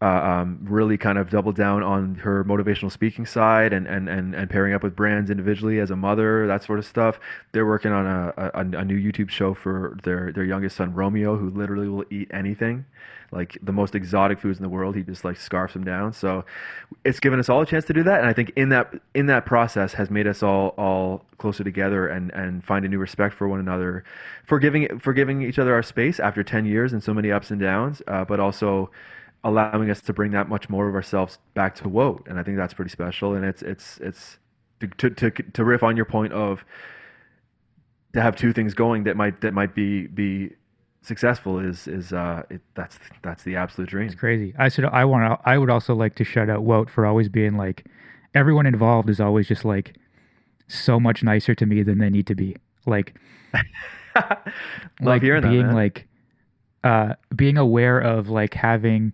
[0.02, 4.34] uh, um, really kind of doubled down on her motivational speaking side and, and, and,
[4.34, 7.18] and pairing up with brands individually as a mother, that sort of stuff.
[7.52, 11.36] They're working on a, a, a new YouTube show for their, their youngest son, Romeo,
[11.36, 12.84] who literally will eat anything
[13.32, 14.94] like the most exotic foods in the world.
[14.94, 16.12] He just like scarfs them down.
[16.12, 16.44] So
[17.04, 19.26] it's given us all a chance to do that, and I think in that in
[19.26, 23.34] that process has made us all all closer together and and find a new respect
[23.34, 24.04] for one another,
[24.44, 27.50] for giving for giving each other our space after ten years and so many ups
[27.50, 28.90] and downs, uh, but also
[29.44, 32.56] allowing us to bring that much more of ourselves back to WOTE, and I think
[32.56, 33.34] that's pretty special.
[33.34, 34.38] And it's it's it's
[34.80, 36.64] to to to riff on your point of
[38.12, 40.50] to have two things going that might that might be be
[41.02, 44.06] successful is is uh it, that's that's the absolute dream.
[44.06, 44.54] It's crazy.
[44.58, 47.28] I should I want to I would also like to shout out WOTE for always
[47.28, 47.86] being like
[48.34, 49.96] everyone involved is always just like
[50.66, 52.56] so much nicer to me than they need to be.
[52.86, 53.14] Like
[55.00, 56.08] like being that, like
[56.82, 59.12] uh being aware of like having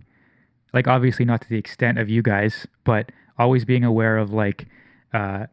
[0.72, 4.66] like obviously not to the extent of you guys, but always being aware of like
[5.12, 5.46] uh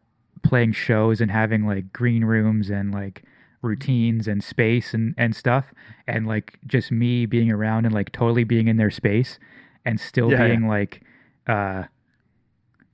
[0.43, 3.23] playing shows and having like green rooms and like
[3.61, 5.73] routines and space and and stuff
[6.07, 9.37] and like just me being around and like totally being in their space
[9.85, 10.69] and still yeah, being yeah.
[10.69, 11.01] like
[11.47, 11.83] uh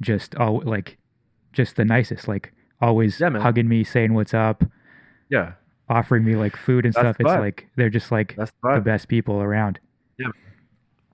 [0.01, 0.97] just all like
[1.53, 4.63] just the nicest like always yeah, hugging me saying what's up
[5.29, 5.53] yeah.
[5.87, 7.15] offering me like food and that's stuff.
[7.19, 9.79] It's like they're just like the best people around.
[10.17, 10.27] Yeah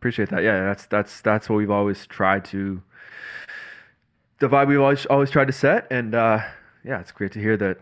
[0.01, 2.81] appreciate that yeah that's that's that's what we've always tried to
[4.39, 6.39] the vibe we've always always tried to set and uh
[6.83, 7.77] yeah it's great to hear that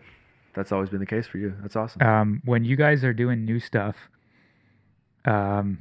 [0.54, 1.54] that's always been the case for you.
[1.62, 2.02] That's awesome.
[2.02, 3.96] Um, when you guys are doing new stuff,
[5.24, 5.78] um,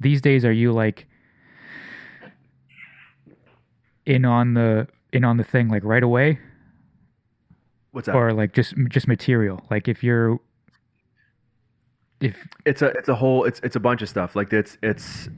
[0.00, 1.06] these days are you like
[4.06, 6.38] in on the in on the thing like right away?
[7.92, 8.14] What's that?
[8.14, 9.64] Or like just just material.
[9.70, 10.38] Like if you're
[12.20, 12.36] if
[12.66, 14.36] it's a it's a whole it's it's a bunch of stuff.
[14.36, 15.28] Like it's it's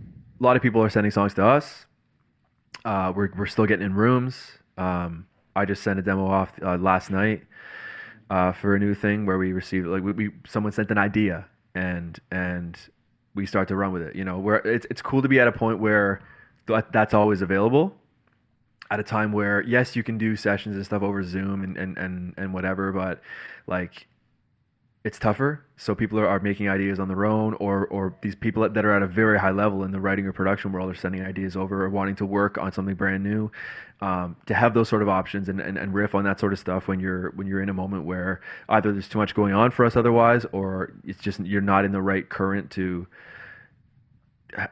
[0.41, 1.87] a lot of people are sending songs to us.
[2.85, 4.53] Uh, we're we're still getting in rooms.
[4.79, 7.43] Um, I just sent a demo off uh, last night
[8.31, 11.47] uh, for a new thing where we received like we, we someone sent an idea
[11.75, 12.79] and and
[13.35, 14.17] we start to run with it.
[14.17, 16.23] You know, where it's it's cool to be at a point where
[16.93, 17.95] that's always available.
[18.91, 21.99] At a time where yes, you can do sessions and stuff over Zoom and and
[21.99, 23.21] and, and whatever, but
[23.67, 24.07] like
[25.02, 25.64] it's tougher.
[25.77, 28.93] So people are, are making ideas on their own, or or these people that are
[28.93, 31.85] at a very high level in the writing or production world are sending ideas over
[31.85, 33.51] or wanting to work on something brand new.
[34.02, 36.59] Um, to have those sort of options and, and, and riff on that sort of
[36.59, 39.70] stuff when you're when you're in a moment where either there's too much going on
[39.70, 43.06] for us otherwise, or it's just you're not in the right current to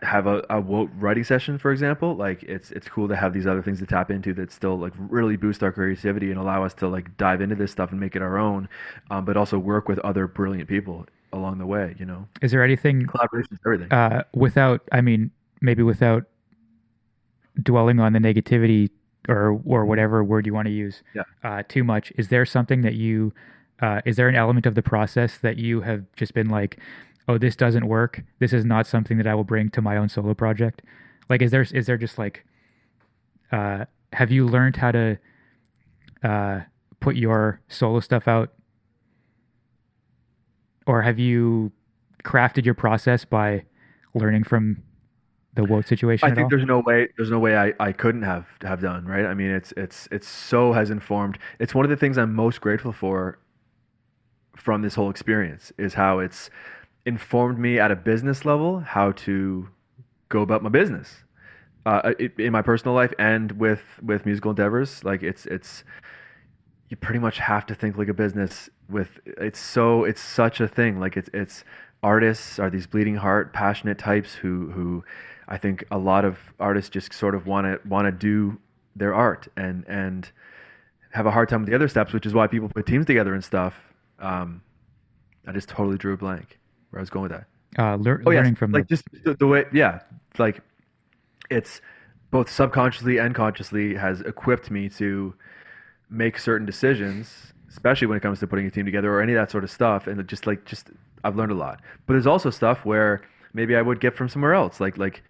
[0.02, 3.62] have a, a writing session, for example, like it's it's cool to have these other
[3.62, 6.88] things to tap into that still like really boost our creativity and allow us to
[6.88, 8.68] like dive into this stuff and make it our own,
[9.10, 11.94] um, but also work with other brilliant people along the way.
[11.98, 14.82] You know, is there anything collaboration everything uh, without?
[14.92, 15.30] I mean,
[15.60, 16.24] maybe without
[17.62, 18.90] dwelling on the negativity
[19.28, 21.22] or or whatever word you want to use yeah.
[21.44, 22.12] uh, too much.
[22.16, 23.32] Is there something that you
[23.80, 26.78] uh, is there an element of the process that you have just been like
[27.28, 28.24] oh, this doesn't work.
[28.38, 30.82] This is not something that I will bring to my own solo project.
[31.28, 32.44] Like, is there is there just like,
[33.52, 33.84] uh,
[34.14, 35.18] have you learned how to
[36.24, 36.60] uh,
[37.00, 38.54] put your solo stuff out,
[40.86, 41.70] or have you
[42.24, 43.64] crafted your process by
[44.14, 44.82] learning from
[45.54, 46.30] the WOTE situation?
[46.30, 46.50] I think all?
[46.50, 49.26] there's no way there's no way I, I couldn't have have done right.
[49.26, 51.38] I mean, it's it's it's so has informed.
[51.58, 53.38] It's one of the things I'm most grateful for
[54.56, 56.50] from this whole experience is how it's
[57.08, 59.68] informed me at a business level how to
[60.28, 61.24] go about my business
[61.86, 65.02] uh, in my personal life and with with musical endeavors.
[65.04, 65.84] Like it's it's
[66.90, 68.68] you pretty much have to think like a business.
[68.90, 71.00] With it's so it's such a thing.
[71.00, 71.64] Like it's it's
[72.02, 75.02] artists are these bleeding heart, passionate types who who
[75.48, 78.60] I think a lot of artists just sort of want to want to do
[78.94, 80.30] their art and and
[81.12, 83.32] have a hard time with the other steps, which is why people put teams together
[83.32, 83.94] and stuff.
[84.18, 84.60] Um,
[85.46, 86.58] I just totally drew a blank
[86.90, 87.46] where I was going with that.
[87.78, 88.96] Uh, lear- oh, learning from like the...
[88.96, 90.00] just the, the, way, yeah,
[90.38, 90.60] like
[91.50, 91.80] it's
[92.30, 95.34] both subconsciously and consciously has equipped me to
[96.10, 99.38] make certain decisions, especially when it comes to putting a team together or any of
[99.38, 100.06] that sort of stuff.
[100.06, 100.90] And just like just
[101.24, 101.80] I've learned a lot.
[102.06, 105.22] But there's also stuff where maybe I would get from somewhere else, like like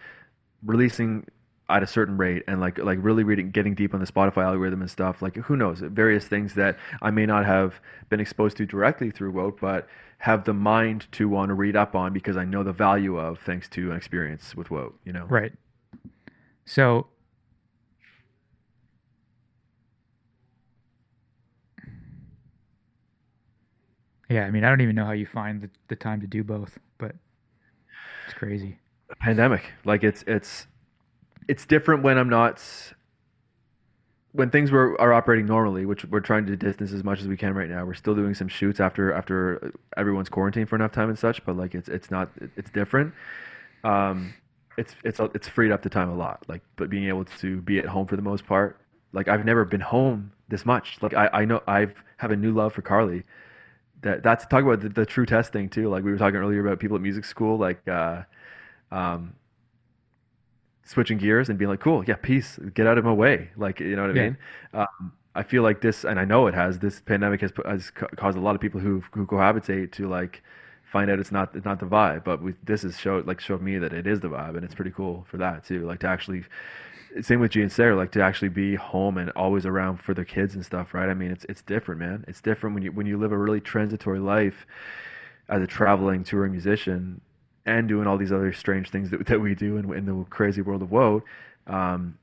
[0.64, 1.26] releasing
[1.70, 4.80] at a certain rate and like like really reading getting deep on the Spotify algorithm
[4.80, 8.66] and stuff like who knows various things that I may not have been exposed to
[8.66, 9.86] directly through WOTE but
[10.18, 13.38] have the mind to want to read up on because I know the value of
[13.38, 15.52] thanks to an experience with WOTE you know Right.
[16.64, 17.06] So
[24.28, 26.44] Yeah, I mean, I don't even know how you find the, the time to do
[26.44, 27.14] both, but
[28.26, 28.78] it's crazy.
[29.20, 30.66] pandemic like it's it's
[31.48, 32.62] it's different when I'm not
[34.32, 37.36] when things were are operating normally, which we're trying to distance as much as we
[37.36, 37.84] can right now.
[37.84, 41.56] We're still doing some shoots after after everyone's quarantined for enough time and such, but
[41.56, 43.14] like it's it's not it's different.
[43.84, 44.34] Um,
[44.76, 46.44] it's it's it's freed up the time a lot.
[46.48, 48.80] Like, but being able to be at home for the most part,
[49.12, 50.98] like I've never been home this much.
[51.00, 53.24] Like I I know I've have a new love for Carly.
[54.02, 55.88] That that's talk about the, the true test thing too.
[55.88, 57.86] Like we were talking earlier about people at music school, like.
[57.88, 58.22] uh
[58.90, 59.34] um,
[60.88, 63.50] switching gears and being like, cool, yeah, peace, get out of my way.
[63.56, 64.30] Like, you know what I Yeah.
[64.30, 64.38] mean?
[64.74, 66.80] Um, I feel like this, and I know it has.
[66.80, 70.42] This pandemic has, has caused a lot of people who who cohabitate to like
[70.84, 72.24] find out it's not it's not the vibe.
[72.24, 74.74] But we, this has showed like showed me that it is the vibe, and it's
[74.74, 75.86] pretty cool for that too.
[75.86, 76.44] Like to actually,
[77.22, 80.24] same with G and Sarah, like to actually be home and always around for their
[80.24, 81.08] kids and stuff, right?
[81.10, 82.24] I mean, it's it's different, man.
[82.28, 84.66] It's different when you when you live a really transitory life
[85.48, 87.20] as a traveling touring musician
[87.68, 90.62] and doing all these other strange things that, that we do in, in the crazy
[90.62, 91.22] world of WOTE
[91.66, 92.18] um,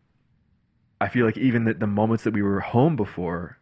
[1.00, 3.58] i feel like even the, the moments that we were home before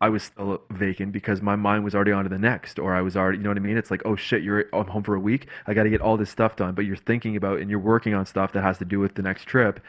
[0.00, 3.00] i was still vacant because my mind was already on to the next or i
[3.00, 3.76] was already you know what i mean?
[3.78, 5.48] It's like oh shit you're I'm home for a week.
[5.66, 6.74] I got to get all this stuff done.
[6.74, 9.22] But you're thinking about and you're working on stuff that has to do with the
[9.22, 9.80] next trip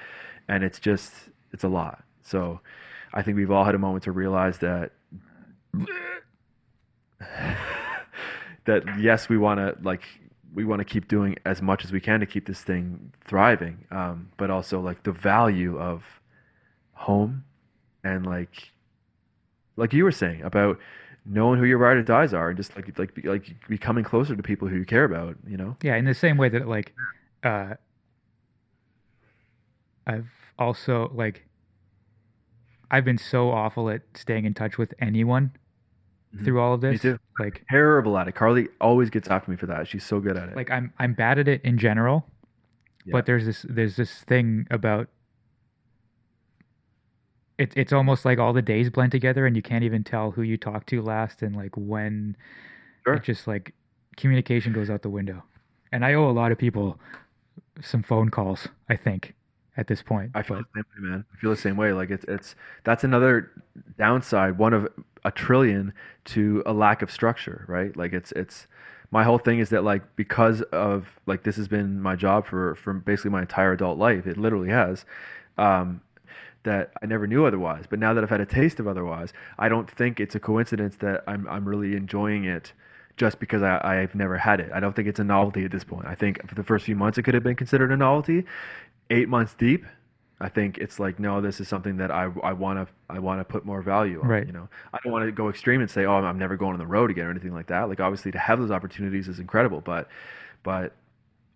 [0.47, 1.13] and it's just
[1.51, 2.03] it's a lot.
[2.23, 2.61] So
[3.13, 4.91] i think we've all had a moment to realize that
[8.65, 10.03] that yes, we want to like
[10.53, 13.85] we want to keep doing as much as we can to keep this thing thriving,
[13.91, 16.21] um, but also like the value of
[16.93, 17.43] home
[18.03, 18.71] and like
[19.75, 20.77] like you were saying about
[21.25, 24.43] knowing who your ride or dies are and just like like like becoming closer to
[24.43, 25.35] people who you care about.
[25.47, 26.93] You know, Yeah, in the same way that like
[27.43, 27.75] uh
[30.05, 31.45] I've also like
[32.91, 35.51] I've been so awful at staying in touch with anyone
[36.35, 36.43] Mhm.
[36.45, 37.03] through all of this.
[37.39, 38.35] Like Terrible at it.
[38.35, 39.87] Carly always gets after me for that.
[39.87, 40.55] She's so good at it.
[40.55, 42.25] like I'm I'm bad at it in general,
[43.05, 43.13] Yeah.
[43.13, 45.07] but there's this there's this thing about
[47.57, 50.41] it, it's almost like all the days blend together and you can't even tell who
[50.41, 52.35] you talked to last and like when
[53.05, 53.15] Sure.
[53.15, 53.73] it just like
[54.17, 55.43] communication goes out the window.
[55.91, 56.99] And I owe a lot of people
[57.81, 59.33] some phone calls, I think,
[59.77, 60.31] at this point.
[60.33, 61.25] I feel But the same way, man.
[61.33, 61.93] I feel the same way.
[61.93, 63.51] Like it's it's that's another
[63.97, 64.87] downside, one of
[65.23, 65.93] a trillion
[66.25, 67.95] to a lack of structure, right?
[67.95, 68.67] Like it's it's
[69.11, 72.75] my whole thing is that like because of like this has been my job for
[72.75, 74.27] for basically my entire adult life.
[74.27, 75.05] It literally has.
[75.57, 76.01] Um,
[76.63, 77.85] that I never knew otherwise.
[77.89, 80.97] But now that I've had a taste of otherwise, I don't think it's a coincidence
[80.97, 82.73] that I'm I'm really enjoying it
[83.17, 84.71] just because I, I've never had it.
[84.73, 86.05] I don't think it's a novelty at this point.
[86.07, 88.45] I think for the first few months it could have been considered a novelty.
[89.09, 89.85] Eight months deep,
[90.41, 93.39] I think it's like no, this is something that I I want to I want
[93.41, 94.27] to put more value on.
[94.27, 94.45] Right.
[94.45, 96.79] You know, I don't want to go extreme and say oh I'm never going on
[96.79, 97.89] the road again or anything like that.
[97.89, 100.07] Like obviously to have those opportunities is incredible, but
[100.63, 100.93] but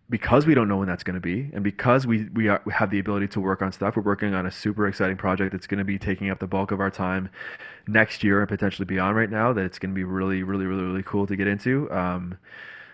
[0.09, 2.73] because we don't know when that's going to be, and because we we, are, we
[2.73, 5.65] have the ability to work on stuff, we're working on a super exciting project that's
[5.65, 7.29] going to be taking up the bulk of our time
[7.87, 9.15] next year and potentially beyond.
[9.15, 11.91] Right now, that it's going to be really, really, really, really cool to get into.
[11.91, 12.37] Um,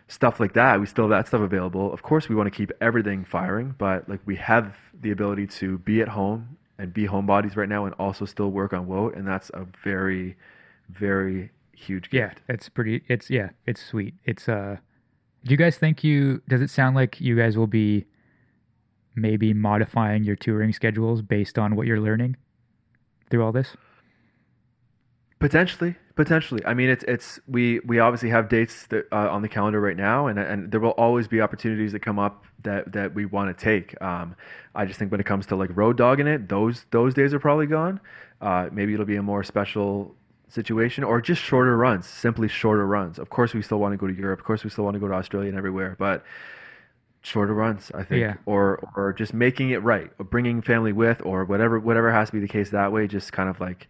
[0.10, 1.94] stuff like that, we still have that stuff available.
[1.94, 5.78] Of course, we want to keep everything firing, but like we have the ability to
[5.78, 9.28] be at home and be homebodies right now, and also still work on WOTE, and
[9.28, 10.36] that's a very,
[10.90, 12.42] very huge gift.
[12.48, 14.16] yeah, it's pretty it's yeah, it's sweet.
[14.26, 14.78] It's uh
[15.46, 18.06] do you guys think you does it sound like you guys will be
[19.16, 22.36] maybe modifying your touring schedules based on what you're learning
[23.30, 23.78] through all this?
[25.40, 26.62] Potentially, potentially.
[26.66, 29.96] I mean, it's it's we we obviously have dates that, uh, on the calendar right
[29.96, 33.58] now, and and there will always be opportunities that come up that that we want
[33.58, 34.00] to take.
[34.02, 34.36] Um,
[34.76, 37.40] I just think when it comes to like road dogging it, those those days are
[37.40, 38.02] probably gone.
[38.42, 40.14] Uh, maybe it'll be a more special
[40.50, 43.18] situation or just shorter runs, simply shorter runs.
[43.18, 44.40] Of course, we still want to go to Europe.
[44.40, 46.26] Of course, we still want to go to Australia and everywhere, but
[47.22, 48.34] shorter runs, I think, Yeah.
[48.46, 52.34] or or just making it right, or bringing family with, or whatever whatever has to
[52.34, 53.08] be the case that way.
[53.08, 53.88] Just kind of like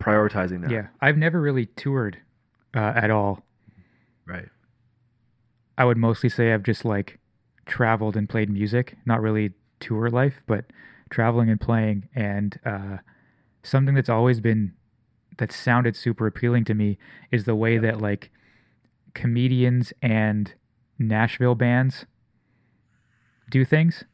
[0.00, 0.70] prioritizing that.
[0.70, 2.18] Yeah, I've never really toured
[2.74, 3.42] uh, at all.
[4.26, 4.48] Right.
[5.78, 7.18] I would mostly say I've just like
[7.66, 10.66] traveled and played music, not really tour life, but
[11.10, 12.08] traveling and playing.
[12.14, 12.98] And uh,
[13.62, 14.72] something that's always been
[15.38, 16.98] that sounded super appealing to me
[17.30, 18.30] is the way that like
[19.14, 20.54] comedians and
[20.98, 22.06] Nashville bands
[23.50, 24.04] do things.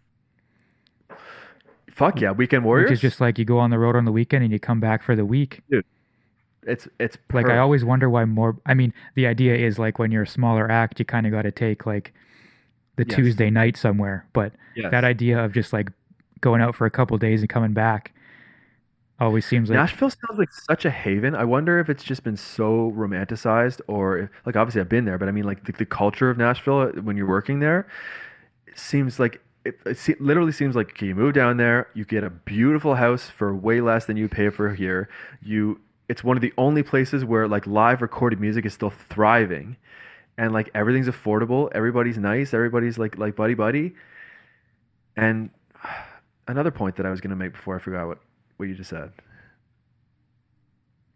[1.98, 2.90] Fuck yeah, Weekend Warriors.
[2.90, 4.78] which is just like you go on the road on the weekend and you come
[4.78, 5.62] back for the week.
[5.68, 5.84] Dude,
[6.62, 8.56] it's it's Like I always wonder why more.
[8.66, 11.42] I mean, the idea is like when you're a smaller act, you kind of got
[11.42, 12.14] to take like
[12.96, 13.16] the Yes.
[13.16, 14.26] Tuesday night somewhere.
[14.32, 14.92] But Yes.
[14.92, 15.90] that idea of just like
[16.40, 18.12] going out for a couple days and coming back
[19.18, 21.34] always seems like Nashville sounds like such a haven.
[21.34, 25.18] I wonder if it's just been so romanticized, or if, like obviously I've been there,
[25.18, 27.88] but I mean like the, the culture of Nashville uh, when you're working there
[28.76, 29.78] seems like it,
[30.08, 33.54] it literally seems like okay, you move down there, you get a beautiful house for
[33.54, 35.08] way less than you pay for here.
[35.42, 39.76] You it's one of the only places where like live recorded music is still thriving,
[40.36, 41.70] and like everything's affordable.
[41.74, 42.54] Everybody's nice.
[42.54, 43.94] Everybody's like like buddy buddy.
[45.16, 45.50] And
[46.48, 48.18] another point that I was gonna make before I forgot what
[48.56, 49.12] what you just said.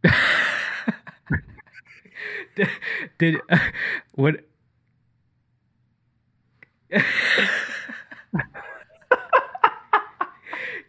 [2.56, 2.68] did,
[3.18, 3.58] did uh,
[4.14, 4.44] what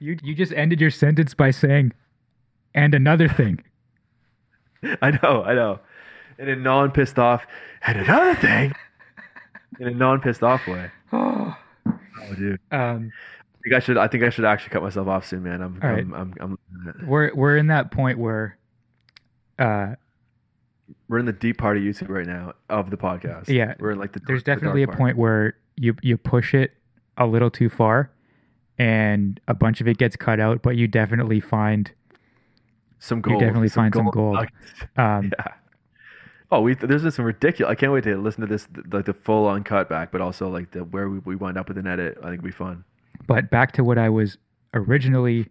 [0.04, 1.94] you you just ended your sentence by saying
[2.76, 3.64] and another thing
[5.02, 5.80] I know, I know.
[6.38, 7.46] In a non pissed off,
[7.86, 8.74] and another thing,
[9.80, 10.92] in a non pissed off way.
[11.14, 11.56] oh,
[12.36, 12.60] dude.
[12.72, 13.12] um
[13.56, 13.98] I think I should.
[13.98, 15.62] I think I should actually cut myself off soon, man.
[15.62, 15.80] I'm.
[15.82, 16.00] All right.
[16.00, 18.58] I'm, I'm, I'm, we're we're in that point where
[19.58, 19.96] uh
[21.08, 23.48] We're in the deep part of YouTube right now of the podcast.
[23.48, 23.76] Yeah.
[23.80, 24.20] We're in like the.
[24.28, 24.98] there's dark- the definitely a part.
[24.98, 26.74] point where you you push it
[27.18, 28.12] a little too far
[28.80, 31.92] and a bunch of it gets cut out but you definitely find
[33.00, 33.40] Some gold.
[33.42, 34.38] You definitely find some gold.
[34.98, 35.48] um Yeah.
[36.52, 37.72] Oh, we there's been some ridiculous.
[37.72, 40.70] I can't wait to listen to this, like the full on cutback, but also like
[40.72, 42.16] the where we, we wind up with an edit.
[42.20, 42.84] I think it'll be fun.
[43.26, 44.38] But back to what I was
[44.76, 45.50] originally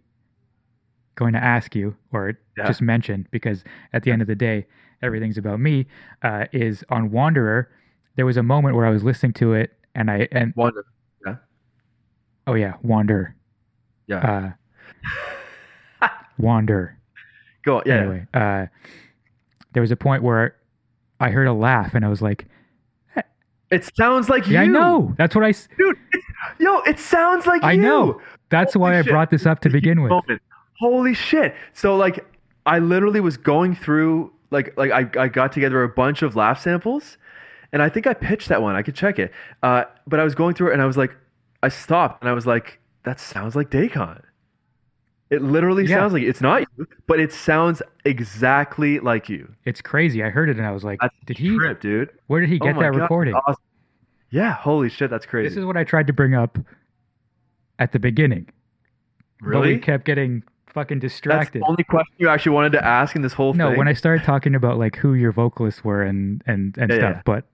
[1.15, 2.67] going to ask you, or Yeah.
[2.67, 4.65] just mention, because at the end of the day,
[5.01, 5.87] everything's about me.
[6.21, 7.69] Uh, is on Wanderer.
[8.15, 10.85] There was a moment where I was listening to it, and I and Wonder.
[12.47, 13.35] Oh yeah, Wander,
[14.07, 14.53] Yeah.
[16.01, 16.07] uh,
[16.37, 16.97] Wander.
[17.65, 17.77] Go.
[17.77, 17.83] on.
[17.85, 17.93] Yeah.
[17.95, 18.65] Anyway, uh,
[19.73, 20.55] there was a point where
[21.19, 22.45] I heard a laugh, and I was like,
[23.71, 25.53] It sounds like "Yeah, I know." That's what I.
[25.77, 25.97] dude.
[26.59, 27.81] Yo, it sounds like I you.
[27.81, 28.21] know.
[28.49, 30.09] That's Holy why I brought this up to begin with.
[30.11, 30.41] Moment.
[30.79, 31.55] Holy shit!
[31.73, 32.25] So like,
[32.65, 36.61] I literally was going through like like I I got together a bunch of laugh
[36.61, 37.17] samples,
[37.71, 38.75] and I think I pitched that one.
[38.75, 39.31] I could check it.
[39.63, 41.15] Uh, but I was going through it, and I was like,
[41.63, 44.21] I stopped, and I was like, that sounds like Deicont.
[45.29, 45.95] It literally Yeah.
[45.97, 49.51] sounds like it's not you, but it sounds exactly like you.
[49.65, 50.23] It's crazy.
[50.23, 51.55] I heard it, and I was like, That's "Did he?
[51.57, 52.11] trip, dude?
[52.27, 53.61] Where did he Oh get my that God, recording?" awesome.
[54.29, 55.49] Yeah, holy shit, that's crazy.
[55.49, 56.59] This is what I tried to bring up
[57.79, 58.47] at the beginning.
[59.39, 61.61] But really we kept getting fucking distracted.
[61.61, 63.73] that's the only question you actually wanted to ask in this whole No, thing.
[63.73, 66.97] No, when I started talking about like who your vocalists were and and and Yeah,
[66.97, 67.21] stuff, yeah.
[67.25, 67.45] but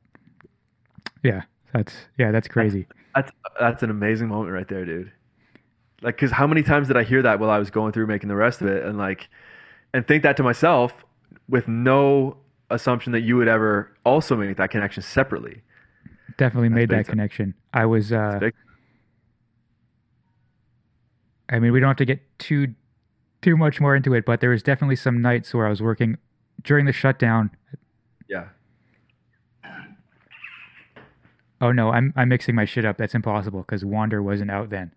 [1.23, 1.41] yeah,
[1.73, 2.87] that's yeah, that's crazy.
[3.15, 5.11] That's that's an amazing moment right there, dude.
[6.01, 8.29] Like, cause how many times did I hear that while I was going through making
[8.29, 9.27] the rest of it, and like,
[9.93, 11.03] and think that to myself
[11.49, 12.37] with no
[12.69, 15.61] assumption that you would ever also make that connection separately.
[16.37, 17.05] Definitely That's made that time.
[17.05, 17.53] connection.
[17.73, 18.39] I was uh.
[21.51, 22.75] I mean, we don't have to get too
[23.41, 26.17] too much more into it, but there was definitely some nights where I was working
[26.63, 27.51] during the shutdown.
[28.29, 28.49] Yeah.
[31.61, 32.97] Oh no, I'm I'm mixing my shit up.
[32.97, 34.91] That's impossible because Wander wasn't out then.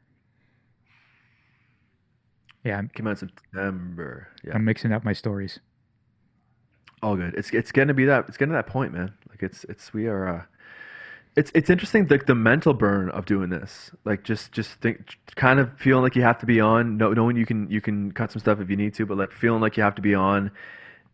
[2.64, 4.28] Yeah, I'm, Came out in September.
[4.44, 4.52] Yeah.
[4.54, 5.58] I'm mixing up my stories.
[7.02, 7.34] All good.
[7.34, 8.26] It's it's to be that.
[8.28, 9.12] It's getting to that point, man.
[9.28, 10.28] Like it's it's we are.
[10.28, 10.42] uh
[11.36, 15.58] it's it's interesting like the mental burn of doing this like just just think kind
[15.58, 18.30] of feeling like you have to be on know, knowing you can you can cut
[18.30, 20.50] some stuff if you need to but like feeling like you have to be on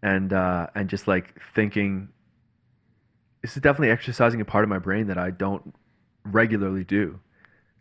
[0.02, 2.08] and uh and just like thinking
[3.42, 5.74] this is definitely exercising a part of my brain that I don't
[6.24, 7.18] regularly do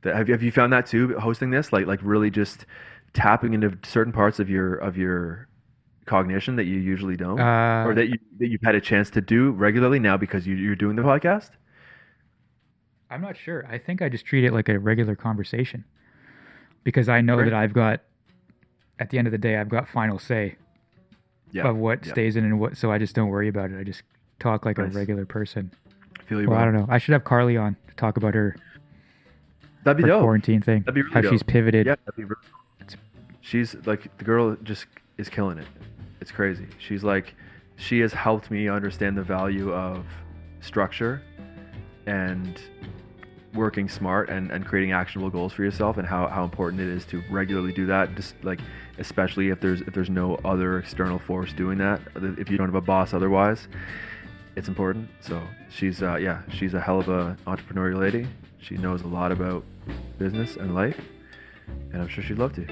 [0.04, 2.66] that have you, have you found that too hosting this like like really just
[3.14, 5.48] tapping into certain parts of your of your
[6.06, 9.22] cognition that you usually don't Uh, or that you that you've had a chance to
[9.22, 11.52] do regularly now because you, you're doing the podcast
[13.10, 13.66] I'm not sure.
[13.70, 15.86] I think I just treat it like a regular conversation
[16.84, 17.46] because I know Right.
[17.46, 18.02] that I've got,
[19.00, 20.58] at the end of the day, I've got final say
[21.52, 22.12] yeah of what yeah.
[22.12, 22.76] stays in and what.
[22.78, 23.80] So I just don't worry about it.
[23.80, 24.04] I just
[24.40, 24.94] talk like Nice.
[24.94, 25.72] a regular person.
[26.26, 26.86] feel you Well, I don't know.
[26.90, 28.56] I should have Carly on to talk about her,
[29.84, 31.32] that'd be her dope quarantine thing, That'd be really how dope.
[31.32, 31.86] she's pivoted.
[31.88, 32.42] Yeah, that'd be really
[33.42, 34.88] She's like the girl just
[35.18, 35.68] is killing it.
[36.20, 36.68] It's crazy.
[36.80, 37.34] She's like
[37.78, 40.06] she has helped me understand the value of
[40.60, 41.22] structure
[42.06, 42.60] and
[43.54, 47.06] working smart and, and creating actionable goals for yourself and how, how important it is
[47.06, 48.60] to regularly do that just like
[49.00, 52.02] especially if there's if there's no other external force doing that
[52.38, 53.68] if you don't have a boss otherwise
[54.58, 58.28] it's important so she's uh, yeah she's a hell of a entrepreneurial lady
[58.60, 59.64] she knows a lot about
[60.18, 61.00] business and life
[61.94, 62.66] and i'm sure she'd love to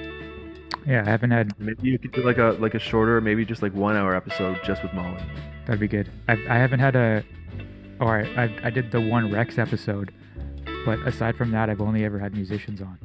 [0.88, 1.46] Yeah, I haven't had.
[1.60, 4.60] Maybe you could do like a like a shorter, maybe just like one hour episode
[4.64, 5.18] just with Molly.
[5.66, 6.08] That'd be good.
[6.28, 7.24] I I haven't had a.
[8.00, 10.14] Or I I, I did the one Rex episode,
[10.86, 12.98] but aside from that, I've only ever had musicians on.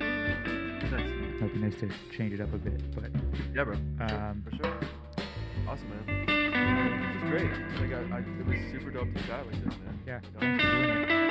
[0.00, 1.42] Nice.
[1.42, 3.10] It'd nice to change it up a bit, but
[3.54, 3.74] Yeah, bro.
[4.00, 4.78] um, For sure.
[5.68, 6.45] Awesome, man.
[7.36, 7.50] Great.
[7.50, 10.00] Like, I, I, it was super dope to chat with you, man.
[10.06, 10.20] yeah.
[10.40, 11.25] You